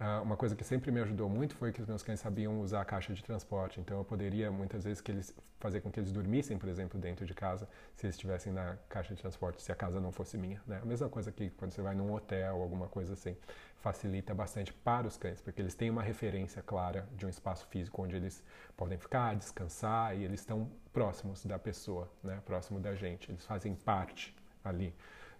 Uh, 0.00 0.22
uma 0.22 0.34
coisa 0.34 0.56
que 0.56 0.64
sempre 0.64 0.90
me 0.90 0.98
ajudou 1.00 1.28
muito 1.28 1.54
foi 1.54 1.70
que 1.72 1.80
os 1.82 1.86
meus 1.86 2.02
cães 2.02 2.20
sabiam 2.20 2.58
usar 2.62 2.80
a 2.80 2.84
caixa 2.86 3.12
de 3.12 3.22
transporte, 3.22 3.78
então 3.78 3.98
eu 3.98 4.04
poderia 4.04 4.50
muitas 4.50 4.82
vezes 4.82 5.02
que 5.02 5.12
eles 5.12 5.34
fazer 5.58 5.82
com 5.82 5.90
que 5.90 6.00
eles 6.00 6.10
dormissem, 6.10 6.56
por 6.56 6.70
exemplo, 6.70 6.98
dentro 6.98 7.26
de 7.26 7.34
casa, 7.34 7.68
se 7.94 8.06
eles 8.06 8.14
estivessem 8.16 8.50
na 8.50 8.78
caixa 8.88 9.14
de 9.14 9.20
transporte, 9.20 9.60
se 9.60 9.70
a 9.70 9.74
casa 9.74 10.00
não 10.00 10.10
fosse 10.10 10.38
minha. 10.38 10.58
Né? 10.66 10.80
A 10.82 10.86
mesma 10.86 11.10
coisa 11.10 11.30
que 11.30 11.50
quando 11.50 11.72
você 11.72 11.82
vai 11.82 11.94
num 11.94 12.14
hotel 12.14 12.56
ou 12.56 12.62
alguma 12.62 12.88
coisa 12.88 13.12
assim, 13.12 13.36
facilita 13.82 14.34
bastante 14.34 14.72
para 14.72 15.06
os 15.06 15.18
cães, 15.18 15.42
porque 15.42 15.60
eles 15.60 15.74
têm 15.74 15.90
uma 15.90 16.02
referência 16.02 16.62
clara 16.62 17.06
de 17.14 17.26
um 17.26 17.28
espaço 17.28 17.66
físico 17.66 18.02
onde 18.02 18.16
eles 18.16 18.42
podem 18.78 18.96
ficar, 18.96 19.36
descansar 19.36 20.16
e 20.16 20.24
eles 20.24 20.40
estão 20.40 20.66
próximos 20.94 21.44
da 21.44 21.58
pessoa, 21.58 22.10
né? 22.24 22.40
próximo 22.46 22.80
da 22.80 22.94
gente, 22.94 23.30
eles 23.30 23.44
fazem 23.44 23.74
parte 23.74 24.34
ali 24.64 24.94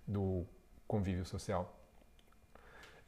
do 0.07 0.45
convívio 0.87 1.25
social. 1.25 1.80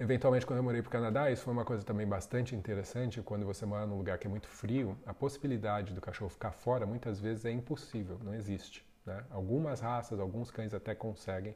Eventualmente, 0.03 0.44
quando 0.44 0.57
eu 0.57 0.64
morei 0.64 0.82
para 0.82 0.88
o 0.88 0.90
Canadá, 0.90 1.30
isso 1.30 1.44
foi 1.44 1.53
uma 1.53 1.64
coisa 1.64 1.84
também 1.84 2.05
bastante 2.05 2.57
interessante. 2.57 3.22
Quando 3.22 3.46
você 3.46 3.64
mora 3.64 3.86
num 3.86 3.96
lugar 3.96 4.18
que 4.18 4.26
é 4.26 4.30
muito 4.30 4.48
frio, 4.48 4.98
a 5.07 5.14
possibilidade 5.14 5.94
do 5.94 6.00
cachorro 6.00 6.28
ficar 6.28 6.50
fora 6.50 6.84
muitas 6.84 7.20
vezes 7.20 7.44
é 7.44 7.53
impossível, 7.53 8.18
não 8.20 8.34
existe. 8.34 8.84
Né? 9.07 9.22
Algumas 9.30 9.78
raças, 9.78 10.18
alguns 10.18 10.50
cães 10.50 10.74
até 10.74 10.92
conseguem, 10.92 11.55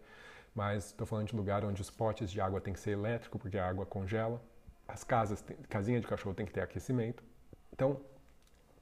mas 0.54 0.86
estou 0.86 1.04
falando 1.04 1.26
de 1.26 1.34
lugar 1.34 1.64
onde 1.64 1.82
os 1.82 1.90
potes 1.90 2.30
de 2.30 2.40
água 2.40 2.60
tem 2.60 2.72
que 2.72 2.78
ser 2.78 2.92
elétrico, 2.92 3.36
porque 3.36 3.58
a 3.58 3.68
água 3.68 3.84
congela. 3.84 4.40
As 4.86 5.02
casas, 5.02 5.44
casinha 5.68 6.00
de 6.00 6.06
cachorro 6.06 6.32
tem 6.32 6.46
que 6.46 6.52
ter 6.52 6.60
aquecimento. 6.60 7.24
Então, 7.72 8.00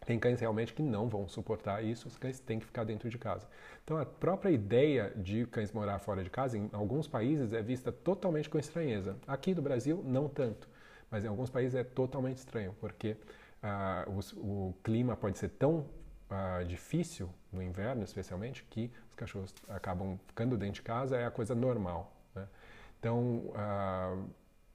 tem 0.05 0.19
cães 0.19 0.41
realmente 0.41 0.73
que 0.73 0.83
não 0.83 1.09
vão 1.09 1.29
suportar 1.29 1.83
isso, 1.83 2.09
os 2.09 2.17
cães 2.17 2.39
têm 2.39 2.59
que 2.59 2.67
ficar 2.67 2.85
dentro 2.85 3.09
de 3.09 3.19
casa. 3.19 3.49
Então, 3.83 3.97
a 3.97 4.05
própria 4.05 4.51
ideia 4.51 5.13
de 5.17 5.47
cães 5.47 5.73
morar 5.73 5.99
fora 5.99 6.23
de 6.23 6.31
casa, 6.31 6.59
em 6.59 6.69
alguns 6.73 7.09
países, 7.09 7.53
é 7.53 7.63
vista 7.63 7.91
totalmente 7.91 8.49
com 8.49 8.59
estranheza. 8.59 9.17
Aqui 9.27 9.55
do 9.55 9.63
Brasil, 9.63 10.03
não 10.05 10.29
tanto, 10.29 10.69
mas 11.11 11.25
em 11.25 11.29
alguns 11.29 11.51
países 11.51 11.75
é 11.75 11.85
totalmente 11.85 12.39
estranho, 12.39 12.75
porque 12.81 13.17
ah, 13.63 14.07
o, 14.07 14.41
o, 14.69 14.75
clima 14.83 15.17
pode 15.17 15.39
ser 15.39 15.49
tão 15.49 15.87
ah, 16.29 16.63
difícil, 16.67 17.31
no 17.53 17.63
inverno 17.63 18.05
especialmente, 18.05 18.65
que 18.69 18.91
os 19.09 19.15
cachorros 19.15 19.55
acabam 19.69 20.19
ficando 20.27 20.57
dentro 20.57 20.75
de 20.75 20.83
casa, 20.83 21.17
é 21.17 21.25
a 21.25 21.31
coisa 21.31 21.55
normal. 21.55 22.13
Né? 22.35 22.47
Então, 22.99 23.53
ah, 23.55 24.17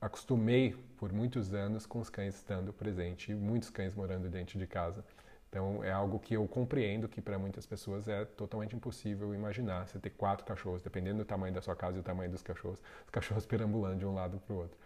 acostumei 0.02 0.76
por 0.98 1.12
muitos 1.12 1.54
anos 1.54 1.86
com 1.86 2.00
os 2.00 2.10
cães 2.10 2.36
estando 2.36 2.72
presente 2.72 3.32
e 3.32 3.36
muitos 3.36 3.70
cães 3.70 3.94
morando 3.94 4.30
dentro 4.30 4.58
de 4.58 4.66
casa. 4.66 5.04
Então 5.50 5.84
é 5.84 5.92
algo 5.92 6.20
que 6.20 6.36
eu 6.36 6.48
compreendo 6.48 7.10
que 7.10 7.20
para 7.20 7.38
muitas 7.38 7.66
pessoas 7.66 8.08
é 8.08 8.24
totalmente 8.24 8.76
impossível 8.76 9.34
imaginar 9.34 9.88
você 9.88 9.98
ter 9.98 10.12
quatro 10.12 10.46
cachorros, 10.46 10.82
dependendo 10.82 11.18
do 11.18 11.26
tamanho 11.26 11.54
da 11.54 11.62
sua 11.62 11.76
casa 11.76 11.98
e 11.98 12.02
do 12.02 12.06
tamanho 12.06 12.30
dos 12.30 12.44
cachorros, 12.44 12.82
os 13.04 13.10
cachorros 13.10 13.46
perambulando 13.48 13.98
de 13.98 14.06
um 14.06 14.14
lado 14.14 14.40
para 14.40 14.54
o 14.54 14.58
outro. 14.60 14.78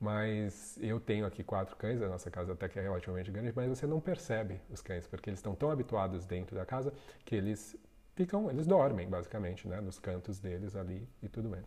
Mas 0.00 0.78
eu 0.80 1.00
tenho 1.00 1.24
aqui 1.24 1.42
quatro 1.42 1.76
cães, 1.76 2.00
a 2.02 2.08
nossa 2.08 2.30
casa 2.30 2.52
até 2.52 2.68
que 2.68 2.78
é 2.78 2.82
relativamente 2.82 3.30
grande, 3.30 3.52
mas 3.54 3.68
você 3.68 3.86
não 3.86 4.00
percebe 4.00 4.60
os 4.70 4.80
cães, 4.80 5.06
porque 5.06 5.30
eles 5.30 5.38
estão 5.38 5.54
tão 5.54 5.70
habituados 5.70 6.24
dentro 6.24 6.54
da 6.54 6.64
casa 6.64 6.92
que 7.24 7.34
eles 7.34 7.76
ficam, 8.14 8.50
eles 8.50 8.66
dormem 8.66 9.08
basicamente, 9.08 9.66
né, 9.66 9.80
nos 9.80 9.98
cantos 9.98 10.38
deles 10.38 10.74
ali 10.76 11.08
e 11.22 11.28
tudo 11.28 11.48
bem. 11.48 11.62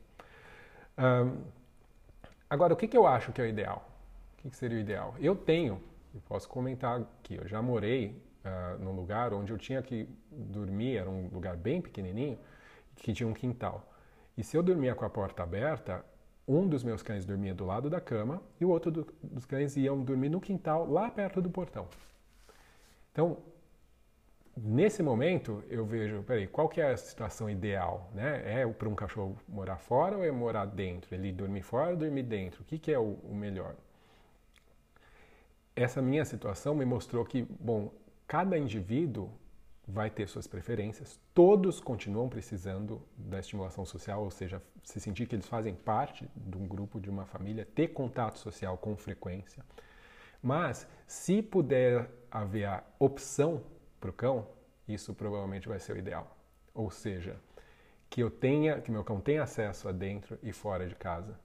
Um, 0.97 1.41
agora, 2.49 2.74
o 2.74 2.78
que, 2.78 2.88
que 2.88 2.97
eu 2.97 3.06
acho 3.08 3.32
que 3.32 3.41
é 3.41 3.45
o 3.45 3.47
ideal? 3.47 3.89
O 4.34 4.41
que, 4.41 4.49
que 4.49 4.56
seria 4.58 4.78
o 4.78 4.82
ideal? 4.82 5.16
Eu 5.20 5.36
tenho, 5.36 5.82
e 6.14 6.20
posso 6.20 6.47
comentar 6.47 7.02
aqui, 7.02 7.36
eu 7.36 7.47
já 7.47 7.62
morei 7.62 8.22
uh, 8.45 8.83
num 8.83 8.91
lugar 8.91 9.33
onde 9.33 9.51
eu 9.51 9.57
tinha 9.57 9.81
que 9.81 10.07
dormir, 10.31 10.97
era 10.97 11.09
um 11.09 11.27
lugar 11.27 11.55
bem 11.55 11.81
pequenininho, 11.81 12.37
que 12.95 13.13
tinha 13.13 13.27
um 13.27 13.33
quintal. 13.33 13.91
E 14.37 14.43
se 14.43 14.55
eu 14.57 14.63
dormia 14.63 14.95
com 14.95 15.05
a 15.05 15.09
porta 15.09 15.43
aberta, 15.43 16.05
um 16.47 16.67
dos 16.67 16.83
meus 16.83 17.01
cães 17.01 17.25
dormia 17.25 17.53
do 17.53 17.65
lado 17.65 17.89
da 17.89 18.01
cama 18.01 18.41
e 18.59 18.65
o 18.65 18.69
outro 18.69 18.91
do, 18.91 19.07
dos 19.21 19.45
cães 19.45 19.77
iam 19.77 20.03
dormir 20.03 20.29
no 20.29 20.41
quintal, 20.41 20.89
lá 20.89 21.09
perto 21.09 21.41
do 21.41 21.49
portão. 21.49 21.87
Então, 23.11 23.37
nesse 24.55 25.03
momento, 25.03 25.63
eu 25.69 25.85
vejo, 25.85 26.23
peraí, 26.23 26.47
qual 26.47 26.67
que 26.67 26.81
é 26.81 26.91
a 26.91 26.97
situação 26.97 27.49
ideal? 27.49 28.09
Né? 28.13 28.61
É 28.61 28.67
para 28.67 28.89
um 28.89 28.95
cachorro 28.95 29.37
morar 29.47 29.77
fora 29.77 30.17
ou 30.17 30.23
é 30.23 30.31
morar 30.31 30.65
dentro? 30.65 31.13
Ele 31.13 31.31
dormir 31.31 31.61
fora 31.61 31.91
ou 31.91 31.97
dormir 31.97 32.23
dentro? 32.23 32.61
O 32.61 32.65
que, 32.65 32.77
que 32.77 32.91
é 32.91 32.99
o, 32.99 33.17
o 33.23 33.35
melhor? 33.35 33.75
Essa 35.75 36.01
minha 36.01 36.25
situação 36.25 36.75
me 36.75 36.85
mostrou 36.85 37.23
que, 37.23 37.43
bom, 37.59 37.91
Cada 38.32 38.57
indivíduo 38.57 39.29
vai 39.86 40.09
ter 40.09 40.25
suas 40.25 40.47
preferências, 40.47 41.19
todos 41.34 41.82
continuam 41.82 42.29
precisando 42.29 43.01
da 43.17 43.39
estimulação 43.39 43.84
social, 43.84 44.23
ou 44.23 44.32
seja, 44.32 44.63
se 44.86 45.01
sentir 45.01 45.27
que 45.27 45.36
eles 45.36 45.45
fazem 45.45 45.75
parte 45.75 46.25
de 46.34 46.57
um 46.57 46.65
grupo, 46.65 46.97
de 46.97 47.09
uma 47.09 47.25
família, 47.25 47.67
ter 47.75 47.89
contato 47.89 48.39
social 48.39 48.77
com 48.77 48.95
frequência. 48.95 49.65
Mas, 50.41 50.88
se 51.05 51.41
puder 51.41 52.09
haver 52.32 52.67
a 52.67 52.82
opção 52.99 53.63
para 53.99 54.11
o 54.11 54.13
cão, 54.13 54.47
isso 54.88 55.13
provavelmente 55.13 55.67
vai 55.67 55.77
ser 55.82 55.91
o 55.91 55.97
ideal. 55.97 56.38
Ou 56.73 56.89
seja, 56.89 57.36
que 58.09 58.23
eu 58.23 58.32
tenha, 58.32 58.79
que 58.79 58.91
meu 58.91 59.03
cão 59.03 59.19
tenha 59.19 59.43
acesso 59.43 59.89
a 59.89 59.91
dentro 59.91 60.39
e 60.41 60.53
fora 60.53 60.88
de 60.88 60.95
casa. 60.95 61.38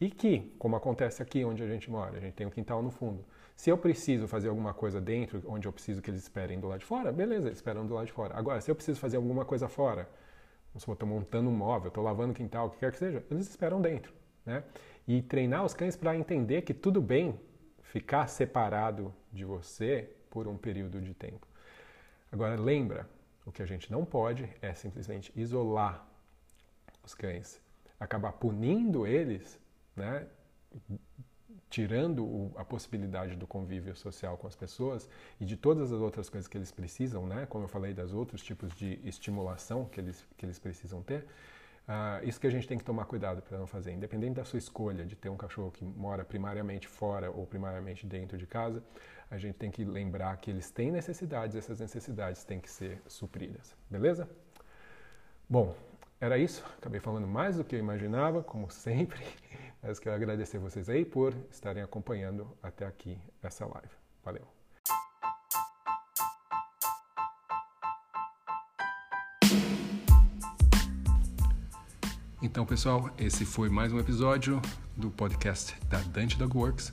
E 0.00 0.10
que, 0.10 0.52
como 0.58 0.74
acontece 0.74 1.22
aqui 1.22 1.44
onde 1.44 1.62
a 1.62 1.68
gente 1.68 1.88
mora, 1.88 2.16
a 2.16 2.20
gente 2.20 2.34
tem 2.34 2.48
um 2.48 2.50
quintal 2.50 2.82
no 2.82 2.90
fundo. 2.90 3.24
Se 3.62 3.70
eu 3.70 3.78
preciso 3.78 4.26
fazer 4.26 4.48
alguma 4.48 4.74
coisa 4.74 5.00
dentro, 5.00 5.40
onde 5.46 5.68
eu 5.68 5.72
preciso 5.72 6.02
que 6.02 6.10
eles 6.10 6.20
esperem 6.20 6.58
do 6.58 6.66
lado 6.66 6.80
de 6.80 6.84
fora, 6.84 7.12
beleza, 7.12 7.46
eles 7.46 7.58
esperam 7.58 7.86
do 7.86 7.94
lado 7.94 8.06
de 8.06 8.12
fora. 8.12 8.36
Agora, 8.36 8.60
se 8.60 8.68
eu 8.68 8.74
preciso 8.74 8.98
fazer 8.98 9.16
alguma 9.16 9.44
coisa 9.44 9.68
fora, 9.68 10.08
se 10.76 10.88
eu 10.88 10.92
estou 10.92 11.08
montando 11.08 11.48
um 11.48 11.52
móvel, 11.52 11.86
estou 11.86 12.02
lavando 12.02 12.32
o 12.32 12.34
quintal, 12.34 12.66
o 12.66 12.70
que 12.70 12.78
quer 12.78 12.90
que 12.90 12.98
seja, 12.98 13.24
eles 13.30 13.48
esperam 13.48 13.80
dentro. 13.80 14.12
Né? 14.44 14.64
E 15.06 15.22
treinar 15.22 15.64
os 15.64 15.74
cães 15.74 15.94
para 15.94 16.16
entender 16.16 16.62
que 16.62 16.74
tudo 16.74 17.00
bem 17.00 17.38
ficar 17.82 18.26
separado 18.26 19.14
de 19.32 19.44
você 19.44 20.10
por 20.28 20.48
um 20.48 20.56
período 20.56 21.00
de 21.00 21.14
tempo. 21.14 21.46
Agora, 22.32 22.60
lembra, 22.60 23.08
o 23.46 23.52
que 23.52 23.62
a 23.62 23.66
gente 23.66 23.92
não 23.92 24.04
pode 24.04 24.50
é 24.60 24.74
simplesmente 24.74 25.32
isolar 25.36 26.04
os 27.04 27.14
cães, 27.14 27.62
acabar 28.00 28.32
punindo 28.32 29.06
eles, 29.06 29.56
né? 29.94 30.26
Tirando 31.72 32.52
a 32.54 32.64
possibilidade 32.64 33.34
do 33.34 33.46
convívio 33.46 33.96
social 33.96 34.36
com 34.36 34.46
as 34.46 34.54
pessoas 34.54 35.08
e 35.40 35.44
de 35.46 35.56
todas 35.56 35.90
as 35.90 36.00
outras 36.00 36.28
coisas 36.28 36.46
que 36.46 36.58
eles 36.58 36.70
precisam, 36.70 37.26
né? 37.26 37.46
Como 37.46 37.64
eu 37.64 37.68
falei 37.68 37.94
das 37.94 38.12
outros 38.12 38.42
tipos 38.42 38.74
de 38.74 39.00
estimulação 39.02 39.86
que 39.86 39.98
eles 39.98 40.18
que 40.36 40.44
eles 40.44 40.58
precisam 40.58 41.02
ter, 41.02 41.26
Uh, 41.82 42.24
isso 42.28 42.38
que 42.40 42.46
a 42.46 42.50
gente 42.50 42.68
tem 42.68 42.78
que 42.78 42.84
tomar 42.84 43.06
cuidado 43.06 43.42
para 43.42 43.58
não 43.58 43.66
fazer. 43.66 43.90
Independente 43.90 44.34
da 44.34 44.44
sua 44.44 44.56
escolha 44.56 45.04
de 45.04 45.16
ter 45.16 45.28
um 45.28 45.36
cachorro 45.36 45.72
que 45.72 45.84
mora 45.84 46.24
primariamente 46.24 46.86
fora 46.86 47.28
ou 47.28 47.44
primariamente 47.44 48.06
dentro 48.06 48.38
de 48.38 48.46
casa, 48.46 48.80
a 49.28 49.36
gente 49.36 49.56
tem 49.56 49.68
que 49.68 49.84
lembrar 49.84 50.36
que 50.36 50.48
eles 50.48 50.70
têm 50.70 50.92
necessidades, 50.92 51.56
essas 51.56 51.80
necessidades 51.80 52.44
têm 52.44 52.60
que 52.60 52.70
ser 52.70 53.02
supridas. 53.08 53.74
Beleza? 53.90 54.28
Bom, 55.50 55.74
era 56.22 56.38
isso. 56.38 56.64
Acabei 56.78 57.00
falando 57.00 57.26
mais 57.26 57.56
do 57.56 57.64
que 57.64 57.74
eu 57.74 57.80
imaginava, 57.80 58.44
como 58.44 58.70
sempre. 58.70 59.20
Mas 59.82 59.98
quero 59.98 60.14
agradecer 60.14 60.56
vocês 60.56 60.88
aí 60.88 61.04
por 61.04 61.34
estarem 61.50 61.82
acompanhando 61.82 62.56
até 62.62 62.86
aqui 62.86 63.18
essa 63.42 63.66
live. 63.66 63.90
Valeu! 64.24 64.46
Então, 72.40 72.64
pessoal, 72.64 73.10
esse 73.18 73.44
foi 73.44 73.68
mais 73.68 73.92
um 73.92 73.98
episódio 73.98 74.62
do 74.96 75.10
podcast 75.10 75.76
da 75.88 75.98
Dante 75.98 76.38
Dog 76.38 76.56
Works. 76.56 76.92